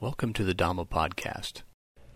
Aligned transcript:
Welcome 0.00 0.32
to 0.32 0.44
the 0.44 0.54
Dhamma 0.54 0.88
Podcast. 0.88 1.60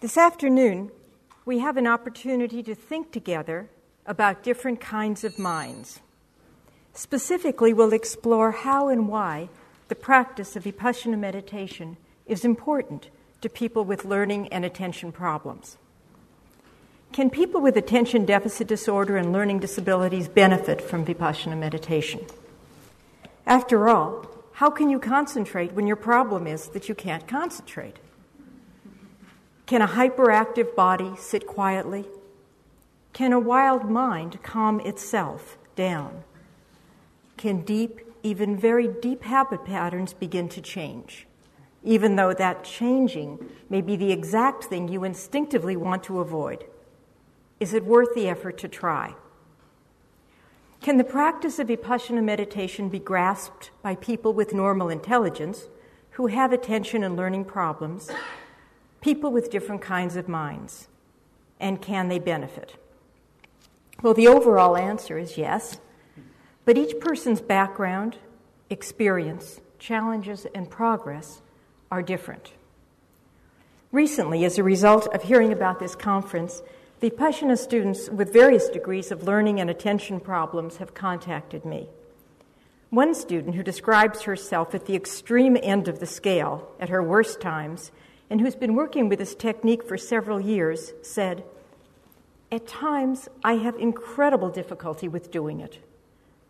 This 0.00 0.16
afternoon, 0.16 0.92
we 1.44 1.58
have 1.58 1.76
an 1.76 1.88
opportunity 1.88 2.62
to 2.62 2.76
think 2.76 3.10
together 3.10 3.68
about 4.06 4.44
different 4.44 4.80
kinds 4.80 5.24
of 5.24 5.40
minds. 5.40 5.98
Specifically, 6.92 7.72
we'll 7.72 7.92
explore 7.92 8.52
how 8.52 8.88
and 8.88 9.08
why 9.08 9.48
the 9.88 9.96
practice 9.96 10.54
of 10.54 10.62
Vipassana 10.64 11.18
meditation 11.18 11.96
is 12.26 12.44
important 12.44 13.08
to 13.42 13.48
people 13.48 13.84
with 13.84 14.04
learning 14.04 14.48
and 14.48 14.64
attention 14.64 15.12
problems. 15.12 15.76
Can 17.12 17.28
people 17.28 17.60
with 17.60 17.76
attention 17.76 18.24
deficit 18.24 18.66
disorder 18.66 19.18
and 19.18 19.32
learning 19.32 19.58
disabilities 19.58 20.28
benefit 20.28 20.80
from 20.80 21.04
Vipassana 21.04 21.58
meditation? 21.58 22.24
After 23.46 23.88
all, 23.88 24.26
how 24.52 24.70
can 24.70 24.88
you 24.88 24.98
concentrate 24.98 25.72
when 25.72 25.86
your 25.86 25.96
problem 25.96 26.46
is 26.46 26.68
that 26.68 26.88
you 26.88 26.94
can't 26.94 27.26
concentrate? 27.26 27.96
Can 29.66 29.82
a 29.82 29.88
hyperactive 29.88 30.74
body 30.74 31.12
sit 31.18 31.46
quietly? 31.46 32.06
Can 33.12 33.32
a 33.32 33.40
wild 33.40 33.90
mind 33.90 34.42
calm 34.42 34.80
itself 34.80 35.58
down? 35.74 36.24
Can 37.36 37.62
deep, 37.62 38.00
even 38.22 38.56
very 38.56 38.88
deep 38.88 39.24
habit 39.24 39.64
patterns 39.64 40.14
begin 40.14 40.48
to 40.50 40.62
change? 40.62 41.26
Even 41.84 42.16
though 42.16 42.32
that 42.32 42.64
changing 42.64 43.50
may 43.68 43.80
be 43.80 43.96
the 43.96 44.12
exact 44.12 44.64
thing 44.64 44.88
you 44.88 45.04
instinctively 45.04 45.76
want 45.76 46.04
to 46.04 46.20
avoid? 46.20 46.64
Is 47.60 47.74
it 47.74 47.84
worth 47.84 48.14
the 48.14 48.28
effort 48.28 48.58
to 48.58 48.68
try? 48.68 49.14
Can 50.80 50.96
the 50.96 51.04
practice 51.04 51.60
of 51.60 51.68
Vipassana 51.68 52.22
meditation 52.22 52.88
be 52.88 52.98
grasped 52.98 53.70
by 53.82 53.94
people 53.94 54.32
with 54.32 54.52
normal 54.52 54.88
intelligence 54.88 55.68
who 56.12 56.26
have 56.26 56.52
attention 56.52 57.04
and 57.04 57.16
learning 57.16 57.44
problems, 57.44 58.10
people 59.00 59.30
with 59.30 59.50
different 59.50 59.80
kinds 59.80 60.16
of 60.16 60.28
minds? 60.28 60.88
And 61.60 61.80
can 61.80 62.08
they 62.08 62.18
benefit? 62.18 62.74
Well, 64.02 64.14
the 64.14 64.26
overall 64.26 64.76
answer 64.76 65.18
is 65.18 65.38
yes, 65.38 65.78
but 66.64 66.76
each 66.76 66.98
person's 66.98 67.40
background, 67.40 68.18
experience, 68.68 69.60
challenges, 69.78 70.46
and 70.52 70.68
progress 70.68 71.41
are 71.92 72.02
different. 72.02 72.52
Recently, 73.92 74.46
as 74.46 74.56
a 74.56 74.62
result 74.62 75.06
of 75.14 75.24
hearing 75.24 75.52
about 75.52 75.78
this 75.78 75.94
conference, 75.94 76.62
Vipassana 77.02 77.58
students 77.58 78.08
with 78.08 78.32
various 78.32 78.70
degrees 78.70 79.12
of 79.12 79.24
learning 79.24 79.60
and 79.60 79.68
attention 79.68 80.18
problems 80.18 80.78
have 80.78 80.94
contacted 80.94 81.66
me. 81.66 81.90
One 82.88 83.14
student 83.14 83.56
who 83.56 83.62
describes 83.62 84.22
herself 84.22 84.74
at 84.74 84.86
the 84.86 84.96
extreme 84.96 85.58
end 85.62 85.86
of 85.86 86.00
the 86.00 86.06
scale, 86.06 86.66
at 86.80 86.88
her 86.88 87.02
worst 87.02 87.42
times, 87.42 87.90
and 88.30 88.40
who's 88.40 88.56
been 88.56 88.74
working 88.74 89.10
with 89.10 89.18
this 89.18 89.34
technique 89.34 89.86
for 89.86 89.98
several 89.98 90.40
years, 90.40 90.94
said, 91.02 91.44
At 92.50 92.66
times, 92.66 93.28
I 93.44 93.54
have 93.54 93.76
incredible 93.76 94.48
difficulty 94.48 95.08
with 95.08 95.30
doing 95.30 95.60
it. 95.60 95.78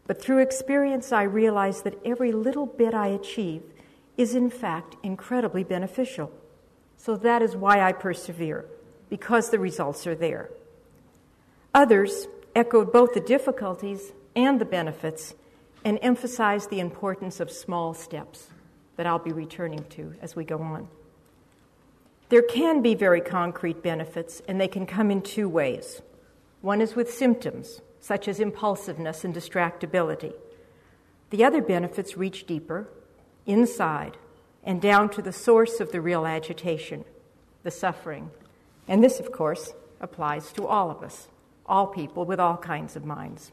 But 0.07 0.23
through 0.23 0.39
experience, 0.39 1.11
I 1.11 1.25
realize 1.25 1.83
that 1.83 1.99
every 2.05 2.31
little 2.31 2.67
bit 2.67 2.95
I 2.95 3.09
achieve 3.09 3.63
is 4.17 4.35
in 4.35 4.51
fact 4.51 4.97
incredibly 5.03 5.65
beneficial. 5.65 6.31
So 6.97 7.17
that 7.17 7.43
is 7.43 7.57
why 7.57 7.81
I 7.81 7.93
persevere, 7.93 8.67
because 9.11 9.51
the 9.51 9.59
results 9.59 10.07
are 10.07 10.15
there. 10.15 10.51
Others 11.75 12.29
echoed 12.55 12.93
both 12.93 13.15
the 13.15 13.21
difficulties 13.21 14.13
and 14.37 14.61
the 14.61 14.65
benefits 14.65 15.35
and 15.85 15.99
emphasized 16.03 16.71
the 16.71 16.81
importance 16.81 17.41
of 17.41 17.51
small 17.51 17.95
steps 17.95 18.49
that 18.97 19.07
I'll 19.07 19.19
be 19.19 19.33
returning 19.33 19.85
to 19.91 20.15
as 20.21 20.37
we 20.37 20.45
go 20.45 20.59
on. 20.59 20.89
There 22.29 22.43
can 22.43 22.83
be 22.83 22.95
very 22.95 23.21
concrete 23.21 23.83
benefits, 23.83 24.41
and 24.49 24.61
they 24.61 24.69
can 24.69 24.87
come 24.87 25.11
in 25.11 25.23
two 25.23 25.49
ways. 25.49 26.01
One 26.61 26.81
is 26.81 26.95
with 26.95 27.13
symptoms, 27.13 27.81
such 28.01 28.29
as 28.29 28.41
impulsiveness 28.41 29.25
and 29.25 29.35
distractibility. 29.35 30.33
The 31.31 31.45
other 31.45 31.61
benefits 31.61 32.17
reach 32.17 32.47
deeper 32.47 32.89
inside 33.47 34.17
and 34.65 34.81
down 34.81 35.09
to 35.11 35.23
the 35.23 35.33
source 35.33 35.81
of 35.81 35.93
the 35.93 36.01
real 36.01 36.27
agitation, 36.27 37.05
the 37.63 37.71
suffering. 37.71 38.31
And 38.87 39.03
this, 39.03 39.21
of 39.21 39.33
course, 39.33 39.73
applies 40.01 40.53
to 40.53 40.67
all 40.67 40.91
of 40.91 41.03
us, 41.03 41.29
all 41.67 41.87
people 41.87 42.25
with 42.25 42.41
all 42.41 42.57
kinds 42.57 42.97
of 42.97 43.05
minds. 43.05 43.53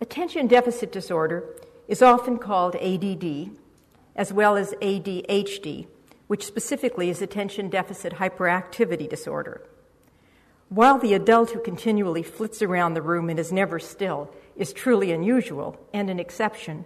Attention 0.00 0.46
deficit 0.46 0.92
disorder 0.92 1.44
is 1.88 2.02
often 2.02 2.38
called 2.38 2.76
ADD, 2.76 3.50
as 4.14 4.32
well 4.32 4.56
as 4.56 4.72
ADHD, 4.74 5.86
which 6.26 6.44
specifically 6.44 7.10
is 7.10 7.22
attention 7.22 7.68
deficit 7.68 8.14
hyperactivity 8.14 9.08
disorder. 9.08 9.62
While 10.68 10.98
the 10.98 11.14
adult 11.14 11.50
who 11.50 11.60
continually 11.60 12.22
flits 12.22 12.60
around 12.60 12.94
the 12.94 13.02
room 13.02 13.30
and 13.30 13.38
is 13.38 13.50
never 13.50 13.78
still 13.78 14.30
is 14.54 14.72
truly 14.72 15.12
unusual 15.12 15.80
and 15.94 16.10
an 16.10 16.20
exception, 16.20 16.84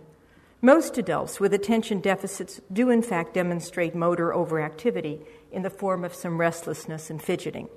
most 0.64 0.96
adults 0.96 1.40
with 1.40 1.52
attention 1.52 1.98
deficits 1.98 2.60
do, 2.72 2.88
in 2.88 3.02
fact, 3.02 3.34
demonstrate 3.34 3.96
motor 3.96 4.30
overactivity 4.30 5.26
in 5.50 5.62
the 5.62 5.70
form 5.70 6.04
of 6.04 6.14
some 6.14 6.38
restlessness 6.40 7.10
and 7.10 7.20
fidgeting. 7.20 7.68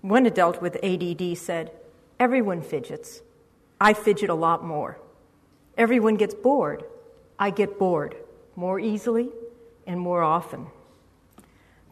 One 0.00 0.26
adult 0.26 0.60
with 0.60 0.82
ADD 0.84 1.38
said, 1.38 1.70
Everyone 2.18 2.62
fidgets. 2.62 3.22
I 3.80 3.94
fidget 3.94 4.28
a 4.28 4.34
lot 4.34 4.64
more. 4.64 4.98
Everyone 5.78 6.16
gets 6.16 6.34
bored. 6.34 6.84
I 7.38 7.50
get 7.50 7.78
bored 7.78 8.16
more 8.56 8.80
easily 8.80 9.28
and 9.86 10.00
more 10.00 10.22
often. 10.22 10.66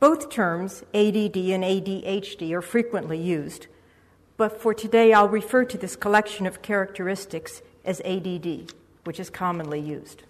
Both 0.01 0.31
terms, 0.31 0.83
ADD 0.93 1.37
and 1.37 1.63
ADHD, 1.63 2.51
are 2.53 2.63
frequently 2.63 3.21
used, 3.21 3.69
but 4.37 4.61
for 4.61 4.75
today 4.75 5.13
I'll 5.13 5.29
refer 5.29 5.65
to 5.65 5.79
this 5.79 5.95
collection 5.95 6.45
of 6.45 6.61
characteristics 6.61 7.63
as 7.85 8.01
ADD 8.05 8.73
which 9.05 9.21
is 9.21 9.31
commonly 9.31 9.81
used. 9.81 10.23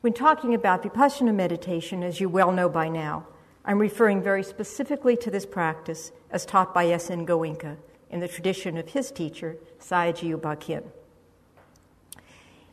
When 0.00 0.12
talking 0.12 0.54
about 0.54 0.82
Vipassana 0.82 1.34
meditation, 1.34 2.02
as 2.02 2.20
you 2.20 2.28
well 2.28 2.52
know 2.52 2.68
by 2.68 2.88
now, 2.88 3.26
I'm 3.64 3.78
referring 3.78 4.22
very 4.22 4.42
specifically 4.42 5.16
to 5.18 5.30
this 5.30 5.44
practice 5.44 6.12
as 6.30 6.46
taught 6.46 6.72
by 6.72 6.86
S.N. 6.86 7.26
Goenka 7.26 7.76
in 8.10 8.20
the 8.20 8.28
tradition 8.28 8.76
of 8.76 8.88
his 8.88 9.10
teacher, 9.10 9.56
Sayagyi 9.78 10.28
U 10.28 10.36
Ba 10.38 10.56
Khin. 10.56 10.84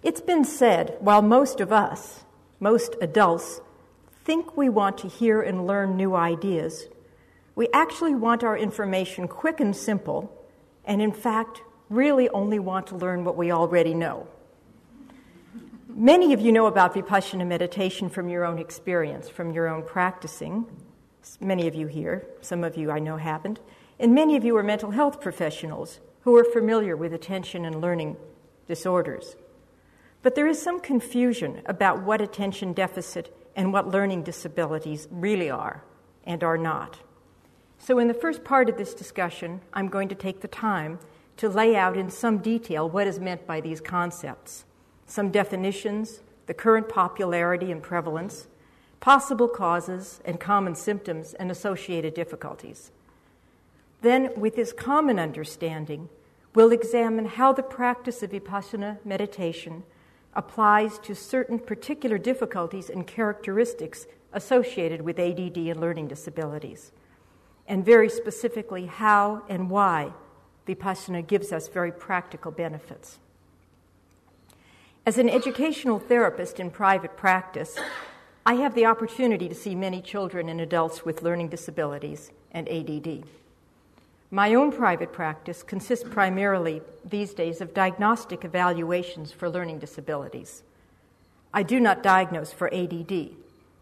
It's 0.03 0.21
been 0.21 0.45
said, 0.45 0.95
while 0.99 1.21
most 1.21 1.59
of 1.59 1.73
us, 1.73 2.23
most 2.59 2.95
adults, 3.01 3.59
think 4.23 4.55
we 4.55 4.69
want 4.69 4.97
to 4.99 5.07
hear 5.07 5.41
and 5.41 5.67
learn 5.67 5.97
new 5.97 6.15
ideas, 6.15 6.87
we 7.55 7.67
actually 7.73 8.15
want 8.15 8.43
our 8.43 8.57
information 8.57 9.27
quick 9.27 9.59
and 9.59 9.75
simple, 9.75 10.31
and 10.85 11.01
in 11.01 11.11
fact, 11.11 11.61
really 11.89 12.29
only 12.29 12.59
want 12.59 12.87
to 12.87 12.95
learn 12.95 13.25
what 13.25 13.35
we 13.35 13.51
already 13.51 13.93
know. 13.93 14.27
Many 15.99 16.31
of 16.31 16.39
you 16.39 16.51
know 16.51 16.67
about 16.67 16.93
Vipassana 16.93 17.47
meditation 17.47 18.07
from 18.07 18.29
your 18.29 18.45
own 18.45 18.59
experience, 18.59 19.29
from 19.29 19.51
your 19.51 19.67
own 19.67 19.81
practicing. 19.81 20.67
Many 21.39 21.67
of 21.67 21.73
you 21.73 21.87
here, 21.87 22.27
some 22.39 22.63
of 22.63 22.77
you 22.77 22.91
I 22.91 22.99
know 22.99 23.17
haven't. 23.17 23.59
And 23.99 24.13
many 24.13 24.35
of 24.35 24.45
you 24.45 24.55
are 24.57 24.63
mental 24.63 24.91
health 24.91 25.19
professionals 25.19 25.99
who 26.21 26.37
are 26.37 26.43
familiar 26.43 26.95
with 26.95 27.13
attention 27.13 27.65
and 27.65 27.81
learning 27.81 28.15
disorders. 28.67 29.37
But 30.21 30.35
there 30.35 30.45
is 30.45 30.61
some 30.61 30.81
confusion 30.81 31.63
about 31.65 32.03
what 32.03 32.21
attention 32.21 32.73
deficit 32.73 33.35
and 33.55 33.73
what 33.73 33.89
learning 33.89 34.21
disabilities 34.21 35.07
really 35.09 35.49
are 35.49 35.83
and 36.25 36.43
are 36.43 36.59
not. 36.59 36.99
So, 37.79 37.97
in 37.97 38.07
the 38.07 38.13
first 38.13 38.43
part 38.43 38.69
of 38.69 38.77
this 38.77 38.93
discussion, 38.93 39.61
I'm 39.73 39.87
going 39.87 40.09
to 40.09 40.15
take 40.15 40.41
the 40.41 40.47
time 40.47 40.99
to 41.37 41.49
lay 41.49 41.75
out 41.75 41.97
in 41.97 42.11
some 42.11 42.37
detail 42.37 42.87
what 42.87 43.07
is 43.07 43.19
meant 43.19 43.47
by 43.47 43.61
these 43.61 43.81
concepts, 43.81 44.63
some 45.07 45.31
definitions, 45.31 46.21
the 46.45 46.53
current 46.53 46.87
popularity 46.87 47.71
and 47.71 47.81
prevalence, 47.81 48.47
possible 48.99 49.47
causes 49.47 50.21
and 50.25 50.39
common 50.39 50.75
symptoms 50.75 51.33
and 51.33 51.49
associated 51.49 52.13
difficulties. 52.13 52.91
Then, 54.01 54.29
with 54.35 54.55
this 54.55 54.73
common 54.73 55.17
understanding, 55.17 56.09
we'll 56.53 56.71
examine 56.71 57.25
how 57.25 57.53
the 57.53 57.63
practice 57.63 58.21
of 58.21 58.31
vipassana 58.31 59.03
meditation 59.03 59.83
applies 60.35 60.99
to 60.99 61.15
certain 61.15 61.57
particular 61.57 62.17
difficulties 62.17 62.89
and 62.89 63.07
characteristics 63.07 64.05
associated 64.33 65.01
with 65.01 65.17
ADD 65.17 65.57
and 65.57 65.79
learning 65.79 66.07
disabilities, 66.07 66.91
and 67.67 67.83
very 67.83 68.09
specifically 68.09 68.85
how 68.85 69.43
and 69.49 69.69
why 69.69 70.11
Vipassana 70.67 71.25
gives 71.25 71.51
us 71.51 71.69
very 71.69 71.91
practical 71.91 72.51
benefits. 72.51 73.19
As 75.07 75.17
an 75.17 75.29
educational 75.29 75.99
therapist 75.99 76.59
in 76.59 76.69
private 76.69 77.15
practice, 77.15 77.77
I 78.45 78.55
have 78.55 78.75
the 78.75 78.87
opportunity 78.87 79.47
to 79.47 79.55
see 79.55 79.73
many 79.73 80.01
children 80.01 80.49
and 80.49 80.59
adults 80.59 81.05
with 81.05 81.23
learning 81.23 81.47
disabilities 81.47 82.31
and 82.51 82.67
ADD. 82.67 83.23
My 84.31 84.53
own 84.53 84.69
private 84.69 85.13
practice 85.13 85.63
consists 85.63 86.05
primarily 86.09 86.81
these 87.05 87.33
days 87.33 87.61
of 87.61 87.73
diagnostic 87.73 88.43
evaluations 88.43 89.31
for 89.31 89.49
learning 89.49 89.79
disabilities. 89.79 90.63
I 91.53 91.63
do 91.63 91.79
not 91.79 92.03
diagnose 92.03 92.51
for 92.51 92.67
ADD, 92.73 93.29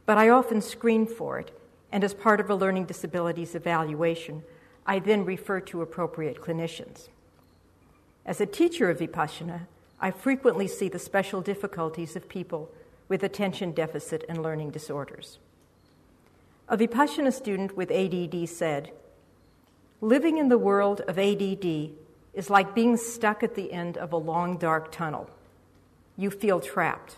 but 0.06 0.20
I 0.20 0.30
often 0.30 0.62
screen 0.62 1.08
for 1.08 1.40
it, 1.40 1.50
and 1.92 2.04
as 2.04 2.14
part 2.14 2.40
of 2.40 2.52
a 2.52 2.56
learning 2.56 2.86
disabilities 2.86 3.56
evaluation, 3.56 4.44
I 4.86 5.00
then 5.00 5.26
refer 5.26 5.60
to 5.62 5.82
appropriate 5.82 6.40
clinicians. 6.40 7.08
As 8.28 8.40
a 8.40 8.46
teacher 8.46 8.92
of 8.92 9.00
Vipassana, 9.00 9.62
I 10.00 10.12
frequently 10.12 10.68
see 10.68 10.90
the 10.90 11.00
special 11.00 11.42
difficulties 11.42 12.16
of 12.16 12.30
people 12.30 12.72
with 13.08 13.24
attention 13.24 13.72
deficit 13.72 14.24
and 14.28 14.42
learning 14.42 14.72
disorders. 14.72 15.40
A 16.68 16.78
Vipassana 16.78 17.32
student 17.32 17.78
with 17.78 17.92
ADD 17.92 18.50
said, 18.50 18.92
Living 20.02 20.38
in 20.38 20.50
the 20.50 20.58
world 20.58 21.02
of 21.02 21.18
ADD 21.18 21.92
is 22.34 22.50
like 22.50 22.76
being 22.76 22.98
stuck 22.98 23.44
at 23.44 23.56
the 23.56 23.72
end 23.72 23.98
of 23.98 24.12
a 24.12 24.18
long, 24.18 24.58
dark 24.58 24.92
tunnel. 24.92 25.30
You 26.18 26.30
feel 26.30 26.60
trapped. 26.60 27.18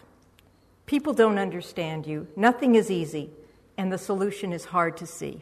People 0.86 1.14
don't 1.14 1.38
understand 1.38 2.06
you, 2.06 2.28
nothing 2.36 2.76
is 2.76 2.92
easy, 2.92 3.30
and 3.78 3.92
the 3.92 3.98
solution 3.98 4.54
is 4.54 4.66
hard 4.66 4.96
to 4.98 5.06
see. 5.06 5.42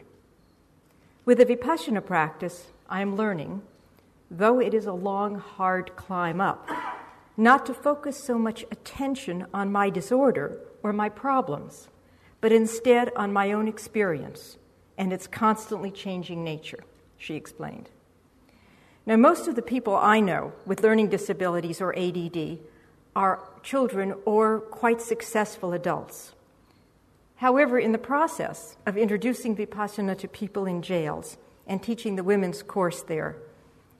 With 1.24 1.38
the 1.38 1.46
Vipassana 1.46 2.04
practice, 2.04 2.68
I 2.88 3.00
am 3.00 3.16
learning, 3.16 3.62
though 4.30 4.60
it 4.60 4.74
is 4.74 4.86
a 4.86 4.92
long, 4.92 5.36
hard 5.36 5.94
climb 5.96 6.40
up, 6.40 6.68
not 7.36 7.66
to 7.66 7.74
focus 7.74 8.22
so 8.22 8.38
much 8.38 8.64
attention 8.70 9.46
on 9.52 9.72
my 9.72 9.90
disorder 9.90 10.60
or 10.82 10.92
my 10.92 11.08
problems, 11.08 11.88
but 12.40 12.52
instead 12.52 13.12
on 13.16 13.32
my 13.32 13.52
own 13.52 13.68
experience 13.68 14.56
and 14.96 15.12
its 15.12 15.26
constantly 15.26 15.90
changing 15.90 16.42
nature, 16.42 16.82
she 17.18 17.34
explained. 17.34 17.90
Now, 19.04 19.16
most 19.16 19.46
of 19.46 19.54
the 19.54 19.62
people 19.62 19.94
I 19.94 20.20
know 20.20 20.52
with 20.64 20.82
learning 20.82 21.08
disabilities 21.08 21.80
or 21.80 21.96
ADD 21.96 22.58
are 23.14 23.48
children 23.62 24.14
or 24.24 24.60
quite 24.60 25.00
successful 25.00 25.72
adults. 25.72 26.32
However, 27.36 27.78
in 27.78 27.92
the 27.92 27.98
process 27.98 28.76
of 28.86 28.96
introducing 28.96 29.54
Vipassana 29.56 30.18
to 30.18 30.28
people 30.28 30.66
in 30.66 30.82
jails 30.82 31.36
and 31.66 31.82
teaching 31.82 32.16
the 32.16 32.24
women's 32.24 32.62
course 32.62 33.02
there, 33.02 33.36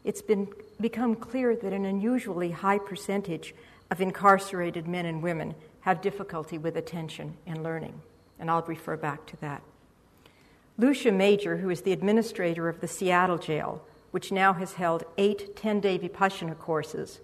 it's 0.04 0.22
been, 0.22 0.48
become 0.80 1.14
clear 1.14 1.56
that 1.56 1.72
an 1.72 1.84
unusually 1.84 2.50
high 2.50 2.78
percentage 2.78 3.54
of 3.90 4.00
incarcerated 4.00 4.86
men 4.86 5.06
and 5.06 5.22
women 5.22 5.54
have 5.80 6.02
difficulty 6.02 6.58
with 6.58 6.76
attention 6.76 7.36
and 7.46 7.62
learning. 7.62 8.00
And 8.38 8.50
I'll 8.50 8.62
refer 8.62 8.96
back 8.96 9.26
to 9.26 9.36
that. 9.40 9.62
Lucia 10.78 11.10
Meijer, 11.10 11.60
who 11.60 11.70
is 11.70 11.82
the 11.82 11.92
administrator 11.92 12.68
of 12.68 12.80
the 12.80 12.88
Seattle 12.88 13.38
jail, 13.38 13.82
which 14.10 14.32
now 14.32 14.52
has 14.52 14.74
held 14.74 15.04
eight 15.16 15.56
10 15.56 15.80
day 15.80 15.98
Vipassana 15.98 16.58
courses, 16.58 17.20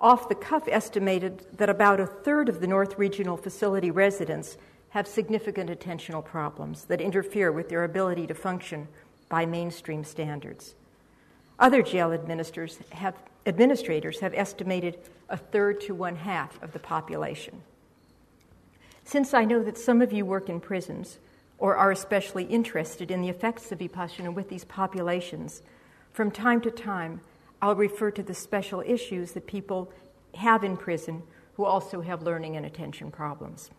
off 0.00 0.28
the 0.28 0.34
cuff 0.34 0.68
estimated 0.68 1.46
that 1.56 1.68
about 1.68 2.00
a 2.00 2.06
third 2.06 2.48
of 2.48 2.60
the 2.60 2.66
North 2.66 2.98
Regional 2.98 3.36
Facility 3.36 3.90
residents 3.90 4.56
have 4.90 5.06
significant 5.06 5.70
attentional 5.70 6.24
problems 6.24 6.84
that 6.84 7.00
interfere 7.00 7.50
with 7.50 7.68
their 7.68 7.84
ability 7.84 8.26
to 8.26 8.34
function 8.34 8.86
by 9.28 9.44
mainstream 9.44 10.04
standards. 10.04 10.74
Other 11.58 11.82
jail 11.82 12.12
administrators 12.12 12.78
have, 12.90 13.14
administrators 13.46 14.20
have 14.20 14.34
estimated 14.34 14.98
a 15.28 15.36
third 15.36 15.80
to 15.82 15.94
one 15.94 16.16
half 16.16 16.62
of 16.62 16.72
the 16.72 16.78
population. 16.78 17.62
Since 19.04 19.34
I 19.34 19.44
know 19.44 19.62
that 19.62 19.78
some 19.78 20.02
of 20.02 20.12
you 20.12 20.24
work 20.24 20.48
in 20.48 20.60
prisons 20.60 21.18
or 21.58 21.76
are 21.76 21.90
especially 21.90 22.44
interested 22.44 23.10
in 23.10 23.20
the 23.20 23.28
effects 23.28 23.70
of 23.70 23.78
Vipassana 23.78 24.32
with 24.32 24.48
these 24.48 24.64
populations, 24.64 25.62
from 26.12 26.30
time 26.30 26.60
to 26.62 26.70
time 26.70 27.20
I'll 27.62 27.76
refer 27.76 28.10
to 28.10 28.22
the 28.22 28.34
special 28.34 28.82
issues 28.84 29.32
that 29.32 29.46
people 29.46 29.92
have 30.34 30.64
in 30.64 30.76
prison 30.76 31.22
who 31.54 31.64
also 31.64 32.00
have 32.00 32.22
learning 32.22 32.56
and 32.56 32.66
attention 32.66 33.10
problems. 33.10 33.70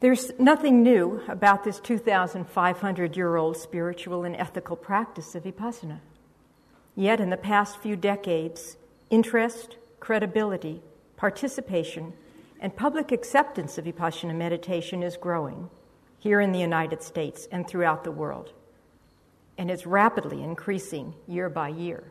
There's 0.00 0.30
nothing 0.38 0.84
new 0.84 1.22
about 1.26 1.64
this 1.64 1.80
2,500 1.80 3.16
year 3.16 3.34
old 3.34 3.56
spiritual 3.56 4.22
and 4.22 4.36
ethical 4.36 4.76
practice 4.76 5.34
of 5.34 5.42
Vipassana. 5.42 5.98
Yet, 6.94 7.20
in 7.20 7.30
the 7.30 7.36
past 7.36 7.78
few 7.78 7.96
decades, 7.96 8.76
interest, 9.10 9.76
credibility, 9.98 10.82
participation, 11.16 12.12
and 12.60 12.76
public 12.76 13.10
acceptance 13.10 13.76
of 13.76 13.86
Vipassana 13.86 14.36
meditation 14.36 15.02
is 15.02 15.16
growing 15.16 15.68
here 16.20 16.40
in 16.40 16.52
the 16.52 16.60
United 16.60 17.02
States 17.02 17.48
and 17.50 17.66
throughout 17.66 18.04
the 18.04 18.12
world. 18.12 18.52
And 19.56 19.68
it's 19.68 19.86
rapidly 19.86 20.42
increasing 20.44 21.14
year 21.26 21.48
by 21.48 21.68
year. 21.70 22.04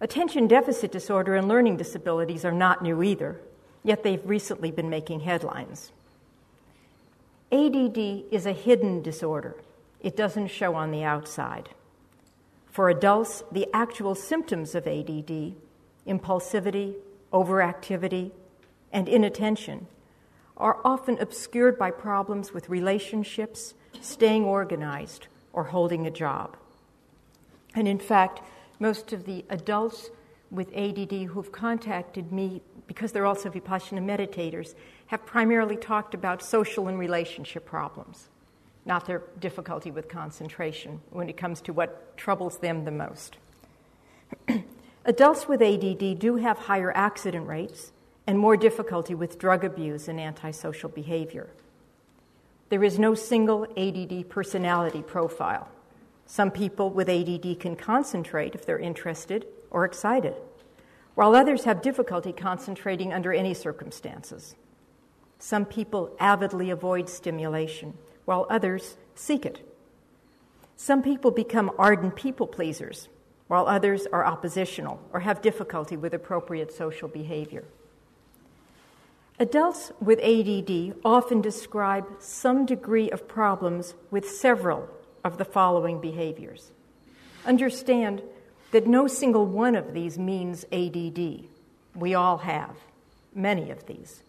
Attention 0.00 0.46
deficit 0.46 0.92
disorder 0.92 1.34
and 1.34 1.48
learning 1.48 1.76
disabilities 1.76 2.44
are 2.44 2.52
not 2.52 2.82
new 2.82 3.02
either, 3.02 3.40
yet 3.82 4.04
they've 4.04 4.24
recently 4.24 4.70
been 4.70 4.90
making 4.90 5.20
headlines. 5.20 5.90
ADD 7.52 8.24
is 8.30 8.44
a 8.44 8.52
hidden 8.52 9.02
disorder, 9.02 9.56
it 10.00 10.16
doesn't 10.16 10.48
show 10.48 10.74
on 10.74 10.90
the 10.90 11.04
outside. 11.04 11.70
For 12.70 12.90
adults, 12.90 13.44
the 13.52 13.68
actual 13.72 14.14
symptoms 14.14 14.74
of 14.74 14.86
ADD, 14.86 15.54
impulsivity, 16.06 16.94
overactivity, 17.32 18.32
and 18.92 19.08
inattention, 19.08 19.86
are 20.56 20.78
often 20.84 21.18
obscured 21.18 21.78
by 21.78 21.90
problems 21.90 22.52
with 22.52 22.68
relationships, 22.68 23.74
staying 24.00 24.44
organized, 24.44 25.28
or 25.52 25.64
holding 25.64 26.06
a 26.06 26.10
job. 26.10 26.56
And 27.74 27.86
in 27.86 27.98
fact, 27.98 28.40
most 28.78 29.12
of 29.12 29.24
the 29.24 29.44
adults 29.50 30.10
with 30.50 30.74
ADD 30.74 31.28
who've 31.28 31.52
contacted 31.52 32.32
me, 32.32 32.62
because 32.86 33.12
they're 33.12 33.26
also 33.26 33.50
Vipassana 33.50 34.00
meditators, 34.00 34.74
have 35.06 35.24
primarily 35.24 35.76
talked 35.76 36.14
about 36.14 36.42
social 36.42 36.88
and 36.88 36.98
relationship 36.98 37.64
problems, 37.64 38.28
not 38.84 39.06
their 39.06 39.22
difficulty 39.38 39.90
with 39.90 40.08
concentration 40.08 41.00
when 41.10 41.28
it 41.28 41.36
comes 41.36 41.60
to 41.62 41.72
what 41.72 42.16
troubles 42.16 42.58
them 42.58 42.84
the 42.84 42.90
most. 42.90 43.36
Adults 45.04 45.46
with 45.46 45.62
ADD 45.62 46.18
do 46.18 46.36
have 46.36 46.58
higher 46.58 46.94
accident 46.96 47.46
rates 47.46 47.92
and 48.26 48.38
more 48.38 48.56
difficulty 48.56 49.14
with 49.14 49.38
drug 49.38 49.64
abuse 49.64 50.08
and 50.08 50.18
antisocial 50.18 50.88
behavior. 50.88 51.48
There 52.68 52.82
is 52.82 52.98
no 52.98 53.14
single 53.14 53.64
ADD 53.76 54.28
personality 54.28 55.02
profile. 55.02 55.68
Some 56.26 56.50
people 56.50 56.90
with 56.90 57.08
ADD 57.08 57.60
can 57.60 57.76
concentrate 57.76 58.56
if 58.56 58.66
they're 58.66 58.80
interested 58.80 59.46
or 59.70 59.84
excited, 59.84 60.34
while 61.14 61.36
others 61.36 61.62
have 61.64 61.82
difficulty 61.82 62.32
concentrating 62.32 63.12
under 63.12 63.32
any 63.32 63.54
circumstances. 63.54 64.56
Some 65.38 65.64
people 65.64 66.16
avidly 66.18 66.70
avoid 66.70 67.08
stimulation, 67.08 67.94
while 68.24 68.46
others 68.48 68.96
seek 69.14 69.44
it. 69.46 69.66
Some 70.76 71.02
people 71.02 71.30
become 71.30 71.70
ardent 71.78 72.16
people 72.16 72.46
pleasers, 72.46 73.08
while 73.48 73.66
others 73.66 74.06
are 74.12 74.24
oppositional 74.26 75.00
or 75.12 75.20
have 75.20 75.40
difficulty 75.40 75.96
with 75.96 76.12
appropriate 76.12 76.72
social 76.72 77.08
behavior. 77.08 77.64
Adults 79.38 79.92
with 80.00 80.18
ADD 80.20 80.96
often 81.04 81.42
describe 81.42 82.06
some 82.18 82.64
degree 82.64 83.10
of 83.10 83.28
problems 83.28 83.94
with 84.10 84.28
several 84.28 84.88
of 85.22 85.36
the 85.36 85.44
following 85.44 86.00
behaviors. 86.00 86.70
Understand 87.44 88.22
that 88.70 88.86
no 88.86 89.06
single 89.06 89.46
one 89.46 89.74
of 89.74 89.92
these 89.92 90.18
means 90.18 90.64
ADD. 90.72 91.44
We 91.94 92.14
all 92.14 92.38
have 92.38 92.76
many 93.34 93.70
of 93.70 93.86
these. 93.86 94.22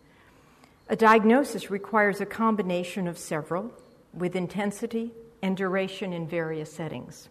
A 0.90 0.96
diagnosis 0.96 1.70
requires 1.70 2.22
a 2.22 2.26
combination 2.26 3.08
of 3.08 3.18
several, 3.18 3.72
with 4.14 4.36
intensity 4.36 5.12
and 5.42 5.58
duration 5.58 6.14
in 6.14 6.28
various 6.28 6.72
settings. 6.72 7.30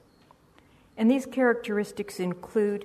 And 0.97 1.11
these 1.11 1.27
characteristics 1.27 2.21
include 2.21 2.85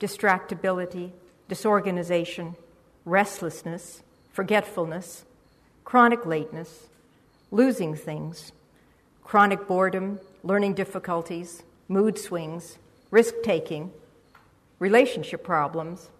distractibility, 0.00 1.12
disorganization, 1.48 2.56
restlessness, 3.04 4.02
forgetfulness, 4.32 5.24
chronic 5.84 6.24
lateness, 6.24 6.88
losing 7.50 7.94
things, 7.94 8.52
chronic 9.22 9.68
boredom, 9.68 10.18
learning 10.42 10.74
difficulties, 10.74 11.62
mood 11.88 12.18
swings, 12.18 12.78
risk 13.10 13.34
taking, 13.42 13.92
relationship 14.78 15.44
problems, 15.44 16.10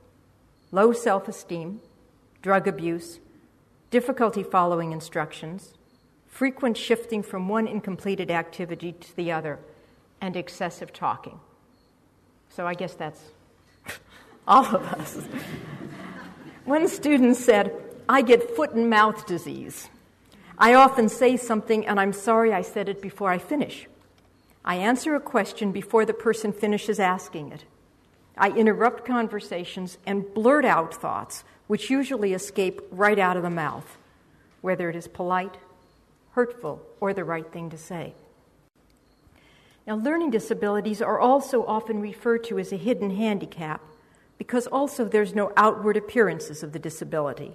low 0.71 0.93
self 0.93 1.29
esteem, 1.29 1.81
drug 2.43 2.69
abuse, 2.69 3.19
difficulty 3.91 4.43
following 4.43 4.93
instructions, 4.93 5.75
frequent 6.27 6.77
shifting 6.77 7.23
from 7.23 7.49
one 7.49 7.67
incompleted 7.67 8.31
activity 8.31 8.93
to 8.93 9.17
the 9.17 9.33
other, 9.33 9.59
and 10.21 10.37
excessive 10.37 10.93
talking. 10.93 11.41
So 12.49 12.67
I 12.67 12.75
guess 12.75 12.95
that's 12.95 13.21
all 14.49 14.65
of 14.65 14.83
us. 14.95 15.27
One 16.65 16.89
student 16.89 17.37
said, 17.37 17.73
I 18.09 18.23
get 18.23 18.57
foot 18.57 18.73
and 18.73 18.89
mouth 18.89 19.27
disease. 19.27 19.89
I 20.59 20.75
often 20.75 21.09
say 21.09 21.37
something 21.37 21.87
and 21.87 22.01
I'm 22.01 22.13
sorry 22.13 22.53
I 22.53 22.63
said 22.63 22.89
it 22.89 23.03
before 23.03 23.31
I 23.31 23.39
finish. 23.39 23.87
I 24.65 24.77
answer 24.77 25.15
a 25.15 25.21
question 25.21 25.71
before 25.71 26.05
the 26.05 26.15
person 26.15 26.53
finishes 26.53 26.99
asking 26.99 27.53
it. 27.53 27.65
I 28.37 28.51
interrupt 28.51 29.05
conversations 29.05 29.99
and 30.07 30.33
blurt 30.35 30.65
out 30.65 30.95
thoughts, 30.95 31.45
which 31.67 31.91
usually 31.91 32.33
escape 32.33 32.81
right 32.91 33.19
out 33.19 33.37
of 33.37 33.43
the 33.43 33.51
mouth, 33.51 33.97
whether 34.61 34.89
it 34.89 34.97
is 34.97 35.09
polite, 35.09 35.57
hurtful, 36.33 36.83
or 37.01 37.13
the 37.13 37.25
right 37.25 37.51
thing 37.53 37.71
to 37.71 37.79
say. 37.79 38.15
Now, 39.87 39.97
learning 39.97 40.31
disabilities 40.31 41.01
are 41.01 41.21
also 41.21 41.65
often 41.65 42.01
referred 42.01 42.45
to 42.45 42.59
as 42.59 42.73
a 42.73 42.77
hidden 42.77 43.11
handicap 43.11 43.81
because 44.39 44.67
also 44.67 45.05
there's 45.05 45.35
no 45.35 45.53
outward 45.57 45.97
appearances 45.97 46.63
of 46.63 46.73
the 46.73 46.79
disability. 46.79 47.53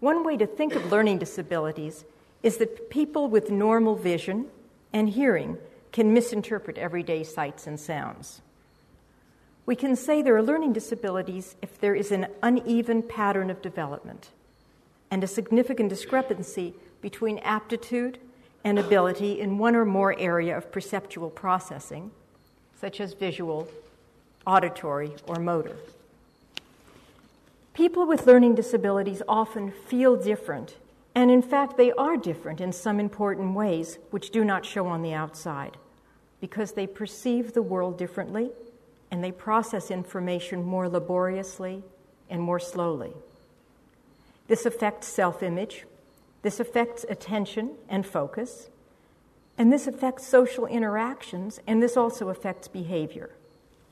One 0.00 0.24
way 0.24 0.36
to 0.36 0.46
think 0.46 0.74
of 0.74 0.92
learning 0.92 1.18
disabilities 1.18 2.04
is 2.42 2.58
that 2.58 2.90
people 2.90 3.28
with 3.28 3.50
normal 3.50 3.96
vision 3.96 4.46
and 4.92 5.08
hearing 5.08 5.58
can 5.92 6.12
misinterpret 6.12 6.78
everyday 6.78 7.24
sights 7.24 7.66
and 7.66 7.78
sounds. 7.78 8.40
We 9.66 9.76
can 9.76 9.96
say 9.96 10.20
there 10.20 10.36
are 10.36 10.42
learning 10.42 10.74
disabilities 10.74 11.56
if 11.62 11.80
there 11.80 11.94
is 11.94 12.12
an 12.12 12.26
uneven 12.42 13.02
pattern 13.02 13.50
of 13.50 13.62
development 13.62 14.30
and 15.10 15.24
a 15.24 15.28
significant 15.28 15.88
discrepancy 15.88 16.74
between 17.00 17.38
aptitude 17.38 18.18
and 18.62 18.78
ability 18.78 19.40
in 19.40 19.58
one 19.58 19.76
or 19.76 19.84
more 19.84 20.18
area 20.18 20.56
of 20.56 20.72
perceptual 20.72 21.30
processing, 21.30 22.10
such 22.78 23.00
as 23.00 23.14
visual, 23.14 23.68
auditory, 24.46 25.12
or 25.26 25.36
motor. 25.36 25.76
People 27.72 28.06
with 28.06 28.26
learning 28.26 28.54
disabilities 28.54 29.22
often 29.28 29.70
feel 29.70 30.16
different, 30.16 30.76
and 31.14 31.30
in 31.30 31.42
fact, 31.42 31.76
they 31.76 31.92
are 31.92 32.16
different 32.16 32.60
in 32.60 32.72
some 32.72 33.00
important 33.00 33.54
ways 33.54 33.98
which 34.10 34.30
do 34.30 34.44
not 34.44 34.64
show 34.64 34.86
on 34.86 35.02
the 35.02 35.12
outside 35.12 35.76
because 36.40 36.72
they 36.72 36.86
perceive 36.86 37.52
the 37.52 37.62
world 37.62 37.98
differently 37.98 38.50
and 39.14 39.22
they 39.22 39.30
process 39.30 39.92
information 39.92 40.64
more 40.64 40.88
laboriously 40.88 41.84
and 42.28 42.42
more 42.42 42.58
slowly. 42.58 43.12
This 44.48 44.66
affects 44.66 45.06
self 45.06 45.40
image, 45.40 45.84
this 46.42 46.58
affects 46.58 47.06
attention 47.08 47.76
and 47.88 48.04
focus, 48.04 48.70
and 49.56 49.72
this 49.72 49.86
affects 49.86 50.26
social 50.26 50.66
interactions, 50.66 51.60
and 51.64 51.80
this 51.80 51.96
also 51.96 52.28
affects 52.28 52.66
behavior, 52.66 53.30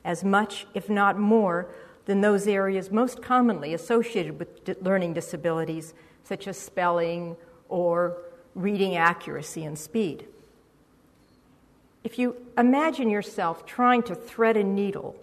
as 0.03 0.25
much, 0.25 0.67
if 0.73 0.89
not 0.89 1.17
more, 1.17 1.69
than 2.03 2.19
those 2.19 2.45
areas 2.45 2.91
most 2.91 3.21
commonly 3.21 3.73
associated 3.73 4.37
with 4.37 4.75
learning 4.81 5.13
disabilities, 5.13 5.93
such 6.25 6.49
as 6.49 6.57
spelling 6.57 7.37
or 7.69 8.17
reading 8.55 8.97
accuracy 8.97 9.63
and 9.63 9.79
speed. 9.79 10.27
If 12.03 12.19
you 12.19 12.35
imagine 12.57 13.09
yourself 13.09 13.65
trying 13.65 14.03
to 14.03 14.15
thread 14.15 14.57
a 14.57 14.63
needle 14.63 15.15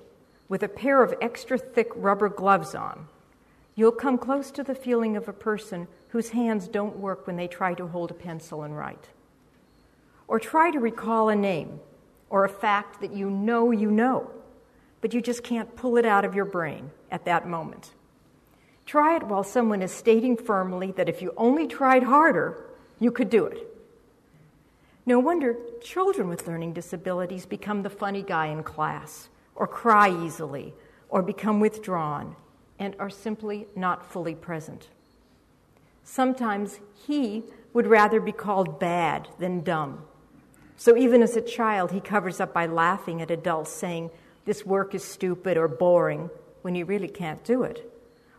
with 0.48 0.62
a 0.62 0.68
pair 0.68 1.02
of 1.02 1.14
extra 1.20 1.58
thick 1.58 1.88
rubber 1.94 2.28
gloves 2.28 2.74
on, 2.74 3.06
you'll 3.74 3.92
come 3.92 4.18
close 4.18 4.50
to 4.52 4.62
the 4.62 4.74
feeling 4.74 5.16
of 5.16 5.28
a 5.28 5.32
person 5.32 5.88
whose 6.08 6.30
hands 6.30 6.68
don't 6.68 6.96
work 6.96 7.26
when 7.26 7.36
they 7.36 7.46
try 7.46 7.74
to 7.74 7.86
hold 7.86 8.10
a 8.10 8.14
pencil 8.14 8.62
and 8.62 8.76
write. 8.76 9.08
Or 10.26 10.40
try 10.40 10.70
to 10.70 10.78
recall 10.78 11.28
a 11.28 11.36
name 11.36 11.80
or 12.28 12.44
a 12.44 12.48
fact 12.48 13.00
that 13.00 13.12
you 13.12 13.30
know 13.30 13.70
you 13.70 13.90
know 13.90 14.30
but 15.00 15.14
you 15.14 15.20
just 15.20 15.42
can't 15.42 15.76
pull 15.76 15.96
it 15.96 16.04
out 16.04 16.24
of 16.24 16.34
your 16.34 16.44
brain 16.44 16.90
at 17.10 17.24
that 17.24 17.48
moment. 17.48 17.92
Try 18.86 19.16
it 19.16 19.22
while 19.22 19.44
someone 19.44 19.82
is 19.82 19.92
stating 19.92 20.36
firmly 20.36 20.92
that 20.92 21.08
if 21.08 21.22
you 21.22 21.32
only 21.36 21.66
tried 21.66 22.02
harder, 22.02 22.64
you 22.98 23.10
could 23.10 23.30
do 23.30 23.46
it. 23.46 23.66
No 25.10 25.18
wonder 25.18 25.56
children 25.82 26.28
with 26.28 26.46
learning 26.46 26.72
disabilities 26.72 27.44
become 27.44 27.82
the 27.82 27.90
funny 27.90 28.22
guy 28.22 28.46
in 28.46 28.62
class, 28.62 29.28
or 29.56 29.66
cry 29.66 30.08
easily, 30.24 30.72
or 31.08 31.20
become 31.20 31.58
withdrawn, 31.58 32.36
and 32.78 32.94
are 33.00 33.10
simply 33.10 33.66
not 33.74 34.06
fully 34.06 34.36
present. 34.36 34.86
Sometimes 36.04 36.78
he 37.08 37.42
would 37.72 37.88
rather 37.88 38.20
be 38.20 38.30
called 38.30 38.78
bad 38.78 39.26
than 39.40 39.64
dumb. 39.64 40.04
So 40.76 40.96
even 40.96 41.24
as 41.24 41.34
a 41.34 41.40
child, 41.40 41.90
he 41.90 42.00
covers 42.00 42.38
up 42.38 42.54
by 42.54 42.66
laughing 42.66 43.20
at 43.20 43.32
adults 43.32 43.72
saying, 43.72 44.10
this 44.44 44.64
work 44.64 44.94
is 44.94 45.02
stupid 45.02 45.56
or 45.56 45.66
boring 45.66 46.30
when 46.62 46.76
you 46.76 46.84
really 46.84 47.08
can't 47.08 47.42
do 47.42 47.64
it. 47.64 47.92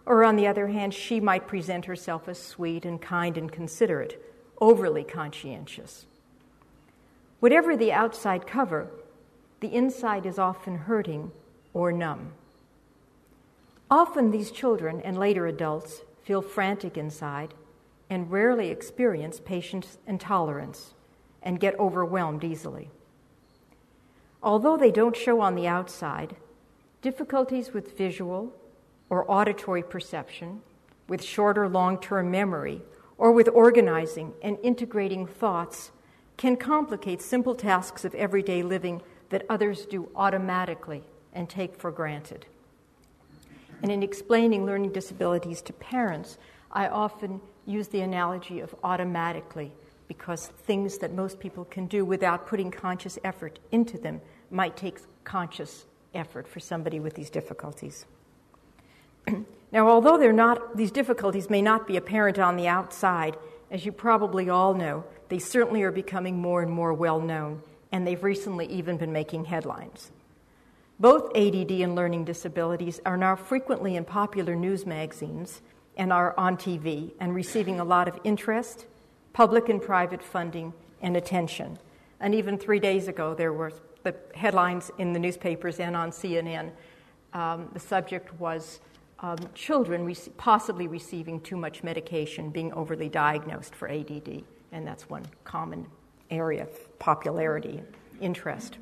Or 0.05 0.23
on 0.23 0.37
the 0.37 0.47
other 0.47 0.67
hand, 0.67 0.93
she 0.93 1.19
might 1.19 1.49
present 1.49 1.83
herself 1.83 2.29
as 2.29 2.41
sweet 2.41 2.85
and 2.85 3.01
kind 3.01 3.37
and 3.37 3.51
considerate, 3.51 4.23
overly 4.61 5.03
conscientious. 5.03 6.05
Whatever 7.41 7.75
the 7.75 7.91
outside 7.91 8.45
cover, 8.45 8.87
the 9.61 9.73
inside 9.73 10.27
is 10.27 10.37
often 10.37 10.77
hurting 10.77 11.31
or 11.73 11.91
numb. 11.91 12.33
Often 13.89 14.29
these 14.29 14.51
children 14.51 15.01
and 15.01 15.17
later 15.17 15.47
adults 15.47 16.01
feel 16.23 16.43
frantic 16.43 16.99
inside 16.99 17.55
and 18.11 18.31
rarely 18.31 18.69
experience 18.69 19.39
patience 19.39 19.97
and 20.05 20.21
tolerance 20.21 20.93
and 21.41 21.59
get 21.59 21.79
overwhelmed 21.79 22.43
easily. 22.43 22.91
Although 24.43 24.77
they 24.77 24.91
don't 24.91 25.17
show 25.17 25.41
on 25.41 25.55
the 25.55 25.67
outside, 25.67 26.35
difficulties 27.01 27.73
with 27.73 27.97
visual 27.97 28.53
or 29.09 29.29
auditory 29.29 29.81
perception, 29.81 30.61
with 31.07 31.23
short 31.23 31.57
or 31.57 31.67
long 31.67 31.97
term 31.97 32.29
memory, 32.29 32.83
or 33.17 33.31
with 33.31 33.49
organizing 33.51 34.31
and 34.43 34.59
integrating 34.61 35.25
thoughts 35.25 35.89
can 36.41 36.57
complicate 36.57 37.21
simple 37.21 37.53
tasks 37.53 38.03
of 38.03 38.15
everyday 38.15 38.63
living 38.63 38.99
that 39.29 39.45
others 39.47 39.85
do 39.85 40.09
automatically 40.15 41.03
and 41.33 41.47
take 41.47 41.75
for 41.75 41.91
granted. 41.91 42.47
And 43.83 43.91
in 43.91 44.01
explaining 44.01 44.65
learning 44.65 44.91
disabilities 44.91 45.61
to 45.61 45.73
parents, 45.73 46.39
I 46.71 46.87
often 46.87 47.41
use 47.67 47.89
the 47.89 48.01
analogy 48.01 48.59
of 48.59 48.73
automatically 48.83 49.71
because 50.07 50.47
things 50.47 50.97
that 50.97 51.13
most 51.13 51.39
people 51.39 51.63
can 51.65 51.85
do 51.85 52.03
without 52.03 52.47
putting 52.47 52.71
conscious 52.71 53.19
effort 53.23 53.59
into 53.71 53.99
them 53.99 54.19
might 54.49 54.75
take 54.75 54.97
conscious 55.23 55.85
effort 56.15 56.47
for 56.47 56.59
somebody 56.59 56.99
with 56.99 57.13
these 57.13 57.29
difficulties. 57.29 58.07
now, 59.71 59.87
although 59.87 60.17
they're 60.17 60.33
not, 60.33 60.75
these 60.75 60.91
difficulties 60.91 61.51
may 61.51 61.61
not 61.61 61.85
be 61.85 61.97
apparent 61.97 62.39
on 62.39 62.55
the 62.55 62.67
outside, 62.67 63.37
as 63.69 63.85
you 63.85 63.91
probably 63.91 64.49
all 64.49 64.73
know, 64.73 65.03
they 65.31 65.39
certainly 65.39 65.81
are 65.83 65.93
becoming 65.93 66.37
more 66.37 66.61
and 66.61 66.69
more 66.69 66.93
well 66.93 67.21
known, 67.21 67.61
and 67.93 68.05
they've 68.05 68.21
recently 68.21 68.65
even 68.65 68.97
been 68.97 69.13
making 69.13 69.45
headlines. 69.45 70.11
Both 70.99 71.33
ADD 71.37 71.71
and 71.71 71.95
learning 71.95 72.25
disabilities 72.25 72.99
are 73.05 73.15
now 73.15 73.37
frequently 73.37 73.95
in 73.95 74.03
popular 74.03 74.57
news 74.57 74.85
magazines 74.85 75.61
and 75.95 76.11
are 76.11 76.37
on 76.37 76.57
TV 76.57 77.13
and 77.21 77.33
receiving 77.33 77.79
a 77.79 77.85
lot 77.85 78.09
of 78.09 78.19
interest 78.25 78.87
public 79.31 79.69
and 79.69 79.81
private 79.81 80.21
funding 80.21 80.73
and 81.01 81.15
attention. 81.15 81.79
And 82.19 82.35
even 82.35 82.57
three 82.57 82.81
days 82.81 83.07
ago, 83.07 83.33
there 83.33 83.53
were 83.53 83.71
the 84.03 84.13
headlines 84.35 84.91
in 84.97 85.13
the 85.13 85.19
newspapers 85.19 85.79
and 85.79 85.95
on 85.95 86.11
CNN. 86.11 86.71
Um, 87.31 87.69
the 87.71 87.79
subject 87.79 88.37
was 88.37 88.81
um, 89.19 89.37
children 89.55 90.03
re- 90.03 90.17
possibly 90.35 90.87
receiving 90.87 91.39
too 91.39 91.55
much 91.55 91.83
medication, 91.83 92.49
being 92.49 92.73
overly 92.73 93.07
diagnosed 93.07 93.73
for 93.73 93.89
ADD, 93.89 94.43
and 94.71 94.85
that's 94.85 95.09
one 95.09 95.25
common 95.43 95.85
area 96.29 96.63
of 96.63 96.99
popularity, 96.99 97.81
interest. 98.19 98.77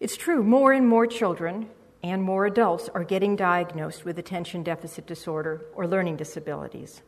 It's 0.00 0.16
true, 0.16 0.42
more 0.42 0.72
and 0.72 0.88
more 0.88 1.06
children 1.06 1.68
and 2.02 2.22
more 2.22 2.46
adults 2.46 2.88
are 2.94 3.04
getting 3.04 3.36
diagnosed 3.36 4.04
with 4.04 4.18
attention 4.18 4.62
deficit 4.62 5.06
disorder 5.06 5.66
or 5.74 5.86
learning 5.86 6.16
disabilities. 6.16 7.02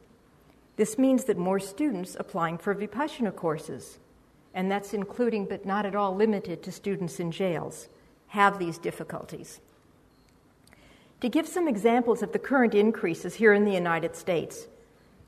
This 0.76 0.98
means 0.98 1.24
that 1.24 1.36
more 1.36 1.58
students 1.58 2.16
applying 2.18 2.58
for 2.58 2.74
Vipassana 2.74 3.34
courses, 3.34 3.98
and 4.54 4.70
that's 4.70 4.94
including 4.94 5.46
but 5.46 5.66
not 5.66 5.86
at 5.86 5.96
all 5.96 6.14
limited 6.14 6.62
to 6.62 6.72
students 6.72 7.18
in 7.18 7.32
jails, 7.32 7.88
have 8.28 8.58
these 8.58 8.78
difficulties. 8.78 9.60
To 11.20 11.28
give 11.28 11.48
some 11.48 11.68
examples 11.68 12.22
of 12.22 12.32
the 12.32 12.38
current 12.38 12.74
increases 12.74 13.34
here 13.34 13.52
in 13.52 13.64
the 13.64 13.72
United 13.72 14.14
States, 14.14 14.66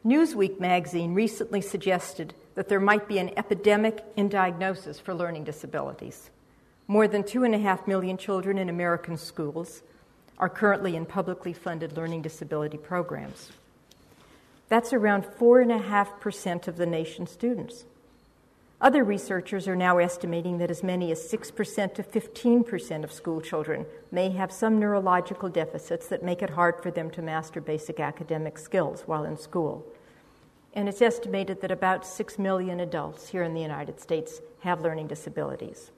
Newsweek 0.07 0.61
magazine 0.61 1.15
recently 1.15 1.61
suggested 1.61 2.33
that 2.55 2.69
there 2.69 2.79
might 2.79 3.09
be 3.09 3.19
an 3.19 3.37
epidemic 3.37 4.05
in 4.15 4.29
diagnosis 4.29 5.01
for 5.01 5.13
learning 5.13 5.43
disabilities. 5.43 6.31
More 6.87 7.09
than 7.09 7.25
two 7.25 7.43
and 7.43 7.53
a 7.53 7.59
half 7.59 7.89
million 7.89 8.17
children 8.17 8.57
in 8.57 8.69
American 8.69 9.17
schools 9.17 9.83
are 10.39 10.49
currently 10.49 10.95
in 10.95 11.07
publicly 11.07 11.53
funded 11.53 11.97
learning 11.97 12.23
disability 12.23 12.79
programs. 12.79 13.51
That's 14.69 14.93
around 14.93 15.25
4.5% 15.25 16.69
of 16.69 16.77
the 16.77 16.87
nation's 16.87 17.33
students. 17.33 17.85
Other 18.81 19.03
researchers 19.03 19.67
are 19.67 19.75
now 19.75 19.99
estimating 19.99 20.59
that 20.59 20.71
as 20.71 20.85
many 20.85 21.11
as 21.11 21.33
6% 21.33 21.95
to 21.95 22.03
15% 22.05 23.03
of 23.03 23.13
school 23.13 23.41
children 23.41 23.87
may 24.13 24.31
have 24.31 24.53
some 24.53 24.79
neurological 24.79 25.49
deficits 25.49 26.07
that 26.09 26.23
make 26.23 26.43
it 26.43 26.51
hard 26.51 26.81
for 26.81 26.93
them 26.93 27.11
to 27.11 27.23
master 27.23 27.61
basic 27.61 27.99
academic 27.99 28.57
skills 28.57 29.03
while 29.07 29.25
in 29.25 29.37
school. 29.37 29.85
And 30.77 30.91
it's 30.91 31.01
estimated 31.01 31.63
that 31.63 31.71
about 31.71 32.07
6 32.07 32.39
million 32.39 32.81
adults 32.81 33.29
here 33.29 33.43
in 33.43 33.55
the 33.55 33.63
United 33.63 33.99
States 33.99 34.43
have 34.61 34.83
learning 34.83 35.07
disabilities. 35.07 35.91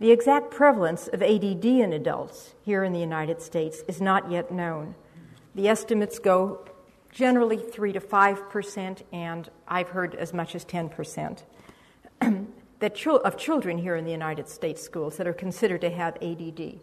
The 0.00 0.10
exact 0.10 0.50
prevalence 0.50 1.06
of 1.06 1.22
ADD 1.22 1.64
in 1.64 1.92
adults 1.92 2.54
here 2.62 2.82
in 2.82 2.92
the 2.92 2.98
United 2.98 3.40
States 3.40 3.84
is 3.86 4.00
not 4.00 4.32
yet 4.32 4.50
known. 4.50 4.96
The 5.54 5.68
estimates 5.68 6.18
go 6.18 6.66
generally 7.12 7.56
3 7.56 7.92
to 7.92 8.00
5 8.00 8.50
percent, 8.50 9.06
and 9.12 9.48
I've 9.68 9.90
heard 9.90 10.16
as 10.16 10.34
much 10.34 10.56
as 10.56 10.64
10 10.64 10.88
percent 10.88 11.44
of 12.20 13.36
children 13.38 13.78
here 13.78 13.94
in 13.96 14.04
the 14.04 14.10
United 14.10 14.48
States 14.48 14.82
schools 14.82 15.16
that 15.16 15.26
are 15.26 15.32
considered 15.32 15.80
to 15.82 15.90
have 15.90 16.18
ADD. 16.20 16.80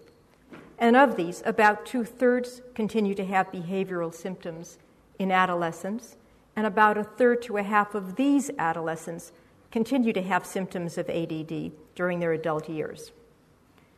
And 0.80 0.96
of 0.96 1.18
these, 1.18 1.44
about 1.46 1.86
two 1.86 2.06
thirds 2.06 2.62
continue 2.74 3.14
to 3.16 3.26
have 3.26 3.52
behavioral 3.52 4.14
symptoms 4.14 4.80
in 5.20 5.32
adolescence, 5.32 6.18
and 6.56 6.68
about 6.68 6.98
a 6.98 7.04
third 7.04 7.42
to 7.44 7.58
a 7.58 7.64
half 7.64 7.96
of 7.96 8.16
these 8.16 8.52
adolescents 8.60 9.32
continue 9.72 10.14
to 10.14 10.22
have 10.22 10.46
symptoms 10.46 10.98
of 10.98 11.10
ADD 11.10 11.72
during 11.96 12.20
their 12.20 12.34
adult 12.34 12.70
years. 12.70 13.12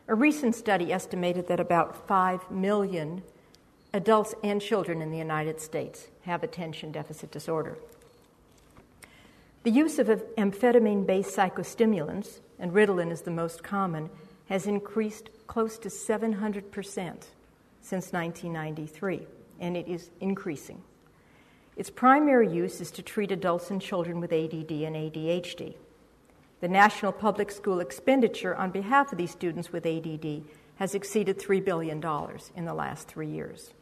A 0.07 0.15
recent 0.15 0.55
study 0.55 0.93
estimated 0.93 1.47
that 1.47 1.59
about 1.59 2.07
5 2.07 2.51
million 2.51 3.23
adults 3.93 4.35
and 4.43 4.61
children 4.61 5.01
in 5.01 5.11
the 5.11 5.17
United 5.17 5.59
States 5.59 6.07
have 6.21 6.43
attention 6.43 6.91
deficit 6.91 7.31
disorder. 7.31 7.77
The 9.63 9.71
use 9.71 9.97
of 9.97 10.07
amphetamine 10.37 11.07
based 11.07 11.35
psychostimulants, 11.35 12.39
and 12.59 12.71
Ritalin 12.71 13.11
is 13.11 13.23
the 13.23 13.31
most 13.31 13.63
common, 13.63 14.09
has 14.47 14.67
increased 14.67 15.29
close 15.47 15.79
to 15.79 15.89
700% 15.89 16.63
since 17.81 18.13
1993, 18.13 19.25
and 19.59 19.75
it 19.75 19.87
is 19.87 20.11
increasing. 20.21 20.83
Its 21.75 21.89
primary 21.89 22.49
use 22.51 22.79
is 22.79 22.91
to 22.91 23.01
treat 23.01 23.31
adults 23.31 23.69
and 23.69 23.81
children 23.81 24.19
with 24.19 24.31
ADD 24.31 24.71
and 24.71 24.95
ADHD. 24.95 25.75
The 26.61 26.67
national 26.67 27.11
public 27.11 27.51
school 27.51 27.79
expenditure 27.79 28.55
on 28.55 28.71
behalf 28.71 29.11
of 29.11 29.17
these 29.17 29.31
students 29.31 29.71
with 29.71 29.85
ADD 29.85 30.43
has 30.77 30.95
exceeded 30.95 31.37
$3 31.37 31.63
billion 31.63 32.03
in 32.55 32.65
the 32.65 32.73
last 32.73 33.07
three 33.07 33.27
years. 33.27 33.73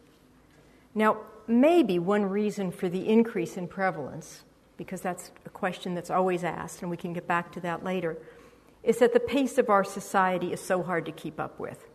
Now, 0.96 1.18
maybe 1.48 2.00
one 2.00 2.26
reason 2.26 2.72
for 2.72 2.90
the 2.90 3.08
increase 3.08 3.58
in 3.58 3.68
prevalence, 3.68 4.44
because 4.78 5.02
that's 5.02 5.32
a 5.46 5.50
question 5.50 5.94
that's 5.96 6.10
always 6.10 6.44
asked, 6.44 6.82
and 6.82 6.90
we 6.90 6.98
can 6.98 7.14
get 7.14 7.28
back 7.28 7.52
to 7.54 7.60
that 7.62 7.84
later, 7.84 8.18
is 8.84 8.98
that 9.00 9.14
the 9.14 9.20
pace 9.20 9.58
of 9.58 9.70
our 9.70 9.84
society 9.84 10.52
is 10.52 10.60
so 10.60 10.84
hard 10.84 11.06
to 11.06 11.12
keep 11.12 11.40
up 11.40 11.60
with. 11.60 11.88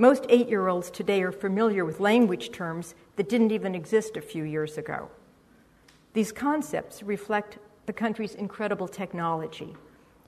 Most 0.00 0.26
eight 0.28 0.48
year 0.48 0.68
olds 0.68 0.92
today 0.92 1.22
are 1.22 1.32
familiar 1.32 1.84
with 1.84 1.98
language 1.98 2.52
terms 2.52 2.94
that 3.16 3.28
didn't 3.28 3.50
even 3.50 3.74
exist 3.74 4.16
a 4.16 4.22
few 4.22 4.44
years 4.44 4.78
ago. 4.78 5.10
These 6.12 6.30
concepts 6.30 7.02
reflect 7.02 7.58
the 7.86 7.92
country's 7.92 8.36
incredible 8.36 8.86
technology. 8.86 9.74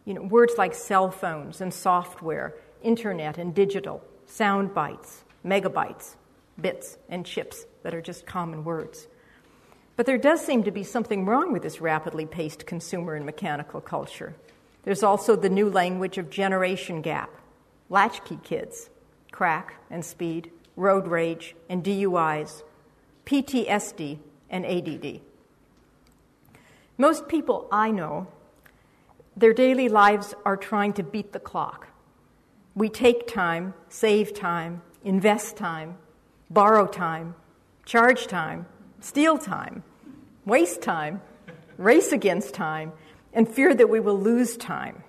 You 0.04 0.14
know, 0.14 0.22
words 0.22 0.54
like 0.59 0.74
cell 0.74 1.12
phones 1.12 1.61
and 1.61 1.72
software, 1.72 2.56
internet 2.83 3.38
and 3.38 3.54
digital, 3.54 4.02
sound 4.26 4.74
bites, 4.74 5.22
megabytes, 5.46 6.16
bits, 6.61 6.98
and 7.09 7.24
chips 7.24 7.64
that 7.85 7.94
are 7.94 8.02
just 8.02 8.26
common 8.26 8.64
words. 8.64 9.06
But 9.94 10.04
there 10.04 10.18
does 10.18 10.44
seem 10.44 10.64
to 10.64 10.72
be 10.72 10.83
something 10.83 11.26
wrong 11.26 11.52
with 11.52 11.62
this 11.62 11.80
rapidly 11.80 12.26
paced 12.26 12.66
consumer 12.66 13.14
and 13.14 13.24
mechanical 13.24 13.80
culture. 13.80 14.35
There's 14.83 15.04
also 15.04 15.37
the 15.37 15.48
new 15.48 15.70
language 15.70 16.18
of 16.18 16.28
generation 16.28 17.02
gap, 17.02 17.30
latchkey 17.88 18.40
kids, 18.42 18.90
crack 19.32 19.74
and 19.90 20.04
speed, 20.04 20.50
road 20.76 21.06
rage 21.06 21.54
and 21.68 21.84
DUIs, 21.84 22.62
PTSD 23.26 24.18
and 24.48 24.66
ADD. 24.66 25.20
Most 26.98 27.28
people 27.28 27.68
I 27.70 27.90
know, 27.90 28.26
their 29.36 29.52
daily 29.52 29.88
lives 29.88 30.34
are 30.44 30.56
trying 30.56 30.92
to 30.94 31.02
beat 31.02 31.32
the 31.32 31.40
clock. 31.40 31.88
We 32.74 32.88
take 32.88 33.26
time, 33.26 33.74
save 33.88 34.34
time, 34.34 34.82
invest 35.04 35.56
time, 35.56 35.96
borrow 36.50 36.86
time, 36.86 37.34
charge 37.84 38.26
time, 38.26 38.66
steal 39.00 39.38
time, 39.38 39.82
waste 40.44 40.82
time, 40.82 41.22
race 41.78 42.12
against 42.12 42.54
time, 42.54 42.92
and 43.32 43.48
fear 43.48 43.74
that 43.74 43.88
we 43.88 44.00
will 44.00 44.18
lose 44.18 44.56
time. 44.56 45.02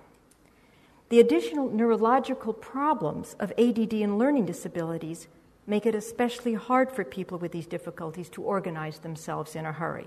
The 1.12 1.20
additional 1.20 1.68
neurological 1.68 2.54
problems 2.54 3.36
of 3.38 3.52
ADD 3.58 3.92
and 3.92 4.18
learning 4.18 4.46
disabilities 4.46 5.28
make 5.66 5.84
it 5.84 5.94
especially 5.94 6.54
hard 6.54 6.90
for 6.90 7.04
people 7.04 7.36
with 7.36 7.52
these 7.52 7.66
difficulties 7.66 8.30
to 8.30 8.40
organize 8.40 9.00
themselves 9.00 9.54
in 9.54 9.66
a 9.66 9.72
hurry. 9.72 10.06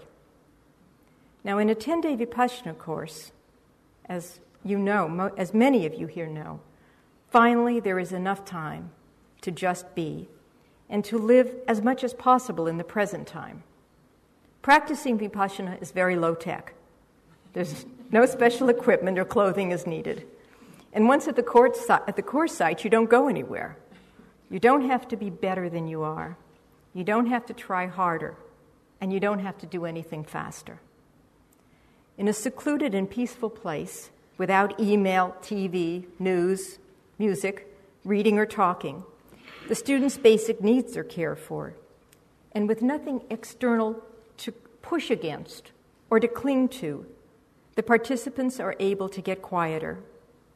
Now, 1.43 1.59
in 1.59 1.69
a 1.69 1.75
10 1.75 2.01
day 2.01 2.15
Vipassana 2.17 2.75
course, 2.75 3.33
as 4.05 4.39
you 4.63 4.79
know, 4.79 5.31
as 5.37 5.53
many 5.53 5.85
of 5.85 5.93
you 5.93 6.07
here 6.07 6.25
know, 6.25 6.59
finally 7.29 7.79
there 7.79 7.99
is 7.99 8.11
enough 8.11 8.43
time 8.43 8.89
to 9.41 9.51
just 9.51 9.93
be 9.93 10.27
and 10.89 11.05
to 11.05 11.19
live 11.19 11.53
as 11.67 11.83
much 11.83 12.03
as 12.03 12.15
possible 12.15 12.65
in 12.65 12.79
the 12.79 12.83
present 12.83 13.27
time. 13.27 13.61
Practicing 14.63 15.19
Vipassana 15.19 15.79
is 15.83 15.91
very 15.91 16.15
low 16.15 16.33
tech. 16.33 16.73
There's 17.53 17.85
no 18.09 18.25
special 18.25 18.69
equipment 18.69 19.19
or 19.19 19.25
clothing 19.25 19.69
is 19.69 19.85
needed. 19.85 20.25
And 20.95 21.09
once 21.09 21.27
at 21.27 21.35
the, 21.35 21.43
court, 21.43 21.77
at 21.89 22.15
the 22.15 22.23
course 22.23 22.53
site, 22.53 22.85
you 22.85 22.89
don't 22.89 23.09
go 23.09 23.27
anywhere. 23.27 23.77
You 24.49 24.59
don't 24.59 24.87
have 24.89 25.09
to 25.09 25.17
be 25.17 25.29
better 25.29 25.69
than 25.69 25.87
you 25.87 26.03
are. 26.03 26.37
You 26.93 27.03
don't 27.03 27.25
have 27.25 27.45
to 27.47 27.53
try 27.53 27.85
harder. 27.85 28.37
And 29.01 29.11
you 29.11 29.19
don't 29.19 29.39
have 29.39 29.57
to 29.57 29.65
do 29.65 29.83
anything 29.83 30.23
faster. 30.23 30.79
In 32.17 32.29
a 32.29 32.33
secluded 32.33 32.95
and 32.95 33.09
peaceful 33.09 33.49
place, 33.49 34.09
without 34.37 34.79
email, 34.79 35.35
TV, 35.41 36.05
news, 36.17 36.79
music, 37.19 37.75
reading, 38.05 38.39
or 38.39 38.45
talking, 38.45 39.03
the 39.67 39.75
student's 39.75 40.17
basic 40.17 40.61
needs 40.61 40.95
are 40.95 41.03
cared 41.03 41.39
for. 41.39 41.73
And 42.53 42.69
with 42.69 42.81
nothing 42.81 43.21
external 43.29 44.01
to 44.37 44.53
push 44.81 45.11
against 45.11 45.71
or 46.09 46.21
to 46.21 46.27
cling 46.29 46.69
to, 46.69 47.05
the 47.75 47.83
participants 47.83 48.61
are 48.61 48.77
able 48.79 49.09
to 49.09 49.19
get 49.19 49.41
quieter 49.41 49.99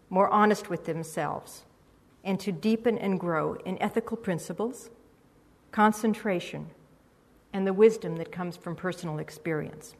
more 0.09 0.29
honest 0.29 0.69
with 0.69 0.85
themselves, 0.85 1.63
and 2.23 2.39
to 2.39 2.51
deepen 2.51 2.97
and 2.97 3.19
grow 3.19 3.53
in 3.65 3.81
ethical 3.81 4.17
principles, 4.17 4.89
concentration, 5.71 6.69
and 7.53 7.65
the 7.65 7.73
wisdom 7.73 8.17
that 8.17 8.31
comes 8.31 8.57
from 8.57 8.75
personal 8.75 9.19
experience. 9.19 9.95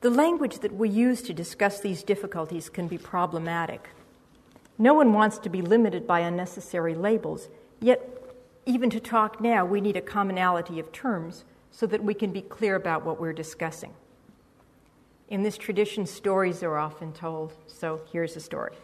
The 0.00 0.10
language 0.10 0.58
that 0.58 0.74
we 0.74 0.88
use 0.88 1.22
to 1.22 1.32
discuss 1.32 1.80
these 1.80 2.02
difficulties 2.02 2.68
can 2.68 2.88
be 2.88 2.98
problematic. 2.98 3.88
No 4.76 4.92
one 4.92 5.12
wants 5.12 5.38
to 5.38 5.48
be 5.48 5.62
limited 5.62 6.06
by 6.06 6.20
unnecessary 6.20 6.94
labels, 6.94 7.48
yet, 7.80 8.06
even 8.66 8.90
to 8.90 9.00
talk 9.00 9.40
now, 9.40 9.64
we 9.64 9.80
need 9.80 9.96
a 9.96 10.02
commonality 10.02 10.78
of 10.78 10.92
terms 10.92 11.44
so 11.70 11.86
that 11.86 12.04
we 12.04 12.14
can 12.14 12.32
be 12.32 12.42
clear 12.42 12.76
about 12.76 13.04
what 13.04 13.20
we're 13.20 13.32
discussing. 13.32 13.94
In 15.34 15.42
this 15.42 15.58
tradition, 15.58 16.06
stories 16.06 16.62
are 16.62 16.78
often 16.78 17.12
told, 17.12 17.54
so 17.66 18.02
here's 18.12 18.36
a 18.36 18.40
story. 18.40 18.76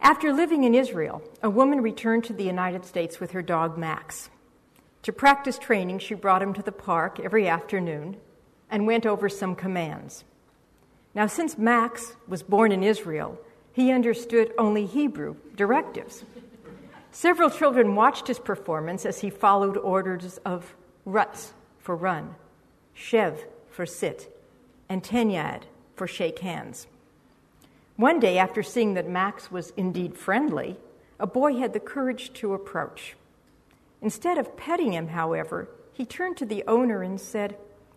After 0.00 0.32
living 0.32 0.62
in 0.62 0.76
Israel, 0.76 1.24
a 1.42 1.50
woman 1.50 1.80
returned 1.80 2.22
to 2.26 2.32
the 2.32 2.44
United 2.44 2.84
States 2.84 3.18
with 3.18 3.32
her 3.32 3.42
dog 3.42 3.76
Max. 3.76 4.30
To 5.02 5.12
practice 5.12 5.58
training, 5.58 5.98
she 5.98 6.14
brought 6.14 6.40
him 6.40 6.54
to 6.54 6.62
the 6.62 6.70
park 6.70 7.18
every 7.18 7.48
afternoon 7.48 8.18
and 8.70 8.86
went 8.86 9.06
over 9.06 9.28
some 9.28 9.56
commands. 9.56 10.22
Now, 11.16 11.26
since 11.26 11.58
Max 11.58 12.14
was 12.28 12.44
born 12.44 12.70
in 12.70 12.84
Israel, 12.84 13.36
He 13.72 13.90
understood 13.90 14.52
only 14.56 14.86
Hebrew 14.86 15.34
directives. 15.56 16.24
Several 17.10 17.50
children 17.50 17.96
watched 17.96 18.28
his 18.28 18.38
performance 18.38 19.04
as 19.04 19.18
he 19.18 19.30
followed 19.30 19.76
orders 19.78 20.38
of 20.44 20.76
Rutz 21.04 21.54
for 21.80 21.96
run, 21.96 22.36
Shev 22.96 23.36
for 23.68 23.84
sit, 23.84 24.30
and 24.94 25.02
Tenyad 25.02 25.64
for 25.96 26.06
shake 26.06 26.38
hands. 26.38 26.86
One 27.96 28.20
day, 28.20 28.38
after 28.38 28.62
seeing 28.62 28.94
that 28.94 29.10
Max 29.10 29.50
was 29.50 29.72
indeed 29.76 30.16
friendly, 30.16 30.76
a 31.18 31.26
boy 31.26 31.56
had 31.56 31.72
the 31.72 31.80
courage 31.80 32.32
to 32.34 32.54
approach. 32.54 33.16
Instead 34.00 34.38
of 34.38 34.56
petting 34.56 34.92
him, 34.92 35.08
however, 35.08 35.68
he 35.92 36.06
turned 36.06 36.36
to 36.36 36.46
the 36.46 36.62
owner 36.68 37.02
and 37.02 37.20
said, 37.20 37.56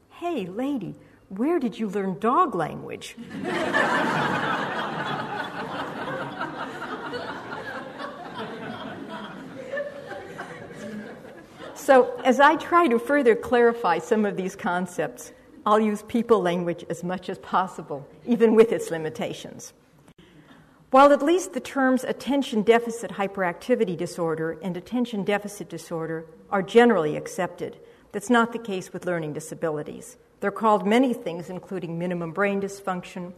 Hey, 0.09 0.47
lady, 0.47 0.95
where 1.29 1.59
did 1.59 1.77
you 1.77 1.87
learn 1.87 2.17
dog 2.17 2.55
language? 2.55 3.15
so, 11.75 12.19
as 12.25 12.39
I 12.39 12.55
try 12.55 12.87
to 12.87 12.97
further 12.97 13.35
clarify 13.35 13.99
some 13.99 14.25
of 14.25 14.35
these 14.35 14.55
concepts, 14.55 15.31
I'll 15.67 15.81
use 15.81 16.01
people 16.03 16.41
language 16.41 16.85
as 16.89 17.03
much 17.03 17.27
as 17.27 17.39
possible, 17.39 18.07
even 18.25 18.55
with 18.55 18.71
its 18.71 18.89
limitations. 18.89 19.73
While 20.91 21.11
at 21.11 21.21
least 21.21 21.51
the 21.51 21.59
terms 21.59 22.05
attention 22.05 22.61
deficit 22.61 23.11
hyperactivity 23.11 23.97
disorder 23.97 24.57
and 24.63 24.77
attention 24.77 25.25
deficit 25.25 25.67
disorder 25.67 26.25
are 26.49 26.61
generally 26.61 27.17
accepted, 27.17 27.75
that's 28.13 28.29
not 28.29 28.53
the 28.53 28.59
case 28.59 28.93
with 28.93 29.05
learning 29.05 29.33
disabilities. 29.33 30.15
They're 30.39 30.51
called 30.51 30.87
many 30.87 31.13
things, 31.13 31.49
including 31.49 31.99
minimum 31.99 32.31
brain 32.31 32.61
dysfunction, 32.61 33.33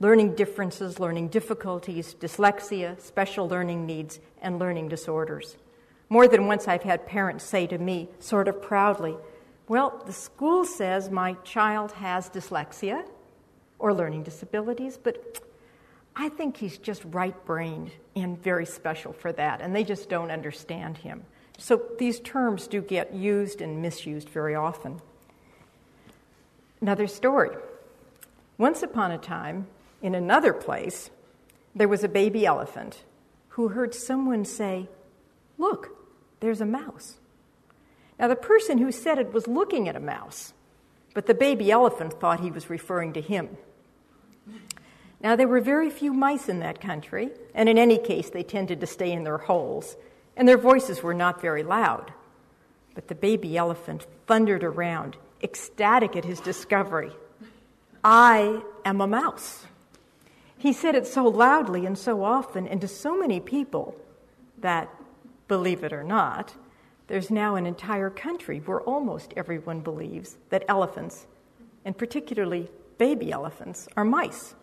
learning 0.00 0.34
differences, 0.34 0.98
learning 0.98 1.28
difficulties, 1.28 2.16
dyslexia, 2.18 3.00
special 3.00 3.48
learning 3.48 3.86
needs, 3.86 4.18
and 4.40 4.58
learning 4.58 4.88
disorders. 4.88 5.56
More 6.08 6.26
than 6.26 6.48
once, 6.48 6.66
I've 6.66 6.82
had 6.82 7.06
parents 7.06 7.44
say 7.44 7.68
to 7.68 7.78
me, 7.78 8.08
sort 8.18 8.48
of 8.48 8.60
proudly, 8.60 9.14
Well, 9.72 10.02
the 10.04 10.12
school 10.12 10.66
says 10.66 11.08
my 11.08 11.32
child 11.44 11.92
has 11.92 12.28
dyslexia 12.28 13.06
or 13.78 13.94
learning 13.94 14.24
disabilities, 14.24 14.98
but 15.02 15.40
I 16.14 16.28
think 16.28 16.58
he's 16.58 16.76
just 16.76 17.02
right 17.06 17.34
brained 17.46 17.90
and 18.14 18.36
very 18.42 18.66
special 18.66 19.14
for 19.14 19.32
that, 19.32 19.62
and 19.62 19.74
they 19.74 19.82
just 19.82 20.10
don't 20.10 20.30
understand 20.30 20.98
him. 20.98 21.24
So 21.56 21.80
these 21.98 22.20
terms 22.20 22.66
do 22.66 22.82
get 22.82 23.14
used 23.14 23.62
and 23.62 23.80
misused 23.80 24.28
very 24.28 24.54
often. 24.54 25.00
Another 26.82 27.06
story. 27.06 27.56
Once 28.58 28.82
upon 28.82 29.10
a 29.10 29.16
time, 29.16 29.68
in 30.02 30.14
another 30.14 30.52
place, 30.52 31.08
there 31.74 31.88
was 31.88 32.04
a 32.04 32.10
baby 32.10 32.44
elephant 32.44 33.04
who 33.48 33.68
heard 33.68 33.94
someone 33.94 34.44
say, 34.44 34.90
Look, 35.56 35.96
there's 36.40 36.60
a 36.60 36.66
mouse. 36.66 37.16
Now, 38.22 38.28
the 38.28 38.36
person 38.36 38.78
who 38.78 38.92
said 38.92 39.18
it 39.18 39.32
was 39.32 39.48
looking 39.48 39.88
at 39.88 39.96
a 39.96 40.00
mouse, 40.00 40.52
but 41.12 41.26
the 41.26 41.34
baby 41.34 41.72
elephant 41.72 42.20
thought 42.20 42.38
he 42.38 42.52
was 42.52 42.70
referring 42.70 43.14
to 43.14 43.20
him. 43.20 43.56
Now, 45.20 45.34
there 45.34 45.48
were 45.48 45.60
very 45.60 45.90
few 45.90 46.12
mice 46.12 46.48
in 46.48 46.60
that 46.60 46.80
country, 46.80 47.30
and 47.52 47.68
in 47.68 47.76
any 47.76 47.98
case, 47.98 48.30
they 48.30 48.44
tended 48.44 48.78
to 48.78 48.86
stay 48.86 49.10
in 49.10 49.24
their 49.24 49.38
holes, 49.38 49.96
and 50.36 50.46
their 50.46 50.56
voices 50.56 51.02
were 51.02 51.14
not 51.14 51.40
very 51.40 51.64
loud. 51.64 52.12
But 52.94 53.08
the 53.08 53.16
baby 53.16 53.56
elephant 53.56 54.06
thundered 54.28 54.62
around, 54.62 55.16
ecstatic 55.42 56.14
at 56.14 56.24
his 56.24 56.38
discovery 56.38 57.10
I 58.04 58.62
am 58.84 59.00
a 59.00 59.08
mouse. 59.08 59.66
He 60.58 60.72
said 60.72 60.94
it 60.94 61.08
so 61.08 61.24
loudly 61.24 61.86
and 61.86 61.98
so 61.98 62.22
often, 62.22 62.68
and 62.68 62.80
to 62.82 62.88
so 62.88 63.18
many 63.18 63.40
people, 63.40 63.96
that, 64.58 64.88
believe 65.48 65.82
it 65.82 65.92
or 65.92 66.04
not, 66.04 66.54
there's 67.12 67.30
now 67.30 67.56
an 67.56 67.66
entire 67.66 68.08
country 68.08 68.60
where 68.60 68.80
almost 68.80 69.34
everyone 69.36 69.80
believes 69.80 70.38
that 70.48 70.64
elephants, 70.66 71.26
and 71.84 71.98
particularly 71.98 72.70
baby 72.96 73.30
elephants, 73.30 73.86
are 73.98 74.02
mice. 74.02 74.54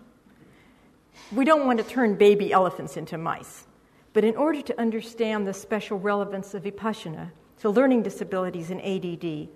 We 1.32 1.46
don't 1.46 1.68
want 1.68 1.78
to 1.78 1.86
turn 1.86 2.16
baby 2.16 2.52
elephants 2.52 2.98
into 2.98 3.20
mice. 3.20 3.68
But 4.14 4.24
in 4.24 4.36
order 4.36 4.64
to 4.64 4.82
understand 4.82 5.46
the 5.46 5.54
special 5.54 6.00
relevance 6.00 6.56
of 6.56 6.64
Vipassana 6.64 7.30
to 7.60 7.70
learning 7.70 8.02
disabilities 8.02 8.72
in 8.72 8.82
ADD, 8.82 9.50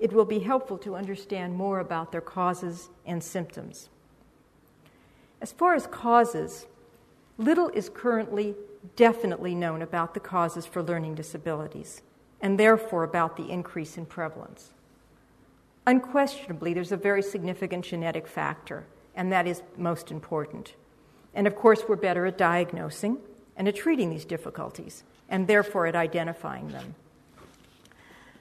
it 0.00 0.12
will 0.12 0.24
be 0.24 0.40
helpful 0.40 0.78
to 0.78 0.96
understand 0.96 1.54
more 1.54 1.78
about 1.78 2.10
their 2.10 2.20
causes 2.20 2.90
and 3.06 3.22
symptoms. 3.22 3.90
As 5.40 5.52
far 5.52 5.74
as 5.74 5.86
causes, 5.86 6.66
little 7.38 7.68
is 7.68 7.88
currently 7.88 8.56
definitely 8.96 9.54
known 9.54 9.82
about 9.82 10.14
the 10.14 10.20
causes 10.20 10.66
for 10.66 10.82
learning 10.82 11.14
disabilities, 11.14 12.02
and 12.40 12.58
therefore 12.58 13.04
about 13.04 13.36
the 13.36 13.50
increase 13.50 13.96
in 13.96 14.06
prevalence. 14.06 14.70
Unquestionably, 15.86 16.74
there's 16.74 16.92
a 16.92 16.96
very 16.96 17.22
significant 17.22 17.84
genetic 17.84 18.26
factor, 18.26 18.86
and 19.14 19.32
that 19.32 19.46
is 19.46 19.62
most 19.76 20.10
important. 20.10 20.74
And 21.34 21.46
of 21.46 21.56
course, 21.56 21.84
we're 21.88 21.96
better 21.96 22.26
at 22.26 22.38
diagnosing 22.38 23.18
and 23.56 23.68
at 23.68 23.76
treating 23.76 24.10
these 24.10 24.24
difficulties, 24.24 25.04
and 25.28 25.46
therefore 25.46 25.86
at 25.86 25.96
identifying 25.96 26.68
them. 26.68 26.94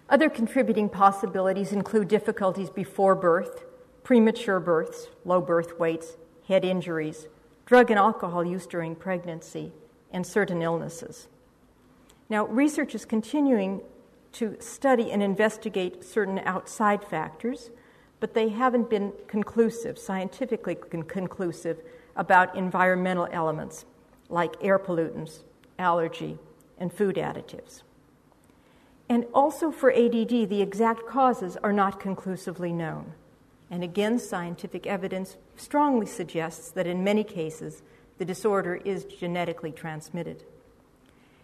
Other 0.09 0.29
contributing 0.29 0.89
possibilities 0.89 1.71
include 1.71 2.07
difficulties 2.07 2.69
before 2.69 3.15
birth, 3.15 3.63
premature 4.03 4.59
births, 4.59 5.07
low 5.23 5.39
birth 5.39 5.79
weights, 5.79 6.17
head 6.47 6.65
injuries, 6.65 7.27
drug 7.65 7.91
and 7.91 7.99
alcohol 7.99 8.43
use 8.43 8.65
during 8.65 8.95
pregnancy, 8.95 9.71
and 10.11 10.25
certain 10.25 10.63
illnesses. 10.63 11.27
Now, 12.29 12.45
research 12.45 12.93
is 12.93 13.05
continuing 13.05 13.81
to 14.33 14.55
study 14.59 15.11
and 15.11 15.23
investigate 15.23 16.03
certain 16.03 16.39
outside 16.39 17.03
factors, 17.03 17.71
but 18.19 18.35
they 18.35 18.49
haven't 18.49 18.89
been 18.89 19.13
conclusive, 19.27 19.97
scientifically 19.97 20.75
conclusive, 21.07 21.81
about 22.15 22.55
environmental 22.55 23.27
elements 23.31 23.85
like 24.29 24.53
air 24.61 24.77
pollutants, 24.77 25.39
allergy, 25.79 26.37
and 26.77 26.93
food 26.93 27.15
additives. 27.15 27.81
And 29.07 29.25
also 29.33 29.71
for 29.71 29.91
ADD, 29.91 30.49
the 30.49 30.61
exact 30.61 31.07
causes 31.07 31.57
are 31.63 31.73
not 31.73 31.99
conclusively 31.99 32.71
known. 32.71 33.13
And 33.71 33.83
again, 33.83 34.19
scientific 34.19 34.85
evidence 34.85 35.37
strongly 35.55 36.05
suggests 36.05 36.69
that 36.71 36.85
in 36.85 37.03
many 37.03 37.23
cases, 37.23 37.81
the 38.19 38.25
disorder 38.25 38.75
is 38.75 39.05
genetically 39.05 39.71
transmitted. 39.71 40.43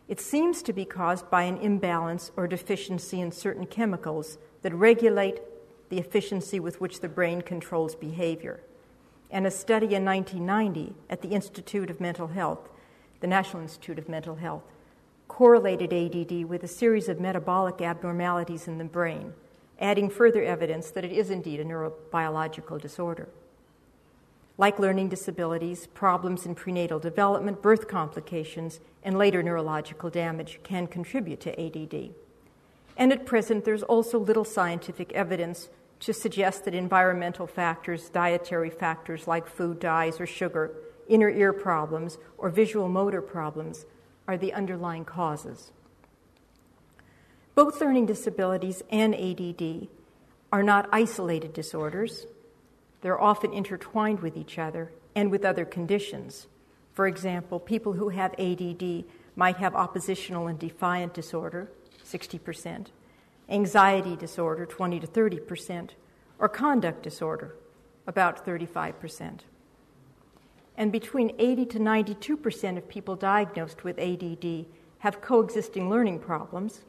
It 0.07 0.19
seems 0.19 0.61
to 0.63 0.73
be 0.73 0.85
caused 0.85 1.29
by 1.29 1.43
an 1.43 1.57
imbalance 1.57 2.31
or 2.37 2.47
deficiency 2.47 3.19
in 3.19 3.31
certain 3.31 3.65
chemicals 3.65 4.37
that 4.61 4.73
regulate 4.73 5.41
the 5.89 5.99
efficiency 5.99 6.59
with 6.59 6.79
which 6.79 6.99
the 6.99 7.09
brain 7.09 7.41
controls 7.41 7.95
behavior 7.95 8.61
and 9.31 9.45
a 9.45 9.51
study 9.51 9.95
in 9.95 10.05
1990 10.05 10.95
at 11.09 11.21
the 11.21 11.29
Institute 11.29 11.89
of 11.89 11.99
Mental 11.99 12.27
Health, 12.27 12.69
the 13.19 13.27
National 13.27 13.63
Institute 13.63 13.99
of 13.99 14.07
Mental 14.07 14.35
Health, 14.35 14.63
correlated 15.27 15.91
ADD 15.91 16.45
with 16.45 16.63
a 16.63 16.67
series 16.67 17.09
of 17.09 17.19
metabolic 17.19 17.81
abnormalities 17.81 18.67
in 18.67 18.77
the 18.77 18.85
brain, 18.85 19.33
adding 19.79 20.09
further 20.09 20.43
evidence 20.43 20.91
that 20.91 21.03
it 21.03 21.11
is 21.11 21.31
indeed 21.31 21.59
a 21.59 21.65
neurobiological 21.65 22.79
disorder. 22.79 23.27
Like 24.57 24.79
learning 24.79 25.09
disabilities, 25.09 25.87
problems 25.87 26.45
in 26.45 26.55
prenatal 26.55 26.99
development, 26.99 27.61
birth 27.61 27.87
complications, 27.87 28.79
and 29.03 29.17
later 29.17 29.43
neurological 29.43 30.09
damage 30.09 30.59
can 30.63 30.87
contribute 30.87 31.41
to 31.41 31.59
ADD. 31.59 32.11
And 32.97 33.11
at 33.11 33.25
present, 33.25 33.65
there's 33.65 33.83
also 33.83 34.17
little 34.17 34.45
scientific 34.45 35.11
evidence 35.11 35.69
to 35.99 36.13
suggest 36.13 36.65
that 36.65 36.73
environmental 36.73 37.47
factors, 37.47 38.09
dietary 38.09 38.69
factors 38.69 39.27
like 39.27 39.47
food 39.47 39.79
dyes 39.79 40.19
or 40.21 40.25
sugar, 40.25 40.71
inner 41.07 41.29
ear 41.29 41.51
problems, 41.51 42.17
or 42.37 42.49
visual 42.49 42.87
motor 42.87 43.21
problems 43.21 43.85
are 44.27 44.37
the 44.37 44.53
underlying 44.53 45.05
causes. 45.05 45.71
Both 47.53 47.79
learning 47.79 48.05
disabilities 48.05 48.83
and 48.89 49.15
ADD 49.15 49.87
are 50.51 50.63
not 50.63 50.89
isolated 50.91 51.53
disorders. 51.53 52.25
They're 53.05 53.21
often 53.21 53.53
intertwined 53.53 54.21
with 54.21 54.35
each 54.35 54.57
other 54.57 54.91
and 55.13 55.29
with 55.29 55.45
other 55.45 55.63
conditions. 55.63 56.47
For 56.91 57.05
example, 57.05 57.59
people 57.59 57.93
who 57.93 58.09
have 58.09 58.33
ADD 58.39 59.03
might 59.35 59.57
have 59.57 59.75
oppositional 59.75 60.47
and 60.47 60.57
defiant 60.57 61.13
disorder, 61.13 61.69
60%, 62.03 62.87
anxiety 63.47 64.15
disorder, 64.15 64.65
20 64.65 64.99
to 65.01 65.05
30 65.05 65.39
percent, 65.41 65.93
or 66.39 66.49
conduct 66.49 67.03
disorder, 67.03 67.53
about 68.07 68.43
35 68.43 68.99
percent. 68.99 69.43
And 70.75 70.91
between 70.91 71.35
80 71.37 71.65
to 71.67 71.79
92 71.79 72.35
percent 72.35 72.79
of 72.79 72.89
people 72.89 73.15
diagnosed 73.15 73.83
with 73.83 73.99
ADD 73.99 74.65
have 74.97 75.21
coexisting 75.21 75.91
learning 75.91 76.21
problems, 76.21 76.81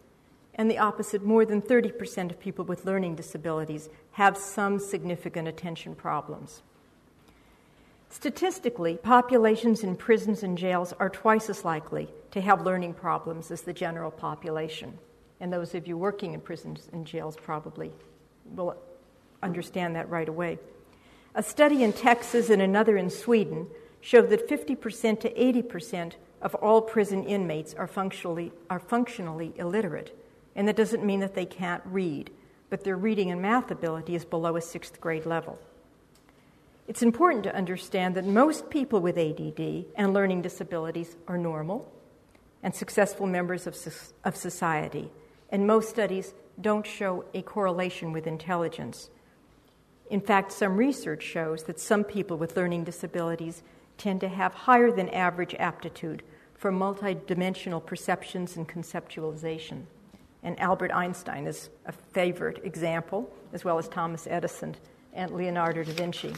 and 0.57 0.71
the 0.71 0.79
opposite, 0.79 1.23
more 1.23 1.45
than 1.45 1.61
30 1.61 1.92
percent 1.92 2.33
of 2.33 2.40
people 2.40 2.64
with 2.64 2.85
learning 2.85 3.14
disabilities 3.14 3.88
have 4.12 4.37
some 4.37 4.79
significant 4.79 5.47
attention 5.47 5.95
problems. 5.95 6.62
Statistically, 8.09 8.97
populations 8.97 9.83
in 9.83 9.95
prisons 9.95 10.42
and 10.42 10.57
jails 10.57 10.95
are 10.99 11.11
twice 11.11 11.51
as 11.51 11.64
likely 11.64 12.09
to 12.31 12.40
have 12.40 12.64
learning 12.64 12.95
problems 12.95 13.51
as 13.51 13.62
the 13.62 13.73
general 13.73 14.11
population. 14.11 14.99
And 15.38 15.53
those 15.53 15.75
of 15.75 15.87
you 15.87 15.99
working 15.99 16.33
in 16.33 16.40
prisons 16.40 16.88
and 16.92 17.07
jails 17.07 17.37
probably 17.37 17.92
will 18.55 18.77
understand 19.42 19.95
that 19.97 20.09
right 20.09 20.29
away. 20.29 20.59
A 21.35 21.42
study 21.42 21.83
in 21.83 21.92
Texas 21.92 22.49
and 22.49 22.62
another 22.62 22.97
in 22.97 23.11
Sweden 23.11 23.66
showed 24.01 24.31
that 24.31 24.49
50% 24.49 25.21
to 25.21 25.31
80% 25.31 26.12
of 26.40 26.55
all 26.55 26.81
prison 26.81 27.25
inmates 27.25 27.75
are 27.75 27.87
functionally, 27.87 28.53
are 28.71 28.79
functionally 28.79 29.53
illiterate. 29.57 30.16
And 30.57 30.66
that 30.66 30.77
doesn't 30.77 31.05
mean 31.05 31.21
that 31.21 31.35
they 31.35 31.45
can't 31.45 31.83
read, 31.85 32.31
but 32.71 32.83
their 32.83 32.97
reading 32.97 33.31
and 33.31 33.40
math 33.40 33.71
ability 33.71 34.14
is 34.14 34.25
below 34.25 34.57
a 34.57 34.61
sixth 34.61 35.01
grade 35.01 35.27
level. 35.27 35.59
It's 36.88 37.03
important 37.03 37.45
to 37.45 37.55
understand 37.55 38.14
that 38.14 38.25
most 38.25 38.71
people 38.71 39.01
with 39.01 39.19
ADD 39.19 39.85
and 39.97 40.14
learning 40.14 40.42
disabilities 40.42 41.16
are 41.29 41.37
normal 41.37 41.92
and 42.62 42.75
successful 42.75 43.27
members 43.27 43.66
of, 43.66 43.77
of 44.25 44.35
society, 44.35 45.11
and 45.51 45.66
most 45.66 45.90
studies 45.90 46.33
don't 46.61 46.87
show 46.87 47.25
a 47.35 47.42
correlation 47.42 48.12
with 48.12 48.27
intelligence. 48.27 49.11
In 50.11 50.21
fact, 50.21 50.53
some 50.53 50.77
research 50.77 51.23
shows 51.23 51.64
that 51.64 51.81
some 51.81 52.03
people 52.03 52.38
with 52.38 52.57
learning 52.57 52.85
disabilities 52.85 53.62
tend 53.99 54.21
to 54.21 54.29
have 54.29 54.55
higher 54.55 54.90
than 54.90 55.09
average 55.11 55.55
aptitude 55.59 56.23
for 56.55 56.73
multidimensional 56.73 57.85
perceptions 57.85 58.57
and 58.57 58.69
conceptualization. 58.69 59.83
And 60.46 60.59
Albert 60.61 60.92
Einstein 60.92 61.48
is 61.48 61.70
a 61.87 61.92
favorite 61.92 62.61
example, 62.64 63.28
as 63.52 63.64
well 63.64 63.78
as 63.78 63.88
Thomas 63.88 64.28
Edison 64.30 64.76
and 65.12 65.32
Leonardo 65.32 65.82
da 65.82 65.92
Vinci. 65.92 66.32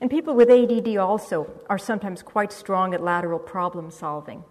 And 0.00 0.08
people 0.08 0.32
with 0.36 0.48
ADD 0.48 0.96
also 0.96 1.50
are 1.68 1.76
sometimes 1.76 2.22
quite 2.22 2.52
strong 2.52 2.94
at 2.94 3.02
lateral 3.02 3.40
problem 3.40 3.90
solving. 3.90 4.44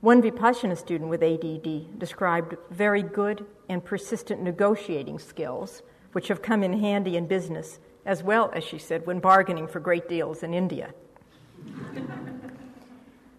One 0.00 0.20
Vipassana 0.20 0.76
student 0.76 1.10
with 1.10 1.22
ADD 1.22 1.96
described 2.00 2.56
very 2.72 3.04
good 3.04 3.46
and 3.68 3.84
persistent 3.84 4.42
negotiating 4.42 5.20
skills, 5.20 5.82
which 6.10 6.26
have 6.26 6.42
come 6.42 6.64
in 6.64 6.80
handy 6.80 7.16
in 7.16 7.28
business, 7.28 7.78
as 8.04 8.24
well 8.24 8.50
as 8.52 8.64
she 8.64 8.78
said, 8.78 9.06
when 9.06 9.20
bargaining 9.20 9.68
for 9.68 9.78
great 9.78 10.08
deals 10.08 10.42
in 10.42 10.54
India. 10.54 10.92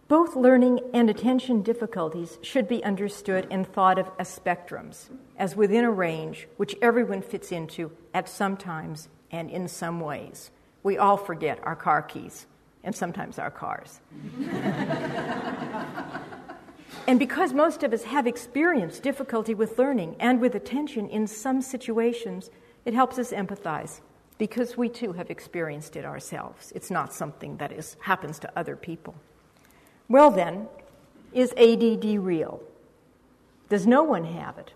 Both 0.08 0.36
learning 0.36 0.80
and 0.94 1.10
attention 1.10 1.62
difficulties 1.62 2.38
should 2.42 2.68
be 2.68 2.84
understood 2.84 3.48
and 3.50 3.66
thought 3.66 3.98
of 3.98 4.12
as 4.20 4.38
spectrums, 4.38 5.10
as 5.38 5.56
within 5.56 5.86
a 5.86 5.92
range 5.92 6.48
which 6.58 6.76
everyone 6.82 7.22
fits 7.22 7.52
into 7.52 7.92
at 8.14 8.28
some 8.28 8.58
times 8.58 9.08
and 9.32 9.50
in 9.50 9.68
some 9.68 10.00
ways 10.00 10.52
we 10.84 10.98
all 10.98 11.18
forget 11.18 11.60
our 11.64 11.76
car 11.76 12.02
keys 12.02 12.46
and 12.84 12.94
sometimes 12.94 13.40
our 13.40 13.50
cars. 13.50 14.02
and 17.08 17.18
because 17.18 17.54
most 17.54 17.82
of 17.84 17.94
us 17.94 18.04
have 18.04 18.28
experienced 18.28 19.02
difficulty 19.02 19.54
with 19.54 19.80
learning 19.80 20.18
and 20.20 20.42
with 20.42 20.54
attention 20.54 21.08
in 21.08 21.26
some 21.26 21.62
situations, 21.62 22.50
it 22.84 22.94
helps 22.94 23.18
us 23.18 23.32
empathize 23.32 24.02
because 24.38 24.76
we 24.76 24.90
too 24.90 25.14
have 25.14 25.30
experienced 25.30 25.96
it 25.96 26.04
ourselves. 26.04 26.74
It's 26.76 26.92
not 26.92 27.14
something 27.14 27.56
that 27.58 27.72
is, 27.72 27.96
happens 28.02 28.40
to 28.40 28.52
other 28.60 28.76
people. 28.76 29.16
Well, 30.14 30.30
then, 30.30 30.68
is 31.34 31.54
ADD 31.54 32.24
real? 32.24 32.62
Does 33.68 33.88
no 33.88 34.04
one 34.04 34.26
have 34.26 34.60
it? 34.60 34.72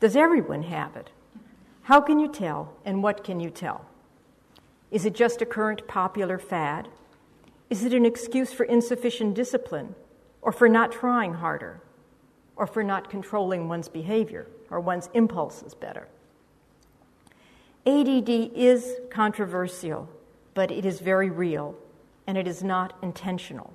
Does 0.00 0.14
everyone 0.14 0.64
have 0.64 0.96
it? 0.96 1.08
How 1.84 1.98
can 2.02 2.18
you 2.18 2.28
tell, 2.28 2.74
and 2.84 3.02
what 3.02 3.24
can 3.24 3.40
you 3.40 3.48
tell? 3.48 3.86
Is 4.90 5.06
it 5.06 5.14
just 5.14 5.40
a 5.40 5.46
current 5.46 5.88
popular 5.88 6.38
fad? 6.38 6.88
Is 7.70 7.84
it 7.84 7.94
an 7.94 8.04
excuse 8.04 8.52
for 8.52 8.64
insufficient 8.64 9.32
discipline, 9.34 9.94
or 10.42 10.52
for 10.52 10.68
not 10.68 10.92
trying 10.92 11.32
harder, 11.32 11.80
or 12.54 12.66
for 12.66 12.82
not 12.82 13.08
controlling 13.08 13.70
one's 13.70 13.88
behavior 13.88 14.46
or 14.68 14.78
one's 14.78 15.08
impulses 15.14 15.72
better? 15.72 16.06
ADD 17.86 18.28
is 18.28 18.96
controversial, 19.10 20.10
but 20.52 20.70
it 20.70 20.84
is 20.84 21.00
very 21.00 21.30
real, 21.30 21.78
and 22.26 22.36
it 22.36 22.46
is 22.46 22.62
not 22.62 22.92
intentional. 23.02 23.72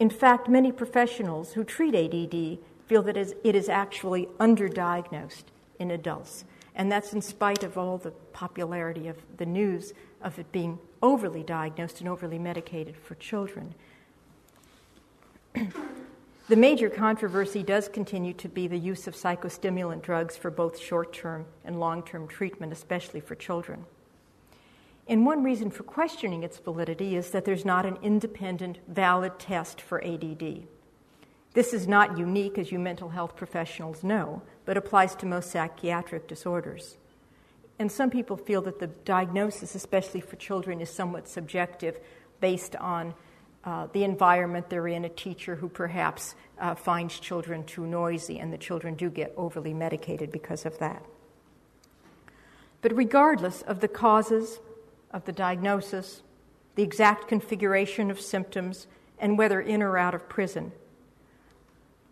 In 0.00 0.10
fact, 0.10 0.48
many 0.48 0.72
professionals 0.72 1.52
who 1.52 1.62
treat 1.62 1.94
ADD 1.94 2.58
feel 2.86 3.02
that 3.02 3.16
it 3.16 3.54
is 3.54 3.68
actually 3.68 4.26
underdiagnosed 4.40 5.44
in 5.78 5.92
adults 5.92 6.44
and 6.74 6.90
that's 6.90 7.12
in 7.12 7.20
spite 7.20 7.62
of 7.62 7.76
all 7.76 7.98
the 7.98 8.10
popularity 8.32 9.08
of 9.08 9.16
the 9.36 9.46
news 9.46 9.92
of 10.22 10.38
it 10.38 10.50
being 10.52 10.78
overly 11.02 11.42
diagnosed 11.42 12.00
and 12.00 12.08
overly 12.08 12.38
medicated 12.38 12.96
for 12.96 13.14
children. 13.16 13.74
the 16.48 16.56
major 16.56 16.88
controversy 16.88 17.62
does 17.62 17.88
continue 17.88 18.32
to 18.32 18.48
be 18.48 18.66
the 18.66 18.78
use 18.78 19.06
of 19.06 19.14
psychostimulant 19.14 20.02
drugs 20.02 20.36
for 20.36 20.50
both 20.50 20.78
short 20.78 21.12
term 21.12 21.44
and 21.64 21.78
long 21.78 22.02
term 22.02 22.26
treatment, 22.26 22.72
especially 22.72 23.20
for 23.20 23.34
children. 23.34 23.84
And 25.10 25.26
one 25.26 25.42
reason 25.42 25.72
for 25.72 25.82
questioning 25.82 26.44
its 26.44 26.58
validity 26.58 27.16
is 27.16 27.32
that 27.32 27.44
there's 27.44 27.64
not 27.64 27.84
an 27.84 27.98
independent, 28.00 28.78
valid 28.86 29.40
test 29.40 29.80
for 29.80 30.02
ADD. 30.04 30.62
This 31.52 31.72
is 31.72 31.88
not 31.88 32.16
unique, 32.16 32.56
as 32.58 32.70
you 32.70 32.78
mental 32.78 33.08
health 33.08 33.34
professionals 33.34 34.04
know, 34.04 34.40
but 34.64 34.76
applies 34.76 35.16
to 35.16 35.26
most 35.26 35.50
psychiatric 35.50 36.28
disorders. 36.28 36.96
And 37.80 37.90
some 37.90 38.08
people 38.08 38.36
feel 38.36 38.62
that 38.62 38.78
the 38.78 38.86
diagnosis, 38.86 39.74
especially 39.74 40.20
for 40.20 40.36
children, 40.36 40.80
is 40.80 40.90
somewhat 40.90 41.26
subjective 41.26 41.98
based 42.40 42.76
on 42.76 43.12
uh, 43.64 43.88
the 43.92 44.04
environment 44.04 44.70
they're 44.70 44.86
in, 44.86 45.04
a 45.04 45.08
teacher 45.08 45.56
who 45.56 45.68
perhaps 45.68 46.36
uh, 46.60 46.76
finds 46.76 47.18
children 47.18 47.64
too 47.64 47.84
noisy, 47.84 48.38
and 48.38 48.52
the 48.52 48.58
children 48.58 48.94
do 48.94 49.10
get 49.10 49.34
overly 49.36 49.74
medicated 49.74 50.30
because 50.30 50.64
of 50.64 50.78
that. 50.78 51.04
But 52.80 52.96
regardless 52.96 53.62
of 53.62 53.80
the 53.80 53.88
causes 53.88 54.60
of 55.10 55.24
the 55.24 55.32
diagnosis, 55.32 56.22
the 56.74 56.82
exact 56.82 57.28
configuration 57.28 58.10
of 58.10 58.20
symptoms, 58.20 58.86
and 59.18 59.36
whether 59.36 59.60
in 59.60 59.82
or 59.82 59.98
out 59.98 60.14
of 60.14 60.28
prison, 60.28 60.72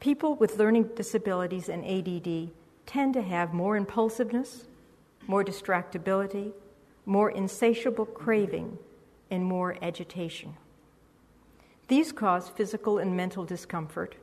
People 0.00 0.36
with 0.36 0.58
learning 0.58 0.90
disabilities 0.94 1.68
and 1.68 1.84
ADD 1.84 2.50
tend 2.86 3.14
to 3.14 3.22
have 3.22 3.52
more 3.52 3.76
impulsiveness, 3.76 4.66
more 5.26 5.44
distractibility, 5.44 6.52
more 7.04 7.30
insatiable 7.30 8.06
craving, 8.06 8.78
and 9.30 9.44
more 9.44 9.76
agitation. 9.82 10.54
These 11.88 12.12
cause 12.12 12.48
physical 12.48 12.98
and 12.98 13.16
mental 13.16 13.44
discomfort, 13.44 14.14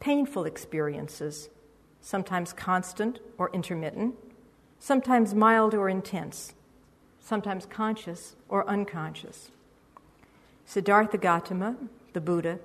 painful 0.00 0.44
experiences, 0.44 1.50
sometimes 2.00 2.52
constant 2.52 3.20
or 3.38 3.50
intermittent, 3.52 4.16
sometimes 4.80 5.34
mild 5.34 5.72
or 5.72 5.88
intense, 5.88 6.54
sometimes 7.22 7.64
conscious 7.66 8.36
or 8.48 8.68
unconscious. 8.68 9.50
Siddhartha 10.66 11.18
Gautama, 11.18 11.76
the 12.12 12.20
Buddha, 12.20 12.58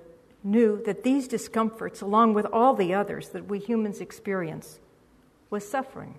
knew 0.44 0.82
that 0.84 1.02
these 1.02 1.28
discomforts, 1.28 2.00
along 2.00 2.34
with 2.34 2.46
all 2.52 2.74
the 2.74 2.94
others 2.94 3.30
that 3.30 3.46
we 3.46 3.58
humans 3.58 4.00
experience, 4.00 4.78
was 5.50 5.68
suffering. 5.68 6.16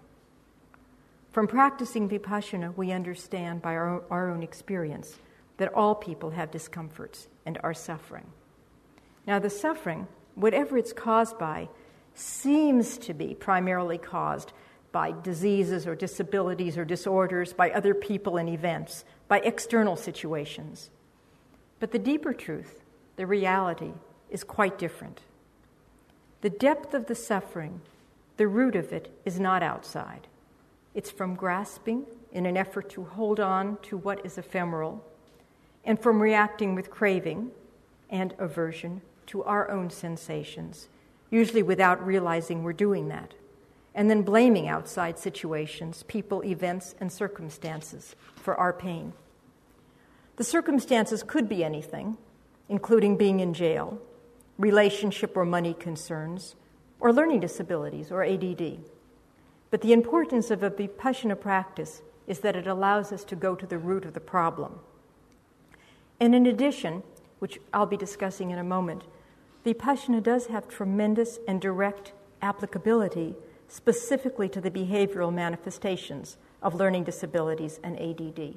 From 1.31 1.47
practicing 1.47 2.09
vipassana, 2.09 2.75
we 2.75 2.91
understand 2.91 3.61
by 3.61 3.75
our, 3.75 4.01
our 4.09 4.29
own 4.29 4.41
experience 4.41 5.19
that 5.57 5.73
all 5.73 5.93
people 5.93 6.31
have 6.31 6.51
discomforts 6.51 7.27
and 7.45 7.59
are 7.63 7.73
suffering. 7.73 8.25
Now, 9.27 9.39
the 9.39 9.49
suffering, 9.49 10.07
whatever 10.35 10.77
it's 10.77 10.93
caused 10.93 11.37
by, 11.37 11.69
seems 12.15 12.97
to 12.99 13.13
be 13.13 13.35
primarily 13.35 13.97
caused 13.97 14.53
by 14.91 15.13
diseases 15.23 15.85
or 15.85 15.95
disabilities 15.95 16.77
or 16.77 16.85
disorders, 16.85 17.53
by 17.53 17.71
other 17.71 17.93
people 17.93 18.37
and 18.37 18.49
events, 18.49 19.05
by 19.27 19.39
external 19.39 19.95
situations. 19.95 20.89
But 21.79 21.91
the 21.91 21.99
deeper 21.99 22.33
truth, 22.33 22.81
the 23.15 23.27
reality, 23.27 23.93
is 24.29 24.43
quite 24.43 24.77
different. 24.77 25.21
The 26.41 26.49
depth 26.49 26.93
of 26.93 27.07
the 27.07 27.15
suffering, 27.15 27.81
the 28.37 28.47
root 28.47 28.75
of 28.75 28.91
it, 28.93 29.11
is 29.25 29.39
not 29.39 29.61
outside. 29.61 30.27
It's 30.95 31.11
from 31.11 31.35
grasping 31.35 32.05
in 32.31 32.45
an 32.45 32.57
effort 32.57 32.89
to 32.91 33.03
hold 33.03 33.39
on 33.39 33.77
to 33.83 33.97
what 33.97 34.25
is 34.25 34.37
ephemeral, 34.37 35.03
and 35.83 35.99
from 35.99 36.21
reacting 36.21 36.75
with 36.75 36.91
craving 36.91 37.51
and 38.09 38.33
aversion 38.37 39.01
to 39.27 39.43
our 39.43 39.69
own 39.69 39.89
sensations, 39.89 40.87
usually 41.29 41.63
without 41.63 42.05
realizing 42.05 42.63
we're 42.63 42.73
doing 42.73 43.07
that, 43.09 43.33
and 43.99 44.09
then 44.09 44.21
blaming 44.21 44.69
outside 44.69 45.19
situations, 45.19 46.05
people, 46.07 46.41
events, 46.45 46.95
and 47.01 47.11
circumstances 47.11 48.15
for 48.33 48.55
our 48.55 48.71
pain. 48.71 49.11
The 50.37 50.45
circumstances 50.45 51.21
could 51.21 51.49
be 51.49 51.65
anything, 51.65 52.17
including 52.69 53.17
being 53.17 53.41
in 53.41 53.53
jail, 53.53 53.99
relationship 54.57 55.35
or 55.35 55.43
money 55.43 55.73
concerns, 55.73 56.55
or 57.01 57.11
learning 57.11 57.41
disabilities 57.41 58.09
or 58.09 58.23
ADD. 58.23 58.79
But 59.69 59.81
the 59.81 59.91
importance 59.91 60.49
of 60.49 60.63
a 60.63 60.71
vipassana 60.71 61.37
practice 61.37 62.01
is 62.25 62.39
that 62.39 62.55
it 62.55 62.67
allows 62.67 63.11
us 63.11 63.25
to 63.25 63.35
go 63.35 63.53
to 63.53 63.67
the 63.67 63.77
root 63.77 64.05
of 64.05 64.13
the 64.13 64.21
problem. 64.21 64.79
And 66.21 66.33
in 66.33 66.45
addition, 66.45 67.03
which 67.39 67.59
I'll 67.73 67.85
be 67.85 67.97
discussing 67.97 68.51
in 68.51 68.59
a 68.59 68.63
moment, 68.63 69.03
Vipassana 69.65 70.23
does 70.23 70.45
have 70.45 70.69
tremendous 70.69 71.37
and 71.49 71.59
direct 71.59 72.13
applicability 72.41 73.35
specifically 73.69 74.49
to 74.49 74.59
the 74.59 74.71
behavioral 74.71 75.33
manifestations 75.33 76.37
of 76.61 76.75
learning 76.75 77.05
disabilities 77.05 77.79
and 77.83 77.97
ADD. 77.97 78.55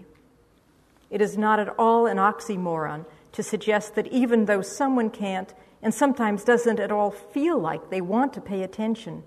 It 1.11 1.21
is 1.21 1.39
not 1.39 1.61
at 1.61 1.69
all 1.79 2.07
an 2.07 2.17
oxymoron 2.17 3.05
to 3.33 3.43
suggest 3.43 3.95
that 3.95 4.09
even 4.09 4.47
though 4.47 4.63
someone 4.63 5.11
can't 5.11 5.53
and 5.83 5.93
sometimes 5.93 6.45
doesn't 6.45 6.81
at 6.81 6.91
all 6.91 7.11
feel 7.11 7.59
like 7.59 7.91
they 7.91 8.01
want 8.01 8.33
to 8.33 8.41
pay 8.41 8.63
attention, 8.63 9.23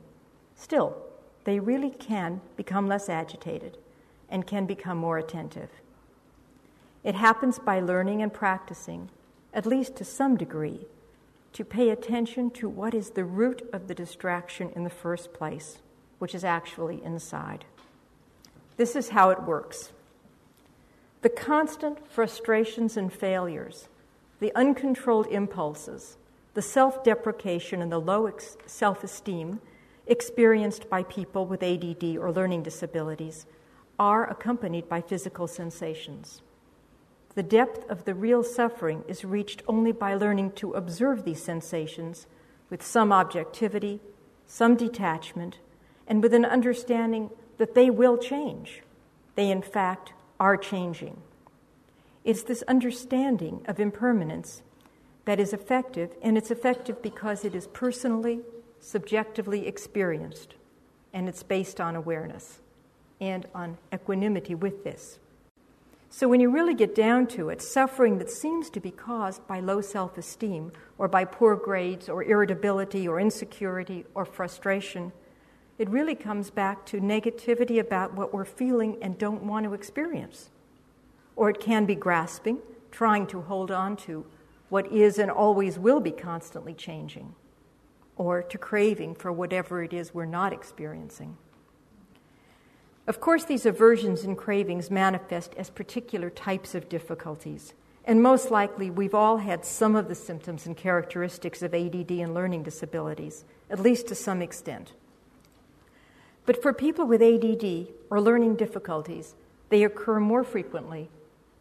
still, 0.56 0.98
they 1.44 1.60
really 1.60 1.92
can 1.92 2.42
become 2.58 2.88
less 2.88 3.08
agitated 3.08 3.78
and 4.30 4.48
can 4.48 4.66
become 4.66 4.98
more 4.98 5.18
attentive. 5.18 5.70
It 7.04 7.14
happens 7.14 7.60
by 7.60 7.80
learning 7.80 8.24
and 8.24 8.34
practicing, 8.34 9.10
at 9.54 9.68
least 9.68 9.96
to 9.98 10.04
some 10.04 10.36
degree, 10.36 10.88
to 11.56 11.64
pay 11.64 11.90
attention 11.90 12.52
to 12.52 12.68
what 12.68 12.94
is 12.94 13.12
the 13.12 13.24
root 13.24 13.62
of 13.72 13.88
the 13.88 13.96
distraction 13.96 14.70
in 14.76 14.84
the 14.84 14.90
first 14.90 15.32
place, 15.32 15.78
which 16.20 16.36
is 16.36 16.44
actually 16.44 17.02
inside. 17.02 17.64
This 18.76 18.94
is 18.94 19.10
how 19.10 19.30
it 19.30 19.44
works 19.44 19.94
the 21.22 21.30
constant 21.30 22.08
frustrations 22.12 22.98
and 22.98 23.12
failures, 23.12 23.88
the 24.42 24.54
uncontrolled 24.54 25.28
impulses, 25.28 26.18
the 26.56 26.62
self 26.62 27.06
deprecation, 27.06 27.82
and 27.82 27.90
the 27.90 28.02
low 28.02 28.28
ex- 28.28 28.58
self 28.66 29.02
esteem 29.02 29.62
experienced 30.08 30.90
by 30.90 31.04
people 31.04 31.46
with 31.46 31.64
ADD 31.64 32.18
or 32.18 32.34
learning 32.34 32.64
disabilities 32.64 33.46
are 33.98 34.30
accompanied 34.30 34.90
by 34.90 35.00
physical 35.00 35.48
sensations. 35.48 36.42
The 37.36 37.44
depth 37.44 37.90
of 37.90 38.06
the 38.06 38.16
real 38.16 38.44
suffering 38.44 39.04
is 39.08 39.26
reached 39.26 39.62
only 39.68 39.92
by 39.92 40.16
learning 40.16 40.54
to 40.54 40.74
observe 40.74 41.26
these 41.26 41.44
sensations 41.44 42.28
with 42.70 42.82
some 42.82 43.12
objectivity, 43.12 44.00
some 44.48 44.76
detachment, 44.76 45.60
and 46.08 46.24
with 46.24 46.34
an 46.34 46.46
understanding 46.46 47.30
that 47.58 47.76
they 47.76 47.90
will 47.90 48.18
change. 48.18 48.84
They, 49.36 49.52
in 49.52 49.62
fact, 49.62 50.14
are 50.40 50.56
changing. 50.56 51.22
It's 52.24 52.44
this 52.44 52.64
understanding 52.70 53.62
of 53.66 53.80
impermanence 53.80 54.64
that 55.26 55.40
is 55.40 55.54
effective, 55.54 56.16
and 56.22 56.38
it's 56.38 56.52
effective 56.52 57.02
because 57.02 57.44
it 57.44 57.54
is 57.54 57.68
personally, 57.68 58.42
subjectively 58.80 59.68
experienced, 59.68 60.56
and 61.14 61.28
it's 61.28 61.44
based 61.44 61.82
on 61.82 61.96
awareness 61.96 62.60
and 63.20 63.46
on 63.54 63.78
equanimity 63.94 64.56
with 64.56 64.84
this. 64.84 65.20
So, 66.18 66.30
when 66.30 66.40
you 66.40 66.50
really 66.50 66.74
get 66.74 66.96
down 66.96 67.28
to 67.36 67.50
it, 67.50 67.62
suffering 67.62 68.20
that 68.20 68.30
seems 68.30 68.70
to 68.70 68.80
be 68.80 68.90
caused 68.90 69.46
by 69.48 69.60
low 69.60 69.82
self 69.82 70.18
esteem 70.18 70.72
or 70.98 71.10
by 71.10 71.26
poor 71.26 71.58
grades 71.58 72.08
or 72.08 72.24
irritability 72.24 73.06
or 73.06 73.20
insecurity 73.20 74.06
or 74.14 74.24
frustration, 74.24 75.12
it 75.78 75.90
really 75.90 76.16
comes 76.16 76.52
back 76.52 76.86
to 76.86 77.02
negativity 77.02 77.82
about 77.82 78.14
what 78.14 78.34
we're 78.34 78.46
feeling 78.46 78.98
and 79.02 79.18
don't 79.18 79.44
want 79.44 79.66
to 79.66 79.74
experience. 79.74 80.52
Or 81.36 81.50
it 81.50 81.60
can 81.60 81.86
be 81.86 81.96
grasping, 81.96 82.60
trying 82.92 83.28
to 83.28 83.42
hold 83.42 83.70
on 83.70 83.98
to 84.08 84.26
what 84.70 84.90
is 84.90 85.20
and 85.20 85.30
always 85.30 85.78
will 85.78 86.00
be 86.00 86.12
constantly 86.12 86.74
changing, 86.74 87.36
or 88.16 88.42
to 88.42 88.58
craving 88.58 89.16
for 89.16 89.34
whatever 89.34 89.84
it 89.84 89.92
is 89.92 90.14
we're 90.14 90.24
not 90.24 90.54
experiencing. 90.54 91.36
Of 93.08 93.22
course, 93.22 93.46
these 93.46 93.66
aversions 93.66 94.24
and 94.24 94.38
cravings 94.38 94.90
manifest 94.90 95.54
as 95.58 95.70
particular 95.70 96.30
types 96.30 96.74
of 96.74 96.90
difficulties, 96.90 97.74
and 98.04 98.22
most 98.22 98.50
likely 98.50 98.90
we've 98.90 99.14
all 99.14 99.38
had 99.38 99.64
some 99.64 99.96
of 99.96 100.08
the 100.08 100.16
symptoms 100.16 100.66
and 100.66 100.76
characteristics 100.76 101.62
of 101.62 101.74
ADD 101.74 102.12
and 102.12 102.34
learning 102.34 102.64
disabilities, 102.64 103.46
at 103.70 103.80
least 103.80 104.08
to 104.08 104.16
some 104.16 104.42
extent. 104.42 104.94
But 106.48 106.62
for 106.62 106.74
people 106.74 107.06
with 107.06 107.22
ADD 107.22 107.88
or 108.10 108.22
learning 108.22 108.56
difficulties, 108.56 109.36
they 109.70 109.84
occur 109.84 110.20
more 110.20 110.44
frequently, 110.44 111.10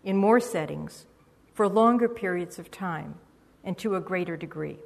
in 0.02 0.16
more 0.16 0.40
settings, 0.40 1.06
for 1.54 1.68
longer 1.68 2.08
periods 2.08 2.58
of 2.58 2.70
time, 2.70 3.16
and 3.62 3.76
to 3.78 3.96
a 3.96 4.00
greater 4.00 4.36
degree. 4.36 4.78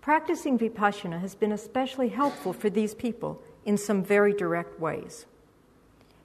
Practicing 0.00 0.56
vipassana 0.56 1.20
has 1.20 1.34
been 1.34 1.52
especially 1.52 2.08
helpful 2.08 2.52
for 2.52 2.70
these 2.70 2.94
people 2.94 3.42
in 3.66 3.76
some 3.76 4.02
very 4.02 4.32
direct 4.32 4.80
ways. 4.80 5.26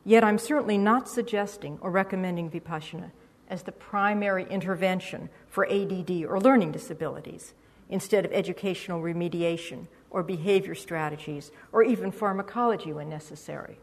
Yet 0.06 0.24
I'm 0.24 0.38
certainly 0.38 0.78
not 0.78 1.10
suggesting 1.10 1.78
or 1.82 1.92
recommending 1.92 2.50
Vipassana 2.50 3.12
as 3.50 3.64
the 3.64 3.72
primary 3.72 4.48
intervention 4.50 5.30
for 5.50 5.70
ADD 5.70 6.24
or 6.24 6.40
learning 6.40 6.72
disabilities 6.72 7.54
instead 7.90 8.24
of 8.24 8.32
educational 8.32 9.02
remediation 9.02 9.88
or 10.10 10.24
behavior 10.24 10.76
strategies 10.76 11.52
or 11.72 11.84
even 11.84 12.12
pharmacology 12.12 12.94
when 12.94 13.10
necessary. 13.10 13.78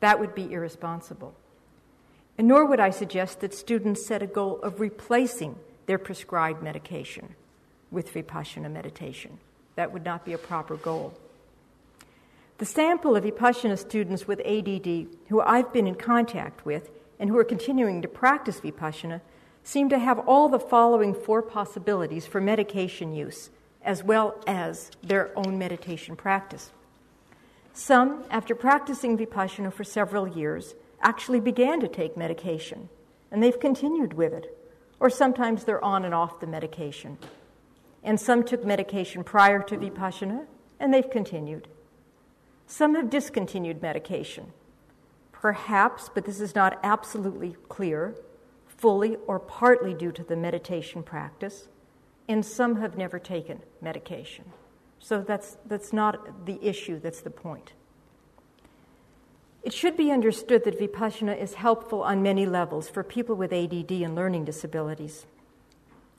That 0.00 0.18
would 0.18 0.34
be 0.34 0.52
irresponsible. 0.52 1.34
And 2.36 2.48
nor 2.48 2.66
would 2.66 2.80
I 2.80 2.90
suggest 2.90 3.40
that 3.40 3.54
students 3.54 4.04
set 4.04 4.22
a 4.22 4.26
goal 4.26 4.58
of 4.62 4.80
replacing 4.80 5.56
their 5.86 5.98
prescribed 5.98 6.62
medication 6.62 7.36
with 7.90 8.12
Vipassana 8.12 8.70
meditation. 8.70 9.38
That 9.76 9.92
would 9.92 10.04
not 10.04 10.24
be 10.24 10.32
a 10.32 10.38
proper 10.38 10.76
goal. 10.76 11.14
The 12.62 12.66
sample 12.66 13.16
of 13.16 13.24
Vipassana 13.24 13.76
students 13.76 14.28
with 14.28 14.38
ADD 14.46 15.08
who 15.30 15.40
I've 15.40 15.72
been 15.72 15.88
in 15.88 15.96
contact 15.96 16.64
with 16.64 16.92
and 17.18 17.28
who 17.28 17.36
are 17.36 17.42
continuing 17.42 18.02
to 18.02 18.06
practice 18.06 18.60
Vipassana 18.60 19.20
seem 19.64 19.88
to 19.88 19.98
have 19.98 20.20
all 20.28 20.48
the 20.48 20.60
following 20.60 21.12
four 21.12 21.42
possibilities 21.42 22.24
for 22.24 22.40
medication 22.40 23.12
use, 23.12 23.50
as 23.84 24.04
well 24.04 24.40
as 24.46 24.92
their 25.02 25.36
own 25.36 25.58
meditation 25.58 26.14
practice. 26.14 26.70
Some, 27.72 28.22
after 28.30 28.54
practicing 28.54 29.18
Vipassana 29.18 29.72
for 29.72 29.82
several 29.82 30.28
years, 30.28 30.76
actually 31.00 31.40
began 31.40 31.80
to 31.80 31.88
take 31.88 32.16
medication, 32.16 32.88
and 33.32 33.42
they've 33.42 33.58
continued 33.58 34.12
with 34.12 34.32
it, 34.32 34.56
or 35.00 35.10
sometimes 35.10 35.64
they're 35.64 35.84
on 35.84 36.04
and 36.04 36.14
off 36.14 36.38
the 36.38 36.46
medication. 36.46 37.18
And 38.04 38.20
some 38.20 38.44
took 38.44 38.64
medication 38.64 39.24
prior 39.24 39.64
to 39.64 39.76
Vipassana, 39.76 40.46
and 40.78 40.94
they've 40.94 41.10
continued. 41.10 41.66
Some 42.72 42.94
have 42.94 43.10
discontinued 43.10 43.82
medication. 43.82 44.54
Perhaps, 45.30 46.08
but 46.08 46.24
this 46.24 46.40
is 46.40 46.54
not 46.54 46.80
absolutely 46.82 47.54
clear, 47.68 48.14
fully 48.66 49.16
or 49.26 49.38
partly 49.38 49.92
due 49.92 50.10
to 50.10 50.24
the 50.24 50.36
meditation 50.36 51.02
practice, 51.02 51.68
and 52.26 52.42
some 52.42 52.76
have 52.76 52.96
never 52.96 53.18
taken 53.18 53.60
medication. 53.82 54.46
So 54.98 55.20
that's, 55.20 55.58
that's 55.66 55.92
not 55.92 56.46
the 56.46 56.58
issue, 56.66 56.98
that's 56.98 57.20
the 57.20 57.28
point. 57.28 57.74
It 59.62 59.74
should 59.74 59.94
be 59.94 60.10
understood 60.10 60.64
that 60.64 60.80
Vipassana 60.80 61.38
is 61.38 61.52
helpful 61.52 62.02
on 62.02 62.22
many 62.22 62.46
levels 62.46 62.88
for 62.88 63.02
people 63.04 63.36
with 63.36 63.52
ADD 63.52 63.90
and 63.90 64.14
learning 64.14 64.46
disabilities. 64.46 65.26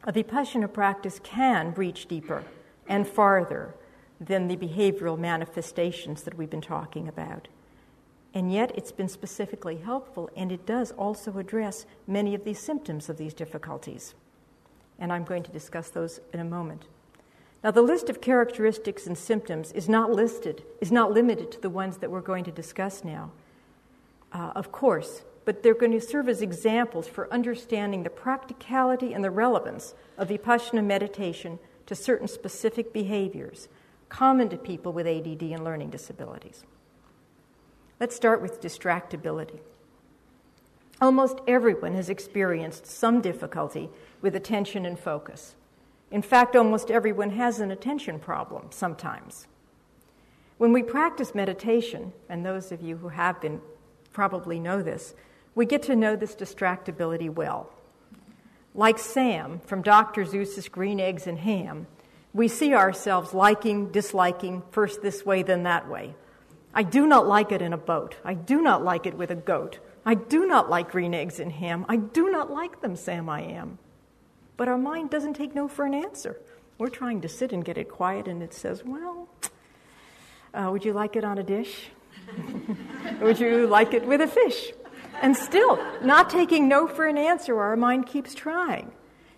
A 0.04 0.14
Vipassana 0.14 0.72
practice 0.72 1.20
can 1.24 1.74
reach 1.74 2.06
deeper 2.06 2.44
and 2.88 3.08
farther 3.08 3.74
than 4.20 4.48
the 4.48 4.56
behavioral 4.56 5.18
manifestations 5.18 6.24
that 6.24 6.38
we've 6.38 6.50
been 6.50 6.62
talking 6.62 7.08
about. 7.08 7.48
And 8.34 8.52
yet, 8.52 8.72
it's 8.76 8.92
been 8.92 9.10
specifically 9.10 9.78
helpful, 9.78 10.30
and 10.36 10.52
it 10.52 10.66
does 10.66 10.92
also 10.92 11.38
address 11.38 11.86
many 12.08 12.34
of 12.34 12.44
these 12.44 12.60
symptoms 12.60 13.08
of 13.08 13.18
these 13.18 13.34
difficulties. 13.34 14.16
And 14.98 15.14
I'm 15.14 15.24
going 15.24 15.44
to 15.44 15.52
discuss 15.52 15.90
those 15.90 16.20
in 16.34 16.40
a 16.40 16.46
moment. 16.46 16.86
Now, 17.64 17.72
the 17.72 17.82
list 17.82 18.10
of 18.10 18.22
characteristics 18.22 19.08
and 19.08 19.18
symptoms 19.18 19.72
is 19.72 19.88
not 19.88 20.12
listed, 20.12 20.64
is 20.82 20.92
not 20.92 21.12
limited 21.12 21.52
to 21.52 21.62
the 21.62 21.70
ones 21.70 21.98
that 21.98 22.12
we're 22.12 22.22
going 22.22 22.44
to 22.46 22.52
discuss 22.52 23.04
now, 23.04 23.32
uh, 24.34 24.52
of 24.56 24.72
course, 24.72 25.24
but 25.46 25.62
they're 25.62 25.74
going 25.74 25.92
to 25.92 26.02
serve 26.02 26.28
as 26.28 26.42
examples 26.42 27.08
for 27.08 27.32
understanding 27.32 28.04
the 28.04 28.10
practicality 28.10 29.14
and 29.14 29.24
the 29.24 29.32
relevance 29.32 29.94
of 30.18 30.30
Vipassana 30.30 30.84
meditation 30.84 31.60
to 31.86 31.96
certain 31.96 32.28
specific 32.28 32.92
behaviors 32.92 33.68
common 34.14 34.48
to 34.48 34.58
people 34.58 34.94
with 34.94 35.08
ADD 35.08 35.42
and 35.42 35.64
learning 35.64 35.90
disabilities. 35.90 36.64
Let's 38.00 38.16
start 38.16 38.44
with 38.44 38.62
distractibility. 38.62 39.60
Almost 41.02 41.40
everyone 41.48 41.96
has 41.96 42.10
experienced 42.10 42.86
some 42.86 43.22
difficulty 43.22 43.90
with 44.22 44.36
attention 44.36 44.86
and 44.86 45.00
focus. 45.00 45.56
In 46.12 46.22
fact, 46.22 46.56
almost 46.56 46.92
everyone 46.92 47.32
has 47.32 47.60
an 47.60 47.72
attention 47.72 48.20
problem 48.20 48.68
sometimes. 48.70 49.48
When 50.60 50.74
we 50.74 50.84
practice 50.84 51.34
meditation, 51.34 52.14
and 52.30 52.46
those 52.46 52.72
of 52.72 52.84
you 52.84 52.98
who 52.98 53.08
have 53.08 53.42
been 53.42 53.62
probably 54.12 54.60
know 54.60 54.84
this, 54.84 55.16
we 55.56 55.66
get 55.66 55.82
to 55.84 55.96
know 55.96 56.16
this 56.16 56.36
distractibility 56.36 57.34
well. 57.34 57.74
Like 58.76 59.00
Sam 59.00 59.60
from 59.66 59.82
Dr. 59.82 60.24
Seuss's 60.24 60.70
Green 60.70 61.00
Eggs 61.00 61.26
and 61.26 61.40
Ham, 61.40 61.88
we 62.34 62.48
see 62.48 62.74
ourselves 62.74 63.34
liking, 63.34 63.92
disliking, 63.92 64.64
first 64.72 65.02
this 65.02 65.26
way, 65.26 65.44
then 65.44 65.64
that 65.64 65.88
way. 65.88 66.16
I 66.74 66.82
do 66.82 67.06
not 67.06 67.28
like 67.28 67.52
it 67.52 67.62
in 67.62 67.74
a 67.74 67.78
boat. 67.78 68.16
I 68.26 68.34
do 68.34 68.62
not 68.62 68.84
like 68.84 69.06
it 69.06 69.16
with 69.16 69.30
a 69.30 69.36
goat. 69.36 69.80
I 70.06 70.16
do 70.16 70.48
not 70.48 70.70
like 70.70 70.92
green 70.92 71.14
eggs 71.14 71.40
and 71.40 71.52
ham. 71.52 71.86
I 71.88 71.98
do 71.98 72.32
not 72.32 72.50
like 72.50 72.82
them, 72.82 72.96
Sam, 72.96 73.30
I 73.30 73.42
am. 73.42 73.78
But 74.58 74.68
our 74.68 74.78
mind 74.78 75.12
doesn't 75.12 75.36
take 75.36 75.54
no 75.54 75.68
for 75.68 75.86
an 75.86 75.94
answer. 75.94 76.40
We're 76.80 76.90
trying 76.90 77.22
to 77.22 77.30
sit 77.30 77.54
and 77.54 77.64
get 77.64 77.78
it 77.78 77.90
quiet, 77.90 78.28
and 78.28 78.42
it 78.42 78.54
says, 78.54 78.84
Well, 78.84 79.30
uh, 80.54 80.70
would 80.72 80.84
you 80.84 80.94
like 80.94 81.16
it 81.16 81.24
on 81.24 81.38
a 81.38 81.44
dish? 81.44 81.90
would 83.22 83.40
you 83.40 83.68
like 83.68 83.94
it 83.94 84.06
with 84.08 84.22
a 84.22 84.28
fish? 84.28 84.74
And 85.22 85.38
still, 85.38 85.80
not 86.02 86.32
taking 86.32 86.68
no 86.68 86.88
for 86.88 87.06
an 87.06 87.18
answer, 87.18 87.60
our 87.60 87.76
mind 87.76 88.08
keeps 88.08 88.34
trying 88.34 88.92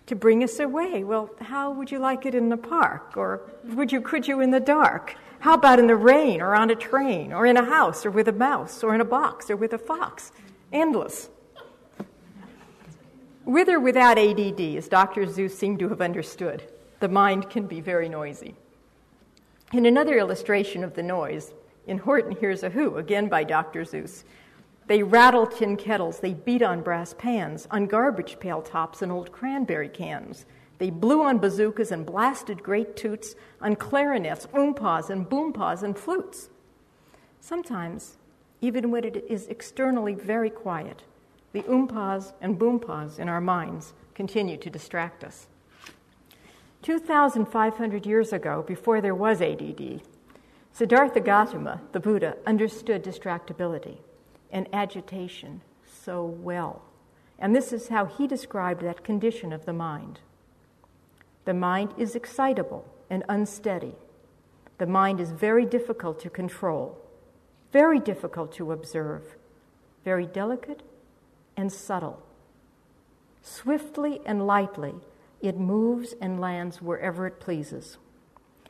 to 0.06 0.14
bring 0.14 0.42
us 0.42 0.58
away. 0.60 1.04
Well, 1.04 1.30
how 1.40 1.70
would 1.70 1.90
you 1.90 1.98
like 1.98 2.26
it 2.26 2.34
in 2.34 2.48
the 2.48 2.56
park? 2.56 3.16
Or 3.16 3.42
would 3.64 3.92
you, 3.92 4.00
could 4.00 4.26
you 4.26 4.40
in 4.40 4.50
the 4.50 4.60
dark? 4.60 5.16
How 5.40 5.54
about 5.54 5.78
in 5.78 5.86
the 5.86 5.96
rain, 5.96 6.40
or 6.40 6.54
on 6.54 6.70
a 6.70 6.74
train, 6.74 7.32
or 7.32 7.44
in 7.44 7.56
a 7.56 7.64
house, 7.64 8.06
or 8.06 8.10
with 8.10 8.28
a 8.28 8.32
mouse, 8.32 8.82
or 8.82 8.94
in 8.94 9.00
a 9.00 9.04
box, 9.04 9.50
or 9.50 9.56
with 9.56 9.72
a 9.72 9.78
fox? 9.78 10.32
Endless. 10.72 11.28
With 13.44 13.68
or 13.68 13.78
without 13.78 14.18
ADD, 14.18 14.60
as 14.60 14.88
Dr. 14.88 15.24
Seuss 15.26 15.52
seemed 15.52 15.78
to 15.78 15.88
have 15.88 16.00
understood, 16.00 16.64
the 17.00 17.08
mind 17.08 17.48
can 17.50 17.66
be 17.66 17.80
very 17.80 18.08
noisy. 18.08 18.56
In 19.72 19.86
another 19.86 20.18
illustration 20.18 20.82
of 20.82 20.94
the 20.94 21.02
noise, 21.02 21.52
in 21.86 21.98
Horton 21.98 22.32
Hears 22.32 22.62
a 22.62 22.70
Who, 22.70 22.96
again 22.96 23.28
by 23.28 23.44
Dr. 23.44 23.82
Seuss, 23.84 24.24
they 24.86 25.02
rattle 25.02 25.46
tin 25.46 25.76
kettles, 25.76 26.20
they 26.20 26.34
beat 26.34 26.62
on 26.62 26.82
brass 26.82 27.12
pans, 27.12 27.66
on 27.70 27.86
garbage 27.86 28.38
pail 28.38 28.62
tops 28.62 29.02
and 29.02 29.10
old 29.10 29.32
cranberry 29.32 29.88
cans. 29.88 30.46
They 30.78 30.90
blew 30.90 31.22
on 31.22 31.38
bazookas 31.38 31.90
and 31.90 32.06
blasted 32.06 32.62
great 32.62 32.96
toots, 32.96 33.34
on 33.60 33.76
clarinets, 33.76 34.46
oompas, 34.48 35.10
and 35.10 35.28
boompas 35.28 35.82
and 35.82 35.98
flutes. 35.98 36.50
Sometimes, 37.40 38.16
even 38.60 38.90
when 38.90 39.04
it 39.04 39.24
is 39.28 39.48
externally 39.48 40.14
very 40.14 40.50
quiet, 40.50 41.02
the 41.52 41.62
oompas 41.62 42.32
and 42.40 42.58
boompas 42.58 43.18
in 43.18 43.28
our 43.28 43.40
minds 43.40 43.92
continue 44.14 44.56
to 44.58 44.70
distract 44.70 45.24
us. 45.24 45.46
2,500 46.82 48.06
years 48.06 48.32
ago, 48.32 48.62
before 48.62 49.00
there 49.00 49.14
was 49.14 49.42
ADD, 49.42 50.02
Siddhartha 50.72 51.20
Gautama, 51.20 51.80
the 51.92 52.00
Buddha, 52.00 52.36
understood 52.46 53.02
distractibility 53.02 53.96
and 54.56 54.66
agitation 54.72 55.60
so 55.84 56.24
well. 56.24 56.80
And 57.38 57.54
this 57.54 57.74
is 57.74 57.88
how 57.88 58.06
he 58.06 58.26
described 58.26 58.80
that 58.80 59.04
condition 59.04 59.52
of 59.52 59.66
the 59.66 59.74
mind. 59.74 60.20
The 61.44 61.52
mind 61.52 61.92
is 61.98 62.16
excitable 62.16 62.86
and 63.10 63.22
unsteady. 63.28 63.92
The 64.78 64.86
mind 64.86 65.20
is 65.20 65.30
very 65.32 65.66
difficult 65.66 66.18
to 66.20 66.30
control, 66.30 66.96
very 67.70 68.00
difficult 68.00 68.50
to 68.52 68.72
observe, 68.72 69.36
very 70.06 70.24
delicate 70.24 70.82
and 71.54 71.70
subtle. 71.70 72.22
Swiftly 73.42 74.20
and 74.24 74.46
lightly, 74.46 74.94
it 75.42 75.58
moves 75.58 76.14
and 76.18 76.40
lands 76.40 76.80
wherever 76.80 77.26
it 77.26 77.40
pleases. 77.40 77.98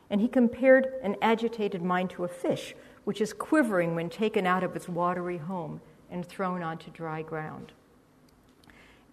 And 0.09 0.19
he 0.19 0.27
compared 0.27 0.87
an 1.01 1.15
agitated 1.21 1.81
mind 1.81 2.09
to 2.09 2.25
a 2.25 2.27
fish, 2.27 2.75
which 3.07 3.21
is 3.21 3.31
quivering 3.31 3.95
when 3.95 4.09
taken 4.09 4.45
out 4.45 4.65
of 4.65 4.75
its 4.75 4.89
watery 4.89 5.37
home 5.37 5.79
and 6.11 6.25
thrown 6.25 6.61
onto 6.61 6.91
dry 6.91 7.21
ground. 7.21 7.71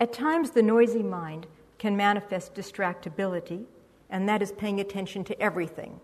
At 0.00 0.12
times, 0.12 0.50
the 0.50 0.64
noisy 0.64 1.04
mind 1.04 1.46
can 1.78 1.96
manifest 1.96 2.56
distractibility, 2.56 3.66
and 4.10 4.28
that 4.28 4.42
is 4.42 4.50
paying 4.50 4.80
attention 4.80 5.22
to 5.22 5.40
everything, 5.40 6.00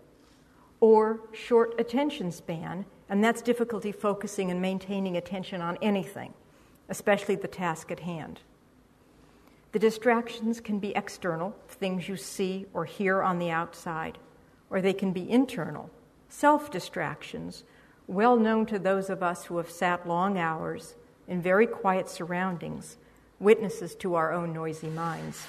or 0.79 1.19
short 1.33 1.77
attention 1.77 2.31
span, 2.31 2.85
and 3.09 3.21
that's 3.21 3.41
difficulty 3.41 3.91
focusing 3.91 4.49
and 4.49 4.61
maintaining 4.61 5.17
attention 5.17 5.61
on 5.61 5.77
anything, 5.81 6.33
especially 6.87 7.35
the 7.35 7.45
task 7.49 7.91
at 7.91 7.99
hand. 7.99 8.39
The 9.73 9.79
distractions 9.79 10.61
can 10.61 10.79
be 10.79 10.95
external, 10.95 11.53
things 11.67 12.07
you 12.07 12.15
see 12.15 12.67
or 12.73 12.85
hear 12.85 13.21
on 13.21 13.37
the 13.37 13.49
outside, 13.49 14.17
or 14.69 14.79
they 14.79 14.93
can 14.93 15.11
be 15.11 15.29
internal, 15.29 15.89
self 16.29 16.71
distractions, 16.71 17.65
well 18.11 18.35
known 18.35 18.65
to 18.65 18.77
those 18.77 19.09
of 19.09 19.23
us 19.23 19.45
who 19.45 19.55
have 19.55 19.71
sat 19.71 20.05
long 20.05 20.37
hours 20.37 20.95
in 21.29 21.41
very 21.41 21.65
quiet 21.65 22.09
surroundings, 22.09 22.97
witnesses 23.39 23.95
to 23.95 24.15
our 24.15 24.33
own 24.33 24.51
noisy 24.51 24.89
minds. 24.89 25.45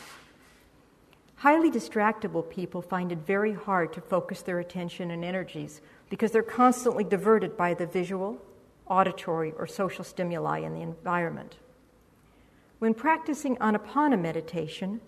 Highly 1.36 1.72
distractible 1.72 2.48
people 2.48 2.80
find 2.80 3.10
it 3.10 3.18
very 3.26 3.52
hard 3.52 3.92
to 3.94 4.00
focus 4.00 4.42
their 4.42 4.60
attention 4.60 5.10
and 5.10 5.24
energies 5.24 5.80
because 6.08 6.30
they're 6.30 6.42
constantly 6.44 7.02
diverted 7.02 7.56
by 7.56 7.74
the 7.74 7.84
visual, 7.84 8.40
auditory, 8.86 9.52
or 9.58 9.66
social 9.66 10.04
stimuli 10.04 10.60
in 10.60 10.72
the 10.72 10.82
environment. 10.82 11.56
When 12.78 12.94
practicing 12.94 13.56
anapana 13.56 14.20
meditation, 14.20 15.00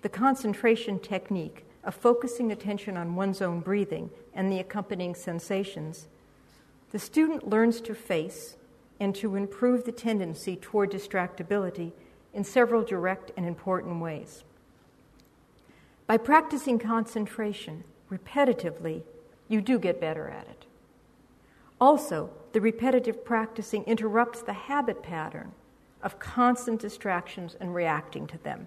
the 0.00 0.08
concentration 0.08 0.98
technique 0.98 1.66
of 1.84 1.94
focusing 1.94 2.50
attention 2.50 2.96
on 2.96 3.16
one's 3.16 3.42
own 3.42 3.60
breathing 3.60 4.08
and 4.32 4.50
the 4.50 4.60
accompanying 4.60 5.14
sensations, 5.14 6.06
the 6.92 6.98
student 6.98 7.48
learns 7.48 7.80
to 7.80 7.94
face 7.94 8.56
and 9.00 9.14
to 9.16 9.34
improve 9.34 9.84
the 9.84 9.92
tendency 9.92 10.56
toward 10.56 10.90
distractibility 10.90 11.92
in 12.32 12.44
several 12.44 12.82
direct 12.82 13.32
and 13.36 13.46
important 13.46 14.00
ways. 14.00 14.44
By 16.06 16.18
practicing 16.18 16.78
concentration 16.78 17.84
repetitively, 18.10 19.02
you 19.48 19.60
do 19.60 19.78
get 19.78 20.00
better 20.00 20.28
at 20.28 20.46
it. 20.48 20.66
Also, 21.80 22.30
the 22.52 22.60
repetitive 22.60 23.24
practicing 23.24 23.82
interrupts 23.84 24.42
the 24.42 24.52
habit 24.52 25.02
pattern 25.02 25.52
of 26.02 26.18
constant 26.18 26.80
distractions 26.80 27.56
and 27.58 27.74
reacting 27.74 28.26
to 28.26 28.38
them. 28.38 28.66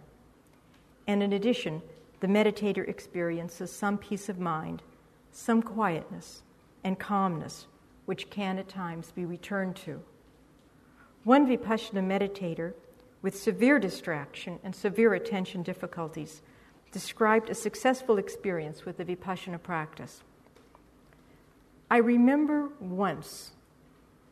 And 1.08 1.22
in 1.22 1.34
addition, 1.34 1.82
the 2.20 2.28
meditator 2.28 2.88
experiences 2.88 3.72
some 3.72 3.98
peace 3.98 4.30
of 4.30 4.40
mind, 4.40 4.82
some 5.32 5.62
quietness, 5.62 6.42
and 6.84 6.98
calmness, 6.98 7.68
which 8.06 8.30
can 8.30 8.58
at 8.58 8.68
times 8.68 9.12
be 9.12 9.26
returned 9.26 9.76
to. 9.76 10.02
One 11.24 11.48
Vipassana 11.48 12.04
meditator 12.04 12.74
with 13.22 13.38
severe 13.38 13.80
distraction 13.80 14.60
and 14.64 14.76
severe 14.76 15.14
attention 15.16 15.64
difficulties 15.64 16.42
described 16.92 17.50
a 17.50 17.56
successful 17.56 18.18
experience 18.18 18.86
with 18.86 18.98
the 18.98 19.06
Vipassana 19.06 19.62
practice. 19.62 20.22
I 21.90 21.98
remember 21.98 22.70
once, 22.80 23.52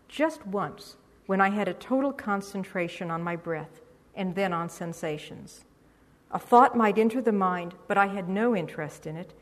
just 0.08 0.46
once, 0.46 0.96
when 1.26 1.42
I 1.42 1.50
had 1.50 1.68
a 1.68 1.74
total 1.74 2.12
concentration 2.12 3.10
on 3.10 3.24
my 3.24 3.36
breath 3.36 3.82
and 4.16 4.36
then 4.36 4.54
on 4.54 4.70
sensations. 4.70 5.66
A 6.32 6.40
thought 6.40 6.76
might 6.76 6.98
enter 6.98 7.22
the 7.22 7.32
mind, 7.32 7.76
but 7.88 7.98
I 7.98 8.08
had 8.08 8.30
no 8.30 8.56
interest 8.56 9.06
in 9.06 9.16
it, 9.16 9.34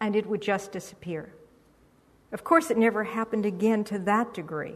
and 0.00 0.16
it 0.16 0.26
would 0.26 0.42
just 0.42 0.72
disappear. 0.72 1.32
Of 2.34 2.42
course, 2.42 2.68
it 2.68 2.76
never 2.76 3.04
happened 3.04 3.46
again 3.46 3.84
to 3.84 3.98
that 4.00 4.34
degree. 4.34 4.74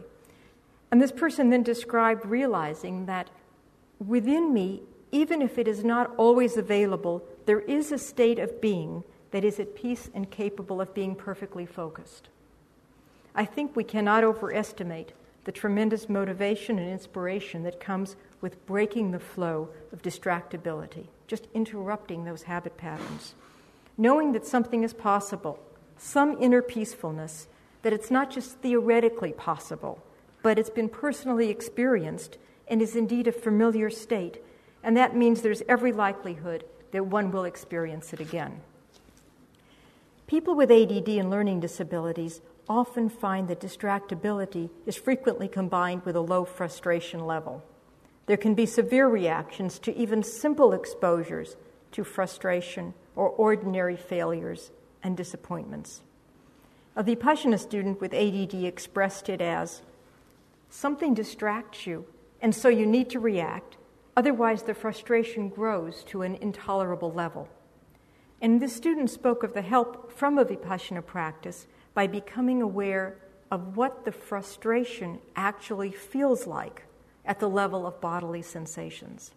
And 0.91 1.01
this 1.01 1.11
person 1.11 1.49
then 1.49 1.61
described 1.61 2.25
realizing 2.25 3.05
that 3.05 3.29
within 3.99 4.53
me, 4.53 4.83
even 5.11 5.41
if 5.41 5.57
it 5.57 5.67
is 5.67 5.83
not 5.83 6.15
always 6.15 6.55
available, 6.55 7.21
there 7.45 7.59
is 7.59 7.91
a 7.91 7.97
state 7.97 8.39
of 8.39 8.61
being 8.61 9.03
that 9.31 9.43
is 9.43 9.59
at 9.59 9.75
peace 9.75 10.09
and 10.13 10.31
capable 10.31 10.79
of 10.79 10.93
being 10.93 11.15
perfectly 11.15 11.65
focused. 11.65 12.29
I 13.35 13.43
think 13.43 13.75
we 13.75 13.83
cannot 13.83 14.23
overestimate 14.23 15.11
the 15.43 15.51
tremendous 15.51 16.07
motivation 16.07 16.79
and 16.79 16.89
inspiration 16.89 17.63
that 17.63 17.81
comes 17.81 18.15
with 18.39 18.65
breaking 18.65 19.11
the 19.11 19.19
flow 19.19 19.67
of 19.91 20.01
distractibility, 20.01 21.07
just 21.27 21.47
interrupting 21.53 22.23
those 22.23 22.43
habit 22.43 22.77
patterns. 22.77 23.35
Knowing 23.97 24.31
that 24.31 24.45
something 24.45 24.83
is 24.83 24.93
possible, 24.93 25.59
some 25.99 26.37
inner 26.41 26.61
peacefulness, 26.61 27.47
that 27.81 27.93
it's 27.93 28.09
not 28.09 28.31
just 28.31 28.57
theoretically 28.59 29.33
possible, 29.33 30.03
but 30.41 30.57
it's 30.57 30.69
been 30.69 30.89
personally 30.89 31.49
experienced 31.49 32.37
and 32.67 32.81
is 32.81 32.95
indeed 32.95 33.27
a 33.27 33.31
familiar 33.31 33.89
state, 33.89 34.41
and 34.83 34.95
that 34.95 35.15
means 35.15 35.41
there's 35.41 35.63
every 35.67 35.91
likelihood 35.91 36.63
that 36.91 37.05
one 37.05 37.31
will 37.31 37.43
experience 37.43 38.13
it 38.13 38.19
again. 38.19 38.61
People 40.27 40.55
with 40.55 40.71
ADD 40.71 41.09
and 41.09 41.29
learning 41.29 41.59
disabilities 41.59 42.41
often 42.67 43.09
find 43.09 43.47
that 43.47 43.59
distractibility 43.59 44.69
is 44.85 44.95
frequently 44.95 45.47
combined 45.47 46.05
with 46.05 46.15
a 46.15 46.21
low 46.21 46.45
frustration 46.45 47.25
level. 47.25 47.63
There 48.27 48.37
can 48.37 48.53
be 48.53 48.67
severe 48.67 49.07
reactions 49.07 49.79
to 49.79 49.95
even 49.95 50.21
simple 50.21 50.71
exposures 50.71 51.55
to 51.93 52.03
frustration 52.03 52.93
or 53.15 53.29
ordinary 53.29 53.97
failures 53.97 54.69
and 55.03 55.15
disappointments. 55.15 56.01
A 56.95 57.03
Vipassana 57.03 57.59
student 57.59 58.01
with 58.01 58.13
ADD 58.13 58.53
expressed 58.65 59.29
it 59.29 59.41
as 59.41 59.81
something 60.69 61.13
distracts 61.13 61.87
you, 61.87 62.05
and 62.41 62.53
so 62.53 62.69
you 62.69 62.85
need 62.85 63.09
to 63.11 63.19
react, 63.19 63.77
otherwise, 64.17 64.63
the 64.63 64.73
frustration 64.73 65.49
grows 65.49 66.03
to 66.05 66.21
an 66.21 66.35
intolerable 66.35 67.11
level. 67.11 67.47
And 68.41 68.61
this 68.61 68.75
student 68.75 69.09
spoke 69.09 69.43
of 69.43 69.53
the 69.53 69.61
help 69.61 70.11
from 70.11 70.37
a 70.37 70.45
Vipassana 70.45 71.05
practice 71.05 71.67
by 71.93 72.07
becoming 72.07 72.61
aware 72.61 73.17
of 73.51 73.75
what 73.75 74.05
the 74.05 74.11
frustration 74.11 75.19
actually 75.35 75.91
feels 75.91 76.45
like 76.45 76.83
at 77.25 77.39
the 77.39 77.49
level 77.49 77.85
of 77.85 77.99
bodily 78.01 78.41
sensations. 78.41 79.31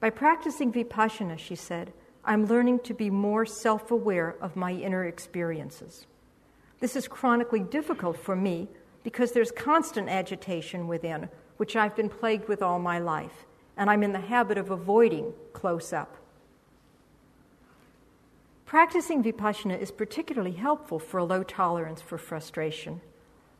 By 0.00 0.10
practicing 0.10 0.72
vipassana, 0.72 1.38
she 1.38 1.54
said, 1.54 1.92
I'm 2.24 2.46
learning 2.46 2.80
to 2.80 2.94
be 2.94 3.10
more 3.10 3.46
self 3.46 3.90
aware 3.90 4.36
of 4.40 4.56
my 4.56 4.72
inner 4.72 5.04
experiences. 5.04 6.06
This 6.80 6.96
is 6.96 7.08
chronically 7.08 7.60
difficult 7.60 8.18
for 8.18 8.36
me 8.36 8.68
because 9.02 9.32
there's 9.32 9.50
constant 9.50 10.08
agitation 10.08 10.88
within, 10.88 11.28
which 11.56 11.76
I've 11.76 11.96
been 11.96 12.08
plagued 12.08 12.48
with 12.48 12.62
all 12.62 12.78
my 12.78 12.98
life, 12.98 13.46
and 13.76 13.88
I'm 13.88 14.02
in 14.02 14.12
the 14.12 14.20
habit 14.20 14.58
of 14.58 14.70
avoiding 14.70 15.32
close 15.52 15.92
up. 15.92 16.16
Practicing 18.66 19.22
vipassana 19.22 19.78
is 19.80 19.90
particularly 19.90 20.52
helpful 20.52 20.98
for 20.98 21.18
a 21.18 21.24
low 21.24 21.42
tolerance 21.42 22.00
for 22.00 22.18
frustration 22.18 23.00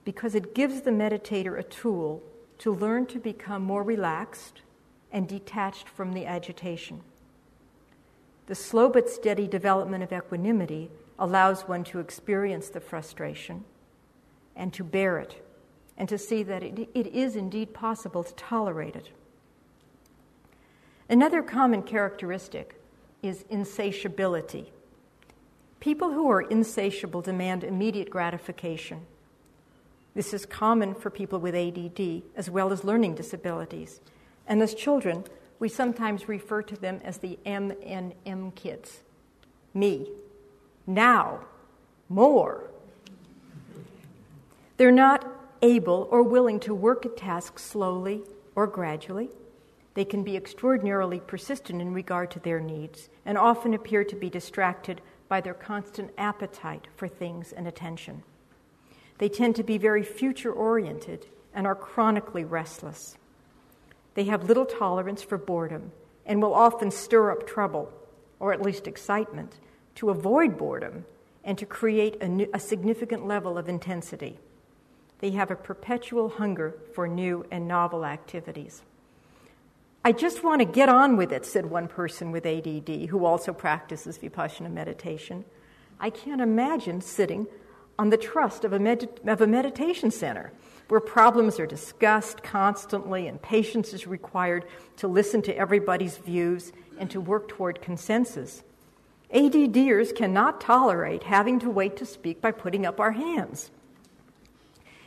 because 0.04 0.34
it 0.34 0.54
gives 0.54 0.82
the 0.82 0.90
meditator 0.90 1.58
a 1.58 1.62
tool 1.62 2.22
to 2.58 2.72
learn 2.72 3.06
to 3.06 3.18
become 3.18 3.62
more 3.62 3.82
relaxed 3.82 4.62
and 5.10 5.26
detached 5.26 5.88
from 5.88 6.12
the 6.12 6.26
agitation. 6.26 7.02
The 8.50 8.56
slow 8.56 8.88
but 8.88 9.08
steady 9.08 9.46
development 9.46 10.02
of 10.02 10.12
equanimity 10.12 10.90
allows 11.20 11.68
one 11.68 11.84
to 11.84 12.00
experience 12.00 12.68
the 12.68 12.80
frustration 12.80 13.64
and 14.56 14.72
to 14.72 14.82
bear 14.82 15.18
it 15.18 15.40
and 15.96 16.08
to 16.08 16.18
see 16.18 16.42
that 16.42 16.64
it, 16.64 16.88
it 16.92 17.06
is 17.06 17.36
indeed 17.36 17.72
possible 17.72 18.24
to 18.24 18.34
tolerate 18.34 18.96
it. 18.96 19.10
Another 21.08 21.42
common 21.42 21.84
characteristic 21.84 22.74
is 23.22 23.44
insatiability. 23.50 24.72
People 25.78 26.10
who 26.10 26.28
are 26.28 26.42
insatiable 26.42 27.22
demand 27.22 27.62
immediate 27.62 28.10
gratification. 28.10 29.06
This 30.16 30.34
is 30.34 30.44
common 30.44 30.96
for 30.96 31.08
people 31.08 31.38
with 31.38 31.54
ADD 31.54 32.22
as 32.34 32.50
well 32.50 32.72
as 32.72 32.82
learning 32.82 33.14
disabilities. 33.14 34.00
And 34.48 34.60
as 34.60 34.74
children, 34.74 35.22
we 35.60 35.68
sometimes 35.68 36.28
refer 36.28 36.62
to 36.62 36.74
them 36.74 37.00
as 37.04 37.18
the 37.18 37.38
MNM 37.46 38.54
kids. 38.56 39.00
Me. 39.72 40.08
Now. 40.86 41.44
More. 42.08 42.64
They're 44.78 44.90
not 44.90 45.24
able 45.62 46.08
or 46.10 46.24
willing 46.24 46.58
to 46.60 46.74
work 46.74 47.04
a 47.04 47.10
task 47.10 47.58
slowly 47.58 48.22
or 48.56 48.66
gradually. 48.66 49.28
They 49.94 50.04
can 50.04 50.24
be 50.24 50.36
extraordinarily 50.36 51.20
persistent 51.20 51.82
in 51.82 51.92
regard 51.92 52.30
to 52.32 52.40
their 52.40 52.58
needs 52.58 53.10
and 53.26 53.36
often 53.36 53.74
appear 53.74 54.02
to 54.04 54.16
be 54.16 54.30
distracted 54.30 55.02
by 55.28 55.40
their 55.40 55.54
constant 55.54 56.10
appetite 56.16 56.88
for 56.96 57.06
things 57.06 57.52
and 57.52 57.68
attention. 57.68 58.22
They 59.18 59.28
tend 59.28 59.54
to 59.56 59.62
be 59.62 59.76
very 59.76 60.02
future 60.02 60.52
oriented 60.52 61.26
and 61.54 61.66
are 61.66 61.74
chronically 61.74 62.44
restless. 62.44 63.16
They 64.14 64.24
have 64.24 64.48
little 64.48 64.66
tolerance 64.66 65.22
for 65.22 65.38
boredom 65.38 65.92
and 66.26 66.42
will 66.42 66.54
often 66.54 66.90
stir 66.90 67.30
up 67.30 67.46
trouble, 67.46 67.92
or 68.38 68.52
at 68.52 68.62
least 68.62 68.86
excitement, 68.86 69.54
to 69.96 70.10
avoid 70.10 70.56
boredom 70.56 71.04
and 71.44 71.56
to 71.58 71.66
create 71.66 72.20
a, 72.20 72.28
new, 72.28 72.48
a 72.52 72.60
significant 72.60 73.26
level 73.26 73.56
of 73.56 73.68
intensity. 73.68 74.38
They 75.20 75.30
have 75.32 75.50
a 75.50 75.56
perpetual 75.56 76.28
hunger 76.28 76.74
for 76.94 77.06
new 77.06 77.46
and 77.50 77.68
novel 77.68 78.04
activities. 78.04 78.82
I 80.04 80.12
just 80.12 80.42
want 80.42 80.60
to 80.60 80.64
get 80.64 80.88
on 80.88 81.16
with 81.16 81.30
it, 81.30 81.44
said 81.44 81.66
one 81.66 81.86
person 81.86 82.30
with 82.30 82.46
ADD 82.46 83.10
who 83.10 83.24
also 83.24 83.52
practices 83.52 84.18
vipassana 84.18 84.72
meditation. 84.72 85.44
I 85.98 86.08
can't 86.08 86.40
imagine 86.40 87.02
sitting 87.02 87.46
on 87.98 88.08
the 88.08 88.16
trust 88.16 88.64
of 88.64 88.72
a, 88.72 88.78
med- 88.78 89.20
of 89.26 89.42
a 89.42 89.46
meditation 89.46 90.10
center 90.10 90.52
where 90.90 91.00
problems 91.00 91.60
are 91.60 91.66
discussed 91.66 92.42
constantly 92.42 93.28
and 93.28 93.40
patience 93.40 93.94
is 93.94 94.08
required 94.08 94.64
to 94.96 95.06
listen 95.06 95.40
to 95.40 95.56
everybody's 95.56 96.16
views 96.16 96.72
and 96.98 97.08
to 97.10 97.20
work 97.20 97.46
toward 97.46 97.80
consensus. 97.80 98.64
ADDers 99.32 100.14
cannot 100.14 100.60
tolerate 100.60 101.22
having 101.22 101.60
to 101.60 101.70
wait 101.70 101.96
to 101.96 102.04
speak 102.04 102.40
by 102.40 102.50
putting 102.50 102.84
up 102.84 102.98
our 102.98 103.12
hands. 103.12 103.70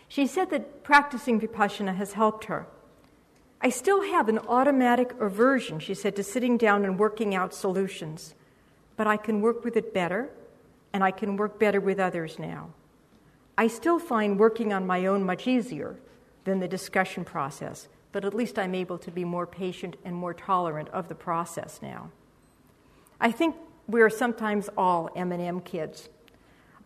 She 0.07 0.25
said 0.25 0.49
that 0.51 0.83
practicing 0.83 1.41
vipassana 1.41 1.95
has 1.95 2.13
helped 2.13 2.45
her. 2.45 2.65
I 3.59 3.69
still 3.69 4.03
have 4.03 4.29
an 4.29 4.39
automatic 4.39 5.13
aversion, 5.19 5.79
she 5.79 5.93
said, 5.93 6.15
to 6.15 6.23
sitting 6.23 6.57
down 6.57 6.85
and 6.85 6.97
working 6.97 7.35
out 7.35 7.53
solutions, 7.53 8.35
but 8.95 9.07
I 9.07 9.17
can 9.17 9.41
work 9.41 9.65
with 9.65 9.75
it 9.75 9.93
better, 9.93 10.29
and 10.93 11.03
I 11.03 11.11
can 11.11 11.35
work 11.35 11.59
better 11.59 11.81
with 11.81 11.99
others 11.99 12.39
now. 12.39 12.69
I 13.57 13.67
still 13.67 13.99
find 13.99 14.39
working 14.39 14.73
on 14.73 14.87
my 14.87 15.05
own 15.05 15.23
much 15.23 15.47
easier 15.47 15.97
than 16.43 16.59
the 16.59 16.67
discussion 16.67 17.23
process, 17.23 17.87
but 18.11 18.25
at 18.25 18.33
least 18.33 18.57
I'm 18.57 18.75
able 18.75 18.97
to 18.99 19.11
be 19.11 19.23
more 19.23 19.45
patient 19.45 19.95
and 20.03 20.15
more 20.15 20.33
tolerant 20.33 20.89
of 20.89 21.07
the 21.07 21.15
process 21.15 21.79
now. 21.81 22.09
I 23.21 23.31
think 23.31 23.55
we 23.87 24.01
are 24.01 24.09
sometimes 24.09 24.69
all 24.77 25.09
M&M 25.15 25.61
kids, 25.61 26.09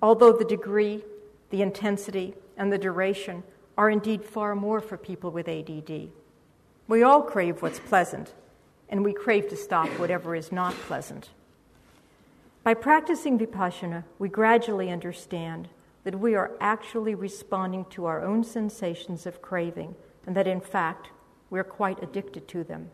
although 0.01 0.33
the 0.33 0.45
degree, 0.45 1.03
the 1.49 1.61
intensity, 1.61 2.35
and 2.57 2.71
the 2.71 2.77
duration 2.77 3.43
are 3.77 3.89
indeed 3.89 4.23
far 4.23 4.55
more 4.55 4.81
for 4.81 4.97
people 4.97 5.31
with 5.31 5.47
ADD. 5.47 6.09
We 6.87 7.03
all 7.03 7.21
crave 7.21 7.61
what's 7.61 7.79
pleasant, 7.79 8.33
and 8.89 9.03
we 9.03 9.13
crave 9.13 9.47
to 9.49 9.55
stop 9.55 9.87
whatever 9.99 10.35
is 10.35 10.51
not 10.51 10.73
pleasant. 10.73 11.29
By 12.63 12.73
practicing 12.73 13.39
vipassana, 13.39 14.03
we 14.19 14.29
gradually 14.29 14.89
understand 14.89 15.69
that 16.07 16.21
we 16.21 16.35
are 16.35 16.53
actually 16.61 17.13
responding 17.13 17.83
to 17.83 18.05
our 18.05 18.23
own 18.23 18.41
sensations 18.41 19.25
of 19.25 19.41
craving, 19.41 19.93
and 20.25 20.37
that 20.37 20.47
in 20.47 20.61
fact 20.61 21.09
we're 21.49 21.65
quite 21.65 22.01
addicted 22.01 22.47
to 22.47 22.63
them. 22.63 22.89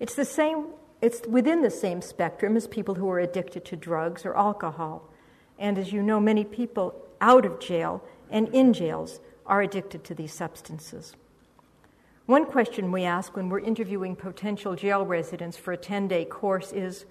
It's 0.00 0.16
the 0.16 0.24
same 0.24 0.70
it's 1.00 1.24
within 1.28 1.62
the 1.62 1.70
same 1.70 2.02
spectrum 2.02 2.56
as 2.56 2.66
people 2.66 2.96
who 2.96 3.08
are 3.10 3.20
addicted 3.20 3.64
to 3.66 3.76
drugs 3.76 4.26
or 4.26 4.36
alcohol. 4.36 5.08
And 5.56 5.78
as 5.78 5.92
you 5.92 6.02
know, 6.02 6.18
many 6.18 6.42
people 6.42 7.00
out 7.20 7.46
of 7.46 7.60
jail 7.60 8.02
and 8.28 8.48
in 8.48 8.72
jails 8.72 9.20
are 9.46 9.62
addicted 9.62 10.02
to 10.02 10.16
these 10.16 10.32
substances. 10.32 11.14
One 12.26 12.44
question 12.44 12.90
we 12.90 13.04
ask 13.04 13.36
when 13.36 13.48
we're 13.48 13.60
interviewing 13.60 14.16
potential 14.16 14.74
jail 14.74 15.06
residents 15.06 15.56
for 15.56 15.70
a 15.70 15.76
10 15.76 16.08
day 16.08 16.24
course 16.24 16.72
is 16.72 17.04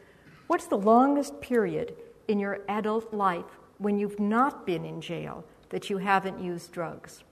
What's 0.47 0.67
the 0.67 0.77
longest 0.77 1.39
period 1.39 1.95
in 2.27 2.37
your 2.37 2.59
adult 2.67 3.13
life 3.13 3.59
when 3.77 3.97
you've 3.97 4.19
not 4.19 4.65
been 4.65 4.85
in 4.85 5.01
jail 5.01 5.43
that 5.69 5.89
you 5.89 5.97
haven't 5.97 6.39
used 6.39 6.71
drugs? 6.71 7.23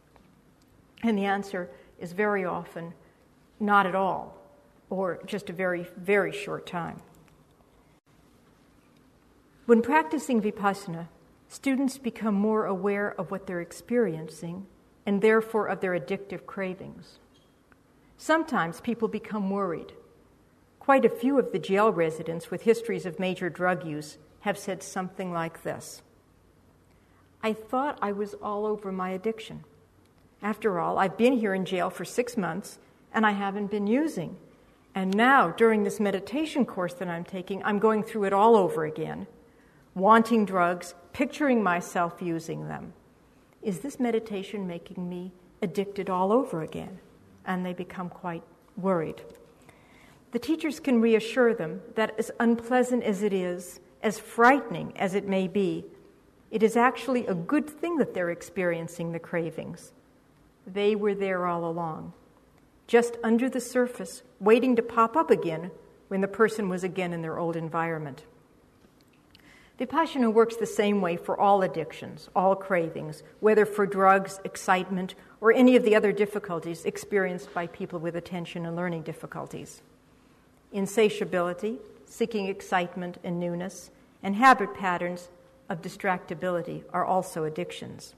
And 1.03 1.17
the 1.17 1.25
answer 1.25 1.69
is 1.99 2.13
very 2.13 2.45
often 2.45 2.93
not 3.59 3.85
at 3.85 3.95
all, 3.95 4.37
or 4.89 5.19
just 5.25 5.49
a 5.49 5.53
very, 5.53 5.87
very 5.97 6.31
short 6.31 6.65
time. 6.65 7.01
When 9.65 9.81
practicing 9.81 10.41
vipassana, 10.41 11.07
students 11.47 11.97
become 11.97 12.33
more 12.33 12.65
aware 12.65 13.13
of 13.19 13.31
what 13.31 13.45
they're 13.47 13.61
experiencing 13.61 14.65
and 15.05 15.21
therefore 15.21 15.67
of 15.67 15.79
their 15.79 15.97
addictive 15.97 16.45
cravings. 16.45 17.19
Sometimes 18.17 18.81
people 18.81 19.07
become 19.07 19.49
worried. 19.49 19.93
Quite 20.79 21.05
a 21.05 21.09
few 21.09 21.39
of 21.39 21.51
the 21.51 21.59
jail 21.59 21.91
residents 21.91 22.51
with 22.51 22.63
histories 22.63 23.05
of 23.05 23.19
major 23.19 23.49
drug 23.49 23.85
use 23.85 24.17
have 24.41 24.57
said 24.57 24.83
something 24.83 25.31
like 25.31 25.63
this 25.63 26.01
I 27.43 27.53
thought 27.53 27.97
I 28.01 28.11
was 28.11 28.35
all 28.35 28.65
over 28.65 28.91
my 28.91 29.09
addiction. 29.09 29.63
After 30.41 30.79
all, 30.79 30.97
I've 30.97 31.17
been 31.17 31.33
here 31.33 31.53
in 31.53 31.65
jail 31.65 31.89
for 31.89 32.05
six 32.05 32.37
months 32.37 32.79
and 33.13 33.25
I 33.25 33.31
haven't 33.31 33.71
been 33.71 33.87
using. 33.87 34.37
And 34.93 35.15
now, 35.15 35.49
during 35.51 35.83
this 35.83 35.99
meditation 35.99 36.65
course 36.65 36.93
that 36.95 37.07
I'm 37.07 37.23
taking, 37.23 37.63
I'm 37.63 37.79
going 37.79 38.03
through 38.03 38.25
it 38.25 38.33
all 38.33 38.55
over 38.55 38.85
again, 38.85 39.27
wanting 39.95 40.45
drugs, 40.45 40.95
picturing 41.13 41.63
myself 41.63 42.21
using 42.21 42.67
them. 42.67 42.93
Is 43.61 43.79
this 43.79 43.99
meditation 43.99 44.67
making 44.67 45.07
me 45.07 45.31
addicted 45.61 46.09
all 46.09 46.31
over 46.31 46.61
again? 46.61 46.99
And 47.45 47.65
they 47.65 47.73
become 47.73 48.09
quite 48.09 48.43
worried. 48.75 49.21
The 50.31 50.39
teachers 50.39 50.79
can 50.79 51.01
reassure 51.01 51.53
them 51.53 51.81
that, 51.95 52.17
as 52.17 52.31
unpleasant 52.39 53.03
as 53.03 53.23
it 53.23 53.33
is, 53.33 53.79
as 54.01 54.19
frightening 54.19 54.93
as 54.97 55.13
it 55.13 55.27
may 55.27 55.47
be, 55.47 55.85
it 56.51 56.61
is 56.61 56.75
actually 56.75 57.25
a 57.25 57.33
good 57.33 57.69
thing 57.69 57.97
that 57.97 58.13
they're 58.13 58.29
experiencing 58.29 59.13
the 59.13 59.19
cravings. 59.19 59.93
They 60.67 60.95
were 60.95 61.15
there 61.15 61.47
all 61.47 61.65
along, 61.65 62.13
just 62.87 63.17
under 63.23 63.49
the 63.49 63.61
surface, 63.61 64.21
waiting 64.39 64.75
to 64.75 64.81
pop 64.81 65.15
up 65.15 65.31
again 65.31 65.71
when 66.09 66.19
the 66.19 66.27
person 66.27 66.67
was 66.67 66.83
again 66.83 67.13
in 67.13 67.21
their 67.21 67.39
old 67.39 67.55
environment. 67.55 68.25
Vipassana 69.79 70.31
works 70.31 70.57
the 70.57 70.65
same 70.67 71.01
way 71.01 71.15
for 71.15 71.39
all 71.39 71.63
addictions, 71.63 72.29
all 72.35 72.55
cravings, 72.55 73.23
whether 73.39 73.65
for 73.65 73.87
drugs, 73.87 74.39
excitement, 74.43 75.15
or 75.39 75.51
any 75.53 75.75
of 75.75 75.83
the 75.83 75.95
other 75.95 76.11
difficulties 76.11 76.85
experienced 76.85 77.51
by 77.53 77.65
people 77.65 77.97
with 77.97 78.15
attention 78.15 78.65
and 78.65 78.75
learning 78.75 79.01
difficulties. 79.01 79.81
Insatiability, 80.71 81.79
seeking 82.05 82.47
excitement 82.47 83.17
and 83.23 83.39
newness, 83.39 83.89
and 84.21 84.35
habit 84.35 84.75
patterns 84.75 85.29
of 85.71 85.81
distractibility 85.81 86.83
are 86.91 87.05
also 87.05 87.45
addictions. 87.45 88.13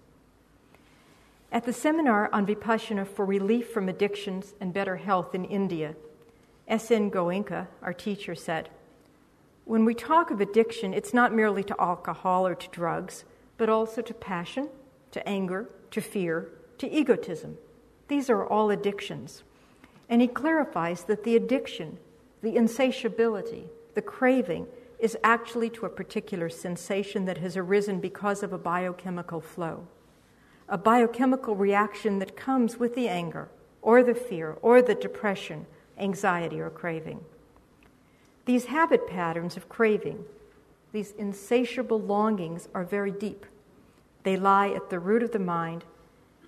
At 1.52 1.66
the 1.66 1.72
seminar 1.72 2.28
on 2.34 2.48
Vipassana 2.48 3.08
for 3.08 3.24
relief 3.24 3.70
from 3.70 3.88
addictions 3.88 4.56
and 4.60 4.74
better 4.74 4.98
health 4.98 5.36
in 5.36 5.46
India, 5.46 5.96
S.N. 6.68 7.12
Goenka, 7.12 7.68
our 7.84 7.94
teacher, 7.94 8.34
said, 8.34 8.70
When 9.66 9.86
we 9.86 9.94
talk 9.94 10.32
of 10.32 10.42
addiction, 10.42 10.96
it's 10.96 11.14
not 11.14 11.32
merely 11.32 11.64
to 11.66 11.76
alcohol 11.80 12.48
or 12.48 12.56
to 12.56 12.68
drugs, 12.70 13.24
but 13.58 13.70
also 13.70 14.02
to 14.02 14.14
passion, 14.16 14.70
to 15.12 15.26
anger, 15.30 15.70
to 15.92 16.02
fear, 16.02 16.50
to 16.80 16.92
egotism. 16.92 17.60
These 18.08 18.32
are 18.32 18.48
all 18.48 18.72
addictions. 18.72 19.44
And 20.10 20.22
he 20.22 20.28
clarifies 20.28 21.04
that 21.04 21.24
the 21.24 21.36
addiction, 21.36 22.00
the 22.42 22.56
insatiability, 22.56 23.66
the 23.94 24.02
craving, 24.02 24.66
is 25.04 25.18
actually 25.22 25.70
to 25.70 25.86
a 25.86 25.90
particular 25.90 26.48
sensation 26.48 27.26
that 27.26 27.38
has 27.38 27.58
arisen 27.58 28.00
because 28.00 28.42
of 28.42 28.54
a 28.54 28.58
biochemical 28.58 29.42
flow, 29.42 29.86
a 30.70 30.78
biochemical 30.78 31.58
reaction 31.58 32.20
that 32.20 32.38
comes 32.38 32.78
with 32.78 32.96
the 32.96 33.10
anger, 33.10 33.50
or 33.82 34.02
the 34.02 34.16
fear, 34.16 34.58
or 34.62 34.82
the 34.82 34.96
depression, 34.96 35.66
anxiety, 35.98 36.62
or 36.62 36.70
craving. 36.70 37.20
These 38.46 38.68
habit 38.68 39.06
patterns 39.06 39.58
of 39.58 39.68
craving, 39.68 40.24
these 40.94 41.12
insatiable 41.18 42.00
longings, 42.00 42.70
are 42.74 42.86
very 42.86 43.12
deep. 43.12 43.46
They 44.24 44.38
lie 44.38 44.70
at 44.70 44.90
the 44.90 45.02
root 45.02 45.22
of 45.22 45.34
the 45.34 45.38
mind, 45.38 45.84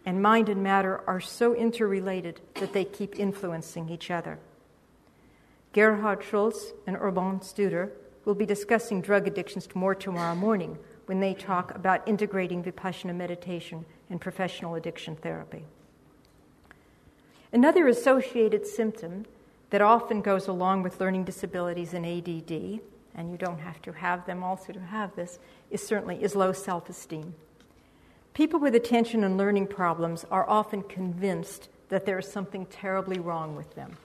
and 0.06 0.22
mind 0.22 0.48
and 0.48 0.64
matter 0.64 1.02
are 1.06 1.20
so 1.20 1.54
interrelated 1.54 2.40
that 2.54 2.72
they 2.72 2.86
keep 2.86 3.20
influencing 3.20 3.90
each 3.90 4.10
other. 4.10 4.40
Gerhard 5.74 6.24
Schultz 6.24 6.72
and 6.88 6.96
Urban 6.98 7.42
Studer 7.42 7.92
will 8.26 8.36
be 8.36 8.46
discussing 8.46 9.02
drug 9.02 9.28
addictions 9.28 9.68
more 9.74 9.96
tomorrow 9.96 10.36
morning 10.36 10.78
when 11.06 11.20
they 11.20 11.34
talk 11.34 11.74
about 11.76 12.08
integrating 12.08 12.64
Vipassana 12.64 13.16
meditation 13.16 13.86
and 14.10 14.20
professional 14.20 14.76
addiction 14.76 15.16
therapy. 15.16 15.64
Another 17.54 17.88
associated 17.88 18.66
symptom 18.66 19.26
that 19.70 19.82
often 19.82 20.22
goes 20.22 20.48
along 20.48 20.84
with 20.84 21.00
learning 21.00 21.24
disabilities 21.24 21.94
and 21.94 22.06
ADD, 22.06 22.82
and 23.16 23.32
you 23.32 23.38
don't 23.38 23.60
have 23.60 23.82
to 23.84 23.94
have 23.94 24.26
them 24.26 24.44
also 24.44 24.74
to 24.74 24.80
have 24.80 25.16
this, 25.16 25.40
is 25.70 25.86
certainly 25.86 26.22
is 26.22 26.36
low 26.36 26.52
self-esteem. 26.52 27.34
People 28.34 28.60
with 28.60 28.76
attention 28.76 29.24
and 29.24 29.38
learning 29.38 29.68
problems 29.68 30.26
are 30.30 30.50
often 30.50 30.82
convinced 30.82 31.70
that 31.90 32.06
there 32.06 32.20
is 32.20 32.30
something 32.30 32.66
terribly 32.66 33.20
wrong 33.20 33.56
with 33.56 33.74
them. 33.76 33.96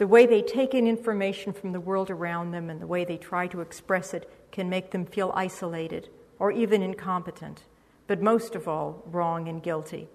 The 0.00 0.06
way 0.06 0.24
they 0.24 0.40
take 0.40 0.72
in 0.72 0.86
information 0.86 1.52
from 1.52 1.72
the 1.72 1.78
world 1.78 2.08
around 2.08 2.52
them 2.52 2.70
and 2.70 2.80
the 2.80 2.86
way 2.86 3.04
they 3.04 3.18
try 3.18 3.46
to 3.48 3.60
express 3.60 4.14
it 4.14 4.32
can 4.50 4.70
make 4.70 4.92
them 4.92 5.04
feel 5.04 5.30
isolated 5.34 6.08
or 6.38 6.50
even 6.50 6.82
incompetent, 6.82 7.64
but 8.06 8.22
most 8.22 8.54
of 8.54 8.66
all, 8.66 9.02
wrong 9.04 9.46
and 9.46 9.62
guilty. 9.62 10.08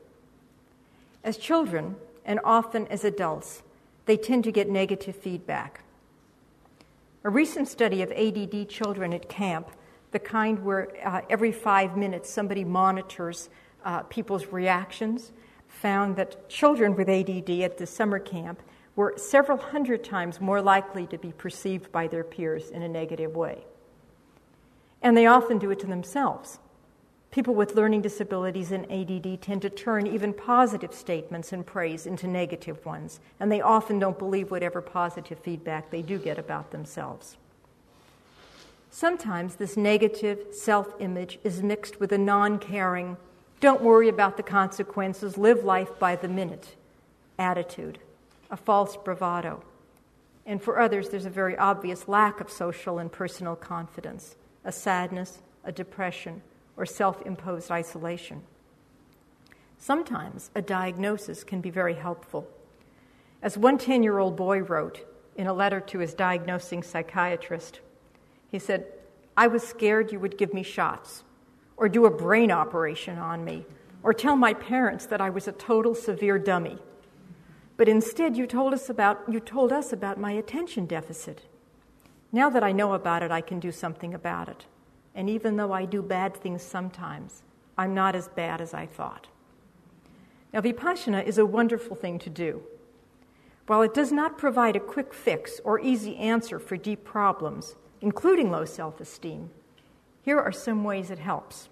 As 1.23 1.38
children, 1.38 1.97
and 2.25 2.39
often 2.43 2.88
as 2.88 3.03
adults, 3.03 3.61
they 4.07 4.17
tend 4.17 4.43
to 4.45 4.51
get 4.51 4.67
negative 4.67 5.15
feedback. 5.15 5.83
A 7.23 7.29
recent 7.29 7.67
study 7.67 8.01
of 8.01 8.11
ADD 8.11 8.67
children 8.67 9.13
at 9.13 9.29
camp, 9.29 9.69
the 10.09 10.17
kind 10.17 10.65
where 10.65 10.89
uh, 11.05 11.21
every 11.29 11.51
five 11.51 11.95
minutes 11.95 12.27
somebody 12.27 12.63
monitors 12.63 13.49
uh, 13.83 14.01
people's 14.01 14.47
reactions, 14.47 15.31
found 15.67 16.15
that 16.15 16.49
children 16.49 16.95
with 16.95 17.07
ADD 17.07 17.51
at 17.61 17.77
the 17.77 17.86
summer 17.86 18.17
camp 18.17 18.63
were 18.96 19.14
several 19.18 19.58
hundred 19.58 20.04
times 20.04 20.39
more 20.39 20.62
likely 20.62 21.06
to 21.08 21.18
be 21.18 21.32
perceived 21.32 21.91
by 21.91 22.08
their 22.08 22.24
peers 22.24 22.70
in 22.70 22.82
a 22.82 22.88
negative 22.88 23.36
way. 23.36 23.66
And 25.02 25.16
they 25.18 25.26
often 25.26 25.58
do 25.58 25.72
it 25.72 25.80
to 25.80 25.88
themselves. 25.88 26.60
People 27.30 27.54
with 27.54 27.76
learning 27.76 28.02
disabilities 28.02 28.72
and 28.72 28.89
ADD 28.89 29.41
tend 29.41 29.62
to 29.64 29.70
turn 29.70 30.08
even 30.08 30.34
positive 30.34 30.93
statements 30.93 31.52
and 31.52 31.66
praise 31.66 32.06
into 32.06 32.28
negative 32.28 32.86
ones, 32.86 33.20
and 33.39 33.52
they 33.52 33.60
often 33.60 34.00
don't 34.00 34.18
believe 34.18 34.52
whatever 34.52 34.82
positive 34.82 35.39
feedback 35.39 35.91
they 35.91 36.02
do 36.02 36.18
get 36.18 36.39
about 36.39 36.72
themselves. 36.72 37.36
Sometimes 38.89 39.56
this 39.56 39.76
negative 39.76 40.54
self 40.54 40.93
image 41.00 41.38
is 41.43 41.62
mixed 41.62 42.00
with 42.00 42.14
a 42.14 42.18
non 42.18 42.58
caring, 42.58 43.18
don't 43.60 43.82
worry 43.82 44.08
about 44.08 44.38
the 44.38 44.43
consequences, 44.43 45.38
live 45.38 45.66
life 45.66 46.00
by 46.00 46.16
the 46.16 46.30
minute 46.30 46.76
attitude 47.38 48.00
a 48.50 48.58
false 48.58 48.98
bravado. 48.98 49.64
And 50.46 50.62
for 50.62 50.80
others, 50.80 51.10
there's 51.10 51.26
a 51.26 51.30
very 51.32 51.58
obvious 51.58 52.08
lack 52.08 52.39
of 52.39 52.52
social 52.52 53.00
and 53.00 53.12
personal 53.12 53.56
confidence, 53.56 54.36
a 54.64 54.72
sadness, 54.72 55.41
a 55.64 55.72
depression, 55.72 56.41
or 56.78 56.86
self 56.86 57.22
imposed 57.24 57.72
isolation. 57.72 58.43
Sometimes 59.78 60.52
a 60.56 60.62
diagnosis 60.62 61.43
can 61.43 61.62
be 61.62 61.70
very 61.70 61.96
helpful. 61.96 62.48
As 63.41 63.58
one 63.58 63.78
10 63.78 64.04
year 64.04 64.20
old 64.20 64.36
boy 64.36 64.60
wrote 64.60 65.06
in 65.36 65.48
a 65.48 65.54
letter 65.54 65.80
to 65.80 66.00
his 66.00 66.14
diagnosing 66.14 66.84
psychiatrist, 66.84 67.80
he 68.50 68.60
said, 68.60 68.86
I 69.36 69.48
was 69.48 69.64
scared 69.64 70.12
you 70.12 70.20
would 70.20 70.38
give 70.38 70.54
me 70.54 70.64
shots, 70.64 71.24
or 71.76 71.89
do 71.89 72.06
a 72.06 72.12
brain 72.12 72.52
operation 72.52 73.18
on 73.18 73.43
me, 73.43 73.66
or 74.02 74.14
tell 74.14 74.36
my 74.36 74.54
parents 74.54 75.08
that 75.08 75.20
I 75.20 75.30
was 75.30 75.48
a 75.48 75.52
total 75.52 75.93
severe 75.93 76.39
dummy. 76.39 76.78
But 77.78 77.89
instead, 77.89 78.38
you 78.38 78.47
told 78.47 78.73
us 78.73 78.89
about, 78.89 79.23
you 79.28 79.39
told 79.39 79.71
us 79.71 79.91
about 79.91 80.19
my 80.19 80.32
attention 80.32 80.86
deficit. 80.86 81.41
Now 82.32 82.49
that 82.49 82.63
I 82.63 82.71
know 82.71 82.93
about 82.93 83.23
it, 83.23 83.32
I 83.32 83.41
can 83.41 83.59
do 83.59 83.71
something 83.71 84.13
about 84.13 84.49
it. 84.49 84.65
And 85.13 85.30
even 85.30 85.55
though 85.57 85.71
I 85.71 85.86
do 85.86 86.01
bad 86.01 86.36
things 86.36 86.61
sometimes, 86.61 87.43
I'm 87.78 87.93
not 87.93 88.15
as 88.15 88.28
bad 88.30 88.61
as 88.61 88.73
I 88.73 88.86
thought. 88.86 89.28
Now, 90.53 90.61
Vipassana 90.61 91.26
is 91.26 91.38
a 91.38 91.45
wonderful 91.45 91.95
thing 91.95 92.17
to 92.19 92.30
do. 92.30 92.63
While 93.67 93.82
it 93.82 93.93
does 93.93 94.11
not 94.11 94.38
provide 94.38 94.76
a 94.76 94.80
quick 94.80 95.13
fix 95.13 95.59
or 95.63 95.80
easy 95.80 96.15
answer 96.17 96.59
for 96.59 96.78
deep 96.78 97.03
problems, 97.03 97.76
including 97.99 98.51
low 98.51 98.63
self 98.63 99.01
esteem, 99.01 99.49
here 100.21 100.39
are 100.39 100.51
some 100.51 100.84
ways 100.84 101.11
it 101.11 101.19
helps. 101.19 101.69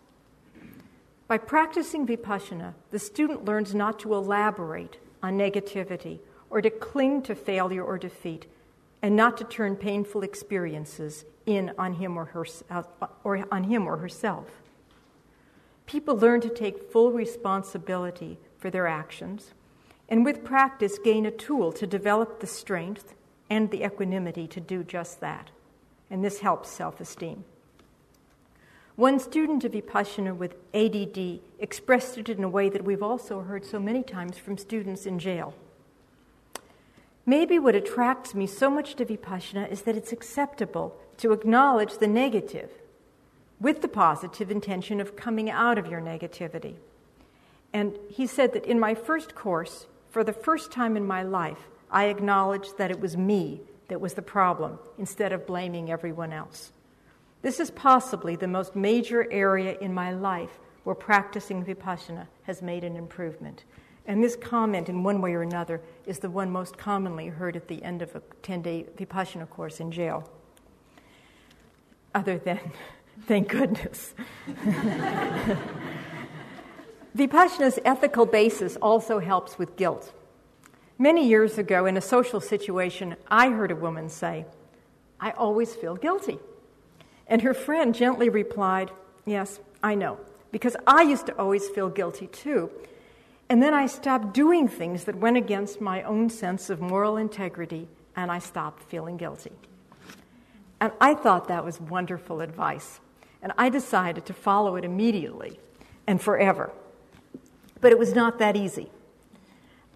By 1.28 1.38
practicing 1.38 2.06
Vipassana, 2.06 2.74
the 2.92 3.00
student 3.00 3.46
learns 3.46 3.74
not 3.74 4.00
to 4.00 4.14
elaborate 4.14 4.98
on 5.24 5.38
negativity 5.38 6.20
or 6.50 6.62
to 6.62 6.70
cling 6.70 7.24
to 7.24 7.34
failure 7.34 7.84
or 7.84 7.98
defeat 7.98 8.46
and 9.02 9.16
not 9.16 9.38
to 9.38 9.44
turn 9.44 9.76
painful 9.76 10.22
experiences 10.22 11.26
in 11.46 11.72
on 11.78 11.94
him 11.94 12.16
or, 12.18 12.26
her, 12.26 12.46
uh, 12.70 12.84
or 13.24 13.46
on 13.52 13.64
him 13.64 13.88
or 13.88 13.98
herself. 13.98 14.62
People 15.86 16.16
learn 16.16 16.40
to 16.42 16.50
take 16.50 16.92
full 16.92 17.12
responsibility 17.12 18.38
for 18.58 18.70
their 18.70 18.88
actions 18.88 19.54
and 20.08 20.24
with 20.24 20.44
practice 20.44 21.00
gain 21.00 21.26
a 21.26 21.32
tool 21.32 21.72
to 21.72 21.88
develop 21.88 22.40
the 22.40 22.48
strength 22.48 23.16
and 23.50 23.72
the 23.72 23.84
equanimity 23.84 24.48
to 24.48 24.60
do 24.60 24.84
just 24.84 25.20
that. 25.22 25.50
And 26.10 26.24
this 26.24 26.40
helps 26.40 26.70
self 26.70 27.02
esteem. 27.02 27.44
One 28.96 29.20
student 29.20 29.64
of 29.64 29.72
Vipassana 29.72 30.36
with 30.36 30.54
ADD 30.74 31.40
expressed 31.58 32.20
it 32.20 32.30
in 32.30 32.44
a 32.44 32.50
way 32.50 32.70
that 32.70 32.84
we've 32.84 33.02
also 33.02 33.42
heard 33.42 33.66
so 33.66 33.80
many 33.80 34.04
times 34.04 34.38
from 34.38 34.56
students 34.56 35.08
in 35.08 35.18
jail. 35.18 35.56
Maybe 37.26 37.58
what 37.58 37.74
attracts 37.74 38.36
me 38.36 38.46
so 38.46 38.70
much 38.70 38.96
to 38.96 39.06
Vipassana 39.06 39.72
is 39.72 39.84
that 39.84 39.96
it's 39.96 40.12
acceptable 40.12 40.96
to 41.18 41.32
acknowledge 41.32 41.98
the 41.98 42.08
negative 42.08 42.70
with 43.60 43.82
the 43.82 43.88
positive 43.88 44.52
intention 44.52 45.02
of 45.02 45.16
coming 45.16 45.50
out 45.50 45.80
of 45.80 45.88
your 45.88 46.02
negativity. 46.02 46.76
And 47.72 47.98
he 48.10 48.28
said 48.28 48.54
that 48.54 48.66
in 48.66 48.80
my 48.80 48.94
first 48.94 49.34
course, 49.34 49.88
for 50.12 50.24
the 50.24 50.34
first 50.34 50.72
time 50.72 50.96
in 50.96 51.08
my 51.08 51.24
life, 51.24 51.70
I 51.90 52.06
acknowledged 52.06 52.78
that 52.78 52.92
it 52.92 53.00
was 53.00 53.18
me 53.18 53.62
that 53.88 54.02
was 54.02 54.14
the 54.14 54.22
problem 54.22 54.78
instead 55.00 55.32
of 55.32 55.48
blaming 55.48 55.90
everyone 55.90 56.32
else. 56.32 56.73
This 57.44 57.60
is 57.60 57.70
possibly 57.70 58.36
the 58.36 58.48
most 58.48 58.76
major 58.76 59.32
area 59.32 59.78
in 59.80 59.94
my 59.94 60.12
life 60.14 60.60
where 60.86 60.96
practicing 60.96 61.64
vipassana 61.64 62.26
has 62.44 62.62
made 62.62 62.86
an 62.86 62.96
improvement. 62.96 63.66
And 64.08 64.24
this 64.24 64.38
comment, 64.38 64.88
in 64.90 65.04
one 65.04 65.22
way 65.22 65.34
or 65.34 65.42
another, 65.42 65.82
is 66.06 66.20
the 66.20 66.30
one 66.30 66.50
most 66.50 66.78
commonly 66.78 67.28
heard 67.28 67.58
at 67.58 67.68
the 67.68 67.84
end 67.84 68.02
of 68.02 68.16
a 68.16 68.22
10 68.42 68.62
day 68.62 68.86
vipassana 68.98 69.50
course 69.50 69.82
in 69.82 69.92
jail. 69.92 70.30
Other 72.16 72.38
than, 72.38 72.60
thank 73.28 73.50
goodness. 73.50 74.16
Vipassana's 77.16 77.78
ethical 77.86 78.26
basis 78.26 78.78
also 78.78 79.20
helps 79.20 79.60
with 79.60 79.76
guilt. 79.76 80.14
Many 80.98 81.28
years 81.28 81.58
ago, 81.58 81.86
in 81.86 81.98
a 81.98 82.02
social 82.02 82.40
situation, 82.40 83.18
I 83.28 83.50
heard 83.50 83.72
a 83.72 83.76
woman 83.76 84.08
say, 84.10 84.46
I 85.20 85.32
always 85.32 85.76
feel 85.76 85.96
guilty. 85.96 86.40
And 87.28 87.42
her 87.42 87.54
friend 87.54 87.96
gently 87.96 88.30
replied, 88.30 88.92
Yes, 89.26 89.60
I 89.82 89.96
know, 89.96 90.20
because 90.52 90.76
I 90.86 91.04
used 91.04 91.28
to 91.28 91.38
always 91.38 91.68
feel 91.70 91.90
guilty 91.90 92.28
too. 92.28 92.70
And 93.50 93.62
then 93.62 93.74
I 93.74 93.86
stopped 93.86 94.34
doing 94.34 94.68
things 94.68 95.04
that 95.06 95.16
went 95.16 95.38
against 95.38 95.82
my 95.82 96.04
own 96.04 96.30
sense 96.30 96.70
of 96.70 96.82
moral 96.82 97.18
integrity, 97.18 97.88
and 98.16 98.32
I 98.32 98.40
stopped 98.40 98.84
feeling 98.84 99.18
guilty. 99.18 99.52
And 100.80 100.92
I 101.00 101.14
thought 101.14 101.48
that 101.48 101.64
was 101.64 101.80
wonderful 101.80 102.42
advice. 102.42 103.00
And 103.42 103.52
I 103.58 103.70
decided 103.70 104.26
to 104.26 104.34
follow 104.34 104.76
it 104.76 104.86
immediately 104.86 105.60
and 106.08 106.22
forever. 106.22 106.72
But 107.80 107.92
it 107.92 108.00
was 108.00 108.14
not 108.14 108.40
that 108.40 108.56
easy. 108.56 108.90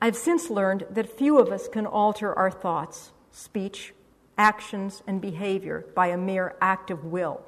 I've 0.02 0.16
since 0.16 0.50
learned 0.50 0.86
that 0.90 1.18
few 1.18 1.40
of 1.40 1.52
us 1.52 1.68
can 1.68 1.86
alter 1.86 2.34
our 2.34 2.52
thoughts, 2.52 3.12
speech, 3.32 3.94
actions, 4.38 5.02
and 5.08 5.22
behavior 5.22 5.86
by 5.96 6.08
a 6.08 6.18
mere 6.18 6.56
act 6.62 6.92
of 6.92 7.06
will, 7.06 7.42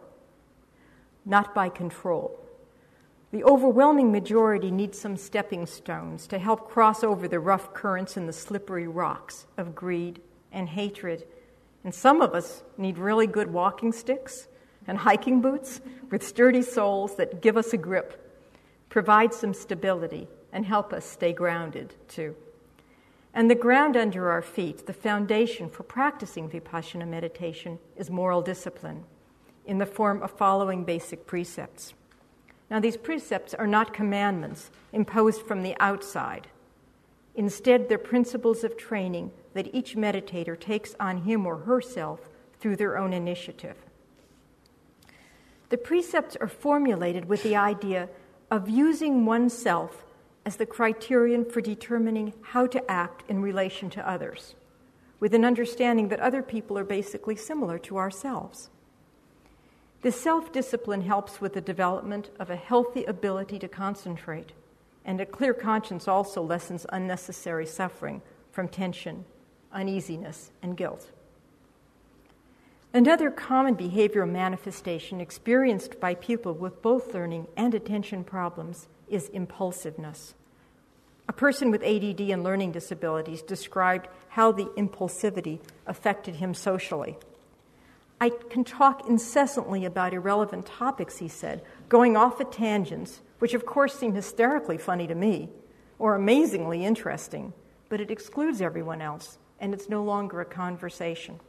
not 1.26 1.54
by 1.54 1.70
control. 1.70 2.40
The 3.32 3.44
overwhelming 3.44 4.12
majority 4.12 4.72
need 4.72 4.96
some 4.96 5.16
stepping 5.16 5.68
stones 5.68 6.26
to 6.28 6.40
help 6.40 6.70
cross 6.70 7.04
over 7.04 7.28
the 7.28 7.40
rough 7.40 7.74
currents 7.74 8.18
and 8.18 8.28
the 8.28 8.34
slippery 8.34 8.88
rocks 8.88 9.46
of 9.56 9.76
greed 9.76 10.20
and 10.52 10.68
hatred. 10.68 11.28
And 11.84 11.94
some 11.94 12.22
of 12.22 12.34
us 12.34 12.64
need 12.78 12.98
really 12.98 13.28
good 13.28 13.54
walking 13.54 13.92
sticks 13.92 14.48
and 14.88 14.98
hiking 14.98 15.42
boots 15.42 15.82
with 16.10 16.26
sturdy 16.28 16.64
soles 16.64 17.18
that 17.18 17.42
give 17.42 17.56
us 17.56 17.72
a 17.72 17.78
grip, 17.78 18.36
provide 18.90 19.32
some 19.34 19.54
stability, 19.54 20.28
and 20.52 20.66
help 20.66 20.92
us 20.92 21.06
stay 21.06 21.32
grounded 21.32 21.94
too. 22.08 22.36
And 23.40 23.50
the 23.50 23.56
ground 23.56 23.96
under 23.96 24.30
our 24.32 24.42
feet, 24.42 24.86
the 24.86 24.92
foundation 24.92 25.70
for 25.70 25.84
practicing 25.84 26.50
vipassana 26.50 27.08
meditation, 27.08 27.80
is 27.96 28.10
moral 28.10 28.42
discipline 28.42 29.06
in 29.66 29.78
the 29.78 29.86
form 29.86 30.22
of 30.22 30.32
following 30.32 30.84
basic 30.84 31.26
precepts. 31.26 31.94
Now, 32.70 32.82
these 32.82 32.98
precepts 32.98 33.54
are 33.54 33.66
not 33.66 33.94
commandments 33.94 34.72
imposed 34.92 35.44
from 35.44 35.64
the 35.64 35.74
outside. 35.80 36.48
Instead, 37.34 37.88
they're 37.88 37.98
principles 37.98 38.66
of 38.66 38.76
training 38.76 39.32
that 39.54 39.74
each 39.74 39.96
meditator 39.96 40.60
takes 40.60 40.94
on 41.00 41.20
him 41.20 41.46
or 41.46 41.60
herself 41.60 42.28
through 42.60 42.76
their 42.76 42.98
own 42.98 43.14
initiative. 43.14 43.78
The 45.70 45.78
precepts 45.78 46.36
are 46.42 46.50
formulated 46.50 47.30
with 47.30 47.44
the 47.44 47.56
idea 47.56 48.10
of 48.52 48.68
using 48.68 49.26
oneself 49.26 50.04
as 50.50 50.56
the 50.56 50.66
criterion 50.66 51.46
for 51.46 51.62
determining 51.62 52.34
how 52.42 52.66
to 52.66 52.90
act 52.90 53.24
in 53.30 53.40
relation 53.40 53.88
to 53.88 54.10
others, 54.10 54.56
with 55.20 55.36
an 55.36 55.46
understanding 55.46 56.08
that 56.08 56.20
other 56.20 56.42
people 56.42 56.76
are 56.76 56.84
basically 56.84 57.36
similar 57.36 57.78
to 57.78 57.98
ourselves. 57.98 58.72
This 60.02 60.20
self 60.20 60.52
discipline 60.52 61.02
helps 61.02 61.40
with 61.40 61.54
the 61.54 61.62
development 61.62 62.32
of 62.40 62.50
a 62.50 62.56
healthy 62.56 63.06
ability 63.06 63.60
to 63.60 63.68
concentrate, 63.68 64.54
and 65.06 65.22
a 65.22 65.26
clear 65.28 65.54
conscience 65.54 66.08
also 66.08 66.42
lessens 66.42 66.84
unnecessary 66.90 67.68
suffering 67.68 68.24
from 68.52 68.68
tension, 68.68 69.26
uneasiness, 69.72 70.50
and 70.64 70.76
guilt. 70.76 71.12
Another 72.92 73.30
common 73.30 73.76
behavioral 73.76 74.28
manifestation 74.28 75.22
experienced 75.22 76.00
by 76.00 76.16
people 76.16 76.56
with 76.56 76.82
both 76.82 77.14
learning 77.14 77.46
and 77.56 77.76
attention 77.76 78.24
problems 78.24 78.88
is 79.08 79.30
impulsiveness. 79.30 80.34
A 81.30 81.32
person 81.32 81.70
with 81.70 81.84
ADD 81.84 82.22
and 82.32 82.44
learning 82.44 82.72
disabilities 82.72 83.44
described 83.44 84.08
how 84.30 84.52
the 84.52 84.66
impulsivity 84.76 85.60
affected 85.86 86.38
him 86.38 86.56
socially. 86.56 87.20
I 88.20 88.32
can 88.32 88.64
talk 88.64 89.08
incessantly 89.08 89.86
about 89.86 90.16
irrelevant 90.16 90.66
topics, 90.66 91.20
he 91.20 91.28
said, 91.28 91.62
going 91.88 92.18
off 92.18 92.42
at 92.42 92.52
tangents, 92.52 93.22
which 93.38 93.54
of 93.54 93.64
course 93.64 93.94
seem 93.94 94.16
hysterically 94.16 94.80
funny 94.80 95.06
to 95.06 95.14
me 95.14 95.50
or 96.00 96.16
amazingly 96.16 96.84
interesting, 96.84 97.54
but 97.90 98.02
it 98.02 98.10
excludes 98.10 98.60
everyone 98.60 99.00
else, 99.00 99.38
and 99.60 99.72
it's 99.72 99.88
no 99.88 100.04
longer 100.04 100.42
a 100.42 100.46
conversation. 100.46 101.40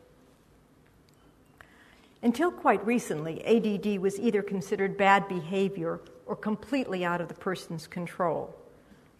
Until 2.22 2.50
quite 2.50 2.84
recently, 2.84 3.42
ADD 3.46 3.98
was 3.98 4.20
either 4.20 4.42
considered 4.42 4.98
bad 4.98 5.26
behavior 5.26 6.00
or 6.26 6.36
completely 6.36 7.02
out 7.02 7.22
of 7.22 7.28
the 7.28 7.34
person's 7.34 7.86
control. 7.86 8.54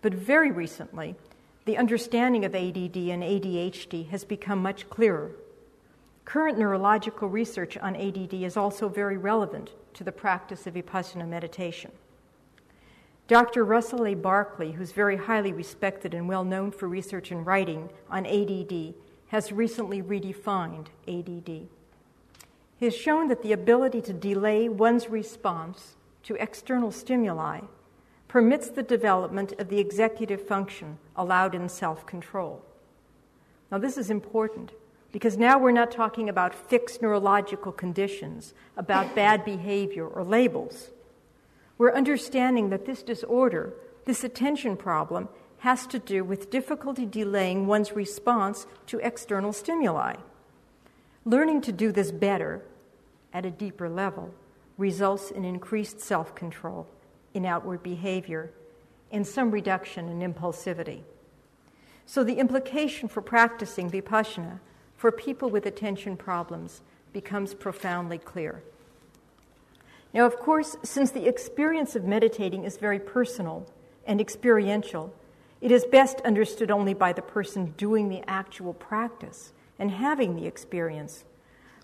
But 0.03 0.15
very 0.15 0.51
recently, 0.51 1.17
the 1.67 1.77
understanding 1.77 2.45
of 2.45 2.55
ADD 2.55 2.97
and 2.97 3.23
ADHD 3.23 4.09
has 4.09 4.25
become 4.25 4.61
much 4.61 4.89
clearer. 4.89 5.33
Current 6.25 6.59
neurological 6.59 7.29
research 7.29 7.77
on 7.77 7.97
ADD 7.97 8.35
is 8.35 8.57
also 8.57 8.89
very 8.89 9.17
relevant 9.17 9.71
to 9.95 10.05
the 10.05 10.13
practice 10.13 10.67
of 10.67 10.75
vipassana 10.75 11.29
meditation. 11.29 11.91
Dr. 13.29 13.65
Russell 13.65 14.07
A. 14.07 14.15
Barkley, 14.15 14.73
who's 14.73 14.93
very 14.93 15.17
highly 15.17 15.53
respected 15.53 16.15
and 16.15 16.29
well 16.29 16.45
known 16.45 16.71
for 16.71 16.89
research 16.89 17.31
and 17.31 17.47
writing 17.47 17.91
on 18.09 18.27
ADD, 18.27 18.95
has 19.29 19.53
recently 19.53 20.03
redefined 20.03 20.87
ADD. 21.07 21.69
He 22.77 22.87
has 22.87 22.97
shown 22.97 23.29
that 23.29 23.43
the 23.43 23.53
ability 23.53 24.01
to 24.03 24.13
delay 24.13 24.69
one's 24.69 25.09
response 25.09 25.97
to 26.25 26.35
external 26.37 26.91
stimuli 26.91 27.61
permits 28.31 28.69
the 28.69 28.83
development 28.85 29.53
of 29.59 29.69
the 29.69 29.81
executive 29.81 30.47
function 30.47 30.97
allowed 31.17 31.53
in 31.53 31.69
self 31.69 32.07
control. 32.07 32.65
Now, 33.73 33.79
this 33.79 33.99
is 33.99 34.09
important 34.09 34.71
because 35.11 35.37
now 35.37 35.59
we're 35.59 35.73
not 35.73 35.91
talking 35.91 36.29
about 36.29 36.55
fixed 36.55 37.03
neurological 37.03 37.73
conditions, 37.73 38.55
about 38.77 39.17
bad 39.17 39.45
behavior 39.45 40.07
or 40.07 40.23
labels. 40.23 40.91
We're 41.77 41.93
understanding 41.93 42.71
that 42.71 42.87
this 42.87 43.03
disorder, 43.03 43.73
this 44.05 44.23
attention 44.23 44.77
problem, 44.77 45.29
has 45.59 45.85
to 45.89 45.99
do 45.99 46.23
with 46.23 46.53
difficulty 46.53 47.07
delaying 47.07 47.67
one's 47.67 47.97
response 47.97 48.65
to 48.87 49.01
external 49.01 49.53
stimuli. 49.53 50.15
Learning 51.25 51.61
to 51.63 51.73
do 51.73 51.91
this 51.91 52.13
better 52.13 52.63
at 53.33 53.45
a 53.45 53.51
deeper 53.51 53.89
level 53.89 54.33
results 54.79 55.33
in 55.33 55.45
increased 55.45 56.01
self 56.01 56.33
control 56.37 56.87
in 57.35 57.45
outward 57.45 57.83
behavior 57.83 58.51
and 59.11 59.27
some 59.27 59.51
reduction 59.51 60.09
in 60.09 60.33
impulsivity. 60.33 61.03
So, 62.07 62.25
the 62.25 62.39
implication 62.39 63.09
for 63.09 63.23
practicing 63.23 63.91
vipassana 63.91 64.61
for 64.97 65.13
people 65.13 65.49
with 65.49 65.67
attention 65.67 66.17
problems 66.17 66.83
becomes 67.13 67.55
profoundly 67.55 68.19
clear. 68.19 68.63
Now, 70.13 70.27
of 70.27 70.37
course, 70.37 70.77
since 70.83 71.11
the 71.11 71.27
experience 71.27 71.95
of 71.95 72.05
meditating 72.05 72.65
is 72.65 72.77
very 72.77 72.99
personal 72.99 73.67
and 74.05 74.21
experiential, 74.21 75.15
it 75.61 75.71
is 75.71 75.85
best 75.85 76.21
understood 76.23 76.71
only 76.71 76.95
by 76.95 77.13
the 77.13 77.23
person 77.23 77.75
doing 77.77 78.09
the 78.09 78.29
actual 78.29 78.73
practice 78.73 79.53
and 79.79 79.91
having 79.91 80.35
the 80.35 80.47
experience. 80.47 81.25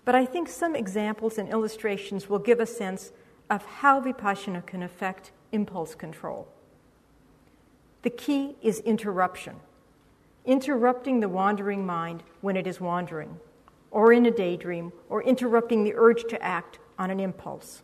But 0.03 0.15
I 0.15 0.25
think 0.25 0.49
some 0.49 0.75
examples 0.75 1.37
and 1.37 1.49
illustrations 1.49 2.27
will 2.29 2.39
give 2.39 2.59
a 2.59 2.65
sense 2.65 3.11
of 3.49 3.65
how 3.65 4.01
vipassana 4.01 4.65
can 4.65 4.83
affect 4.83 5.31
impulse 5.51 5.95
control. 5.95 6.47
The 8.03 8.09
key 8.09 8.55
is 8.61 8.79
interruption 8.79 9.57
interrupting 10.47 11.19
the 11.19 11.29
wandering 11.29 11.85
mind 11.85 12.23
when 12.39 12.55
it 12.55 12.65
is 12.65 12.79
wandering, 12.79 13.37
or 13.91 14.13
in 14.13 14.25
a 14.25 14.31
daydream, 14.31 14.91
or 15.09 15.21
interrupting 15.21 15.83
the 15.83 15.93
urge 15.93 16.23
to 16.23 16.41
act 16.41 16.79
on 16.97 17.11
an 17.11 17.19
impulse. 17.19 17.83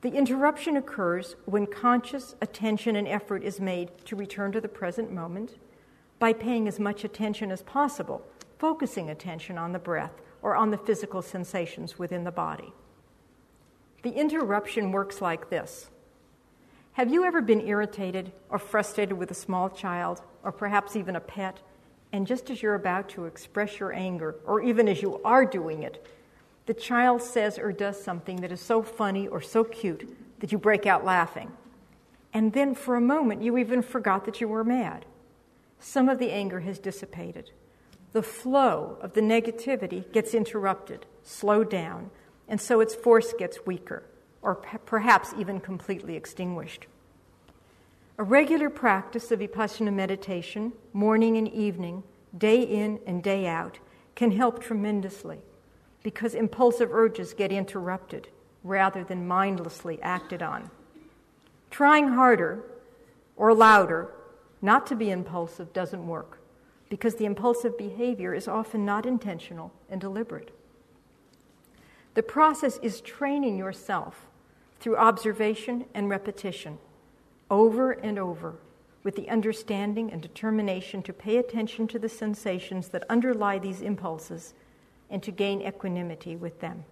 The 0.00 0.12
interruption 0.12 0.76
occurs 0.76 1.36
when 1.44 1.66
conscious 1.66 2.34
attention 2.40 2.96
and 2.96 3.06
effort 3.06 3.42
is 3.42 3.60
made 3.60 3.90
to 4.06 4.16
return 4.16 4.52
to 4.52 4.60
the 4.60 4.68
present 4.68 5.12
moment 5.12 5.56
by 6.18 6.32
paying 6.32 6.68
as 6.68 6.78
much 6.78 7.04
attention 7.04 7.50
as 7.50 7.62
possible, 7.62 8.24
focusing 8.58 9.10
attention 9.10 9.58
on 9.58 9.72
the 9.72 9.78
breath 9.78 10.22
or 10.42 10.54
on 10.54 10.70
the 10.70 10.78
physical 10.78 11.20
sensations 11.20 11.98
within 11.98 12.24
the 12.24 12.30
body. 12.30 12.72
The 14.02 14.12
interruption 14.12 14.92
works 14.92 15.20
like 15.20 15.50
this 15.50 15.90
Have 16.94 17.12
you 17.12 17.24
ever 17.24 17.40
been 17.40 17.66
irritated 17.66 18.32
or 18.48 18.58
frustrated 18.58 19.16
with 19.16 19.30
a 19.30 19.34
small 19.34 19.70
child 19.70 20.22
or 20.42 20.52
perhaps 20.52 20.96
even 20.96 21.16
a 21.16 21.20
pet, 21.20 21.60
and 22.12 22.26
just 22.26 22.50
as 22.50 22.62
you're 22.62 22.74
about 22.74 23.08
to 23.10 23.26
express 23.26 23.78
your 23.78 23.92
anger, 23.92 24.34
or 24.44 24.60
even 24.60 24.88
as 24.88 25.00
you 25.00 25.20
are 25.24 25.44
doing 25.44 25.82
it, 25.82 26.04
the 26.66 26.74
child 26.74 27.22
says 27.22 27.58
or 27.58 27.72
does 27.72 28.02
something 28.02 28.40
that 28.40 28.52
is 28.52 28.60
so 28.60 28.82
funny 28.82 29.28
or 29.28 29.40
so 29.40 29.62
cute 29.62 30.16
that 30.40 30.50
you 30.50 30.58
break 30.58 30.86
out 30.86 31.04
laughing. 31.04 31.52
And 32.32 32.52
then 32.52 32.74
for 32.74 32.96
a 32.96 33.00
moment, 33.00 33.42
you 33.42 33.56
even 33.58 33.82
forgot 33.82 34.24
that 34.24 34.40
you 34.40 34.48
were 34.48 34.64
mad. 34.64 35.04
Some 35.78 36.08
of 36.08 36.18
the 36.18 36.30
anger 36.30 36.60
has 36.60 36.78
dissipated. 36.78 37.50
The 38.12 38.22
flow 38.22 38.98
of 39.00 39.14
the 39.14 39.20
negativity 39.20 40.10
gets 40.12 40.34
interrupted, 40.34 41.06
slowed 41.22 41.70
down, 41.70 42.10
and 42.48 42.60
so 42.60 42.80
its 42.80 42.94
force 42.94 43.32
gets 43.38 43.64
weaker, 43.64 44.02
or 44.42 44.54
perhaps 44.54 45.34
even 45.38 45.60
completely 45.60 46.16
extinguished. 46.16 46.86
A 48.18 48.22
regular 48.22 48.68
practice 48.68 49.30
of 49.30 49.40
vipassana 49.40 49.92
meditation, 49.92 50.72
morning 50.92 51.36
and 51.36 51.48
evening, 51.48 52.02
day 52.36 52.62
in 52.62 53.00
and 53.06 53.22
day 53.22 53.46
out, 53.46 53.78
can 54.14 54.30
help 54.32 54.62
tremendously 54.62 55.38
because 56.02 56.34
impulsive 56.34 56.92
urges 56.92 57.34
get 57.34 57.52
interrupted 57.52 58.28
rather 58.62 59.04
than 59.04 59.26
mindlessly 59.26 60.00
acted 60.02 60.42
on. 60.42 60.70
Trying 61.70 62.08
harder 62.08 62.62
or 63.36 63.54
louder 63.54 64.12
not 64.60 64.86
to 64.88 64.96
be 64.96 65.10
impulsive 65.10 65.72
doesn't 65.72 66.06
work 66.06 66.38
because 66.90 67.14
the 67.14 67.24
impulsive 67.24 67.78
behavior 67.78 68.34
is 68.34 68.48
often 68.48 68.84
not 68.84 69.06
intentional 69.06 69.72
and 69.88 70.00
deliberate. 70.00 70.50
The 72.14 72.22
process 72.22 72.78
is 72.82 73.00
training 73.00 73.56
yourself 73.56 74.26
through 74.80 74.96
observation 74.96 75.84
and 75.94 76.08
repetition 76.08 76.78
over 77.50 77.92
and 77.92 78.18
over 78.18 78.56
with 79.04 79.16
the 79.16 79.28
understanding 79.28 80.10
and 80.10 80.20
determination 80.22 81.02
to 81.02 81.12
pay 81.12 81.36
attention 81.36 81.86
to 81.86 81.98
the 81.98 82.08
sensations 82.08 82.88
that 82.88 83.04
underlie 83.08 83.58
these 83.58 83.80
impulses 83.80 84.54
and 85.10 85.22
to 85.22 85.30
gain 85.30 85.60
equanimity 85.62 86.36
with 86.36 86.60
them. 86.60 86.84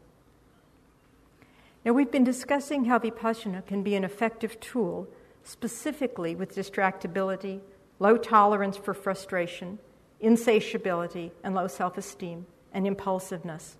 Now, 1.84 1.94
we've 1.94 2.10
been 2.10 2.24
discussing 2.24 2.84
how 2.84 2.98
vipassana 2.98 3.64
can 3.66 3.82
be 3.82 3.94
an 3.94 4.04
effective 4.04 4.60
tool, 4.60 5.08
specifically 5.42 6.34
with 6.34 6.54
distractibility, 6.54 7.60
low 7.98 8.18
tolerance 8.18 8.76
for 8.76 8.92
frustration, 8.92 9.78
insatiability, 10.20 11.32
and 11.42 11.54
low 11.54 11.66
self 11.66 11.96
esteem, 11.96 12.46
and 12.74 12.86
impulsiveness. 12.86 13.77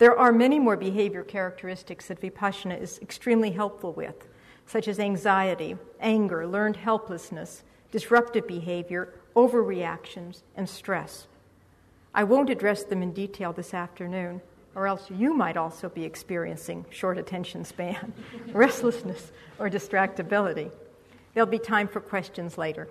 There 0.00 0.18
are 0.18 0.32
many 0.32 0.58
more 0.58 0.78
behavior 0.78 1.22
characteristics 1.22 2.06
that 2.06 2.22
vipassana 2.22 2.80
is 2.80 2.98
extremely 3.02 3.50
helpful 3.50 3.92
with, 3.92 4.26
such 4.66 4.88
as 4.88 4.98
anxiety, 4.98 5.76
anger, 6.00 6.46
learned 6.46 6.76
helplessness, 6.76 7.64
disruptive 7.92 8.48
behavior, 8.48 9.12
overreactions, 9.36 10.40
and 10.56 10.66
stress. 10.66 11.26
I 12.14 12.24
won't 12.24 12.48
address 12.48 12.82
them 12.82 13.02
in 13.02 13.12
detail 13.12 13.52
this 13.52 13.74
afternoon, 13.74 14.40
or 14.74 14.86
else 14.86 15.10
you 15.10 15.34
might 15.34 15.58
also 15.58 15.90
be 15.90 16.04
experiencing 16.04 16.86
short 16.88 17.18
attention 17.18 17.66
span, 17.66 18.14
restlessness, 18.54 19.32
or 19.58 19.68
distractibility. 19.68 20.70
There'll 21.34 21.46
be 21.46 21.58
time 21.58 21.88
for 21.88 22.00
questions 22.00 22.56
later. 22.56 22.88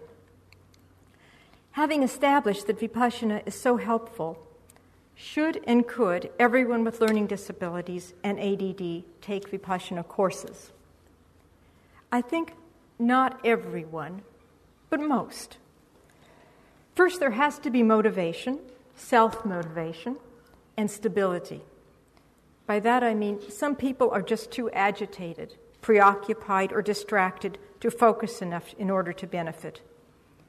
Having 1.72 2.04
established 2.04 2.68
that 2.68 2.80
Vipassana 2.80 3.48
is 3.48 3.56
so 3.56 3.78
helpful, 3.78 4.46
should 5.22 5.62
and 5.68 5.86
could 5.86 6.30
everyone 6.40 6.86
with 6.86 7.02
learning 7.02 7.28
disabilities 7.28 8.14
and 8.24 8.40
ADD 8.40 9.04
take 9.20 9.52
Vipassana 9.52 10.08
courses? 10.08 10.72
I 12.10 12.22
think 12.22 12.54
not 12.98 13.38
everyone, 13.44 14.22
but 14.90 15.02
most. 15.02 15.58
First, 16.96 17.20
there 17.20 17.32
has 17.32 17.60
to 17.60 17.70
be 17.70 17.84
motivation, 17.84 18.60
self 18.96 19.44
motivation, 19.44 20.16
and 20.78 20.90
stability. 20.90 21.64
By 22.66 22.80
that 22.80 23.04
I 23.04 23.14
mean 23.14 23.42
some 23.52 23.76
people 23.76 24.10
are 24.12 24.22
just 24.22 24.52
too 24.52 24.72
agitated, 24.72 25.56
preoccupied, 25.82 26.72
or 26.72 26.82
distracted 26.82 27.58
to 27.82 27.92
focus 27.92 28.42
enough 28.42 28.74
in 28.80 28.90
order 28.90 29.12
to 29.12 29.28
benefit. 29.28 29.82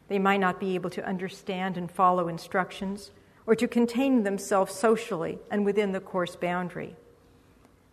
They 0.07 0.21
might 0.21 0.39
not 0.41 0.61
be 0.61 0.77
able 0.77 0.91
to 0.91 1.05
understand 1.05 1.77
and 1.77 1.91
follow 1.91 2.29
instructions 2.29 3.11
or 3.47 3.55
to 3.55 3.67
contain 3.67 4.23
themselves 4.23 4.75
socially 4.75 5.39
and 5.51 5.65
within 5.65 5.93
the 5.93 6.01
course 6.01 6.37
boundary. 6.37 6.97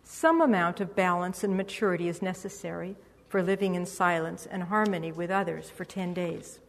Some 0.04 0.40
amount 0.40 0.80
of 0.80 0.96
balance 0.96 1.44
and 1.44 1.56
maturity 1.56 2.08
is 2.08 2.22
necessary 2.22 2.96
for 3.28 3.42
living 3.42 3.74
in 3.74 3.84
silence 3.84 4.46
and 4.50 4.64
harmony 4.64 5.12
with 5.12 5.30
others 5.30 5.68
for 5.70 5.84
10 5.84 6.14
days. 6.14 6.60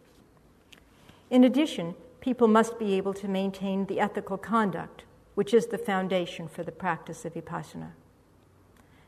In 1.29 1.43
addition, 1.43 1.95
people 2.19 2.47
must 2.47 2.77
be 2.77 2.95
able 2.95 3.13
to 3.13 3.27
maintain 3.27 3.85
the 3.85 3.99
ethical 3.99 4.37
conduct, 4.37 5.03
which 5.35 5.53
is 5.53 5.67
the 5.67 5.77
foundation 5.77 6.47
for 6.47 6.63
the 6.63 6.71
practice 6.71 7.23
of 7.23 7.33
vipassana. 7.33 7.91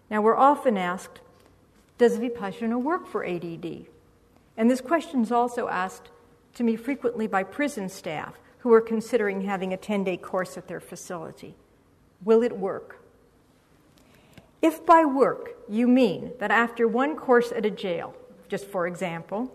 Now, 0.09 0.21
we're 0.21 0.37
often 0.37 0.77
asked, 0.77 1.19
does 1.97 2.17
vipassana 2.17 2.81
work 2.81 3.07
for 3.07 3.25
ADD? 3.25 3.85
And 4.55 4.69
this 4.69 4.81
question 4.81 5.21
is 5.21 5.31
also 5.31 5.67
asked 5.67 6.09
to 6.55 6.63
me 6.63 6.75
frequently 6.75 7.27
by 7.27 7.43
prison 7.43 7.89
staff 7.89 8.35
who 8.61 8.71
are 8.71 8.81
considering 8.81 9.41
having 9.41 9.73
a 9.73 9.77
10 9.77 10.03
day 10.03 10.17
course 10.17 10.57
at 10.57 10.67
their 10.67 10.79
facility. 10.79 11.55
Will 12.23 12.43
it 12.43 12.57
work? 12.57 13.03
If 14.61 14.85
by 14.85 15.03
work 15.03 15.55
you 15.67 15.87
mean 15.87 16.33
that 16.39 16.51
after 16.51 16.87
one 16.87 17.15
course 17.15 17.51
at 17.51 17.65
a 17.65 17.71
jail, 17.71 18.13
just 18.47 18.67
for 18.67 18.85
example, 18.85 19.51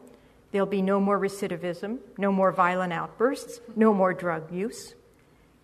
there'll 0.51 0.67
be 0.67 0.83
no 0.83 0.99
more 0.99 1.21
recidivism, 1.21 1.99
no 2.19 2.33
more 2.33 2.51
violent 2.51 2.93
outbursts, 2.93 3.61
no 3.77 3.95
more 3.95 4.13
drug 4.13 4.51
use, 4.53 4.95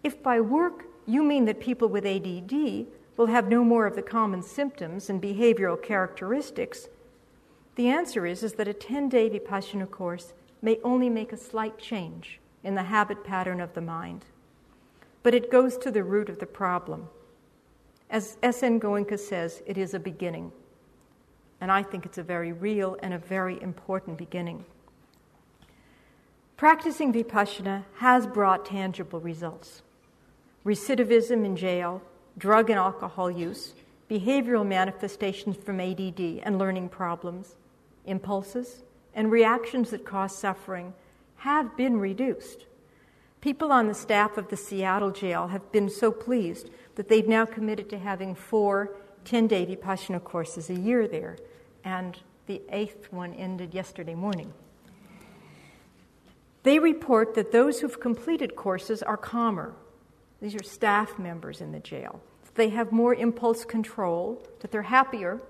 if 0.04 0.22
by 0.22 0.40
work 0.40 0.84
you 1.06 1.24
mean 1.24 1.44
that 1.46 1.58
people 1.58 1.88
with 1.88 2.06
ADD 2.06 2.86
will 3.16 3.26
have 3.26 3.48
no 3.48 3.64
more 3.64 3.86
of 3.86 3.96
the 3.96 4.02
common 4.02 4.42
symptoms 4.42 5.10
and 5.10 5.20
behavioral 5.20 5.82
characteristics, 5.82 6.88
the 7.74 7.88
answer 7.88 8.24
is, 8.24 8.44
is 8.44 8.52
that 8.54 8.68
a 8.68 8.74
10 8.74 9.08
day 9.08 9.28
Vipassana 9.28 9.90
course 9.90 10.32
may 10.60 10.78
only 10.84 11.08
make 11.08 11.32
a 11.32 11.36
slight 11.36 11.78
change 11.78 12.38
in 12.64 12.74
the 12.74 12.84
habit 12.84 13.24
pattern 13.24 13.60
of 13.60 13.74
the 13.74 13.80
mind, 13.80 14.24
but 15.22 15.34
it 15.34 15.50
goes 15.50 15.76
to 15.78 15.90
the 15.90 16.04
root 16.04 16.28
of 16.28 16.38
the 16.38 16.46
problem. 16.46 17.08
As 18.10 18.36
S.N. 18.42 18.78
Goenka 18.78 19.18
says, 19.18 19.62
it 19.66 19.78
is 19.78 19.94
a 19.94 19.98
beginning. 19.98 20.52
And 21.60 21.70
I 21.72 21.82
think 21.82 22.04
it's 22.04 22.18
a 22.18 22.22
very 22.22 22.52
real 22.52 22.96
and 23.02 23.14
a 23.14 23.18
very 23.18 23.60
important 23.62 24.18
beginning. 24.18 24.64
Practicing 26.56 27.12
vipassana 27.12 27.84
has 27.96 28.26
brought 28.26 28.66
tangible 28.66 29.20
results. 29.20 29.82
Recidivism 30.64 31.44
in 31.44 31.56
jail, 31.56 32.02
drug 32.38 32.70
and 32.70 32.78
alcohol 32.78 33.30
use, 33.30 33.74
behavioral 34.10 34.66
manifestations 34.66 35.56
from 35.56 35.80
ADD 35.80 36.20
and 36.44 36.58
learning 36.58 36.88
problems, 36.88 37.56
impulses, 38.06 38.82
and 39.14 39.30
reactions 39.30 39.90
that 39.90 40.04
cause 40.04 40.36
suffering 40.36 40.92
have 41.42 41.76
been 41.76 41.98
reduced. 41.98 42.66
People 43.40 43.72
on 43.72 43.88
the 43.88 43.94
staff 43.94 44.38
of 44.38 44.46
the 44.46 44.56
Seattle 44.56 45.10
jail 45.10 45.48
have 45.48 45.72
been 45.72 45.90
so 45.90 46.12
pleased 46.12 46.70
that 46.94 47.08
they've 47.08 47.26
now 47.26 47.44
committed 47.44 47.90
to 47.90 47.98
having 47.98 48.32
four 48.32 48.94
10 49.24 49.48
day 49.48 49.66
Vipassana 49.66 50.22
courses 50.22 50.70
a 50.70 50.74
year 50.74 51.08
there, 51.08 51.36
and 51.82 52.16
the 52.46 52.62
eighth 52.70 53.12
one 53.12 53.34
ended 53.34 53.74
yesterday 53.74 54.14
morning. 54.14 54.52
They 56.62 56.78
report 56.78 57.34
that 57.34 57.50
those 57.50 57.80
who've 57.80 57.98
completed 57.98 58.54
courses 58.54 59.02
are 59.02 59.16
calmer. 59.16 59.74
These 60.40 60.54
are 60.54 60.62
staff 60.62 61.18
members 61.18 61.60
in 61.60 61.72
the 61.72 61.80
jail. 61.80 62.20
They 62.54 62.68
have 62.68 62.92
more 62.92 63.16
impulse 63.16 63.64
control, 63.64 64.46
that 64.60 64.70
they're 64.70 64.82
happier, 64.82 65.40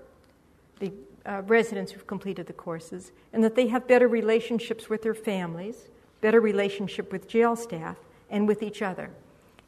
the 0.79 0.91
uh, 1.25 1.41
residents 1.45 1.91
who've 1.91 2.07
completed 2.07 2.47
the 2.47 2.53
courses, 2.53 3.11
and 3.31 3.43
that 3.43 3.55
they 3.55 3.67
have 3.67 3.87
better 3.87 4.07
relationships 4.07 4.89
with 4.89 5.01
their 5.01 5.13
families, 5.13 5.89
better 6.21 6.41
relationship 6.41 7.11
with 7.11 7.27
jail 7.27 7.55
staff, 7.55 7.97
and 8.29 8.47
with 8.47 8.63
each 8.63 8.81
other, 8.81 9.09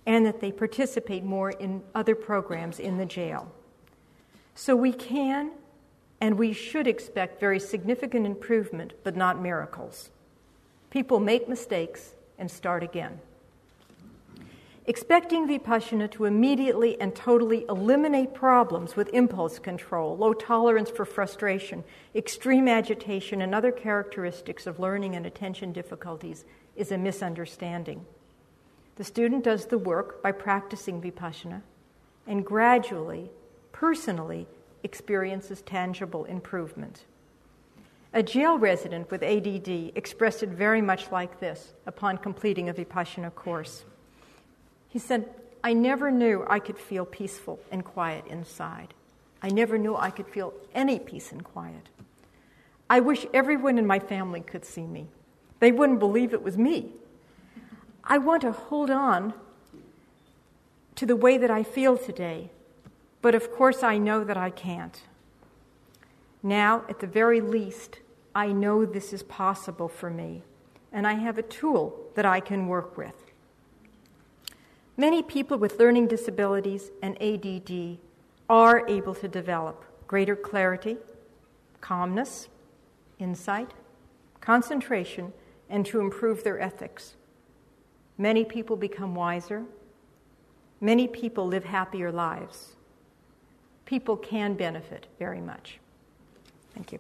and 0.06 0.26
that 0.26 0.42
they 0.42 0.52
participate 0.52 1.24
more 1.24 1.52
in 1.52 1.82
other 1.94 2.16
programs 2.16 2.80
in 2.80 2.98
the 2.98 3.06
jail. 3.06 3.52
So 4.56 4.76
we 4.76 4.94
can 4.94 5.52
and 6.22 6.38
we 6.38 6.54
should 6.54 6.88
expect 6.88 7.40
very 7.40 7.60
significant 7.60 8.26
improvement, 8.26 8.94
but 9.04 9.16
not 9.16 9.42
miracles. 9.42 10.10
People 10.90 11.20
make 11.20 11.50
mistakes 11.50 12.14
and 12.38 12.50
start 12.50 12.82
again. 12.82 13.20
Expecting 14.88 15.48
Vipassana 15.48 16.12
to 16.12 16.26
immediately 16.26 17.00
and 17.02 17.16
totally 17.16 17.66
eliminate 17.70 18.36
problems 18.36 18.96
with 18.96 19.10
impulse 19.14 19.58
control, 19.58 20.16
low 20.16 20.32
tolerance 20.32 20.92
for 20.92 21.06
frustration, 21.06 21.84
extreme 22.14 22.68
agitation, 22.68 23.42
and 23.42 23.56
other 23.56 23.72
characteristics 23.72 24.68
of 24.68 24.80
learning 24.80 25.16
and 25.16 25.26
attention 25.26 25.72
difficulties 25.72 26.46
is 26.76 26.92
a 26.92 27.00
misunderstanding. 27.00 28.06
The 28.98 29.04
student 29.04 29.44
does 29.44 29.66
the 29.66 29.80
work 29.80 30.22
by 30.22 30.32
practicing 30.32 31.02
Vipassana 31.02 31.64
and 32.28 32.46
gradually, 32.46 33.32
personally, 33.72 34.48
experiences 34.84 35.64
tangible 35.64 36.26
improvement. 36.26 37.06
A 38.14 38.22
jail 38.22 38.60
resident 38.60 39.10
with 39.10 39.24
ADD 39.24 39.94
expressed 39.96 40.44
it 40.44 40.50
very 40.50 40.82
much 40.82 41.12
like 41.12 41.40
this 41.40 41.74
upon 41.88 42.20
completing 42.20 42.70
a 42.70 42.74
Vipassana 42.74 43.34
course. 43.34 43.84
He 44.96 45.00
said, 45.00 45.30
I 45.62 45.74
never 45.74 46.10
knew 46.10 46.46
I 46.48 46.60
could 46.60 46.78
feel 46.78 47.04
peaceful 47.04 47.60
and 47.70 47.84
quiet 47.84 48.24
inside. 48.28 48.94
I 49.42 49.50
never 49.50 49.78
knew 49.78 49.94
I 49.94 50.10
could 50.10 50.26
feel 50.26 50.54
any 50.74 51.00
peace 51.00 51.34
and 51.34 51.44
quiet. 51.44 51.90
I 52.90 53.02
wish 53.02 53.26
everyone 53.34 53.78
in 53.78 53.86
my 53.86 54.00
family 54.00 54.40
could 54.40 54.64
see 54.64 54.88
me. 54.88 55.10
They 55.60 55.74
wouldn't 55.74 56.00
believe 56.00 56.34
it 56.34 56.42
was 56.42 56.58
me. 56.58 56.94
I 58.06 58.20
want 58.20 58.44
to 58.44 58.54
hold 58.54 58.90
on 58.90 59.34
to 60.96 61.06
the 61.06 61.18
way 61.18 61.38
that 61.40 61.52
I 61.52 61.62
feel 61.62 61.98
today, 61.98 62.50
but 63.22 63.36
of 63.36 63.52
course 63.52 63.84
I 63.84 63.98
know 63.98 64.24
that 64.24 64.38
I 64.38 64.50
can't. 64.50 65.02
Now, 66.42 66.86
at 66.88 67.02
the 67.02 67.08
very 67.08 67.42
least, 67.42 68.00
I 68.34 68.54
know 68.54 68.86
this 68.86 69.12
is 69.12 69.24
possible 69.24 69.90
for 69.90 70.10
me, 70.10 70.44
and 70.94 71.06
I 71.06 71.16
have 71.16 71.38
a 71.38 71.44
tool 71.44 72.00
that 72.16 72.26
I 72.26 72.40
can 72.40 72.68
work 72.68 72.96
with. 72.96 73.25
Many 74.98 75.22
people 75.24 75.58
with 75.58 75.80
learning 75.80 76.08
disabilities 76.08 76.92
and 77.02 77.22
ADD 77.22 77.98
are 78.50 78.88
able 78.88 79.14
to 79.16 79.28
develop 79.28 79.84
greater 80.08 80.36
clarity, 80.36 80.98
calmness, 81.82 82.48
insight, 83.20 83.72
concentration, 84.40 85.34
and 85.70 85.86
to 85.88 86.00
improve 86.00 86.44
their 86.44 86.60
ethics. 86.62 87.16
Many 88.18 88.46
people 88.46 88.78
become 88.78 89.16
wiser. 89.16 89.66
Many 90.80 91.08
people 91.08 91.48
live 91.48 91.66
happier 91.66 92.12
lives. 92.12 92.76
People 93.86 94.16
can 94.16 94.54
benefit 94.54 95.08
very 95.20 95.42
much. 95.42 95.80
Thank 96.74 96.92
you. 96.92 97.00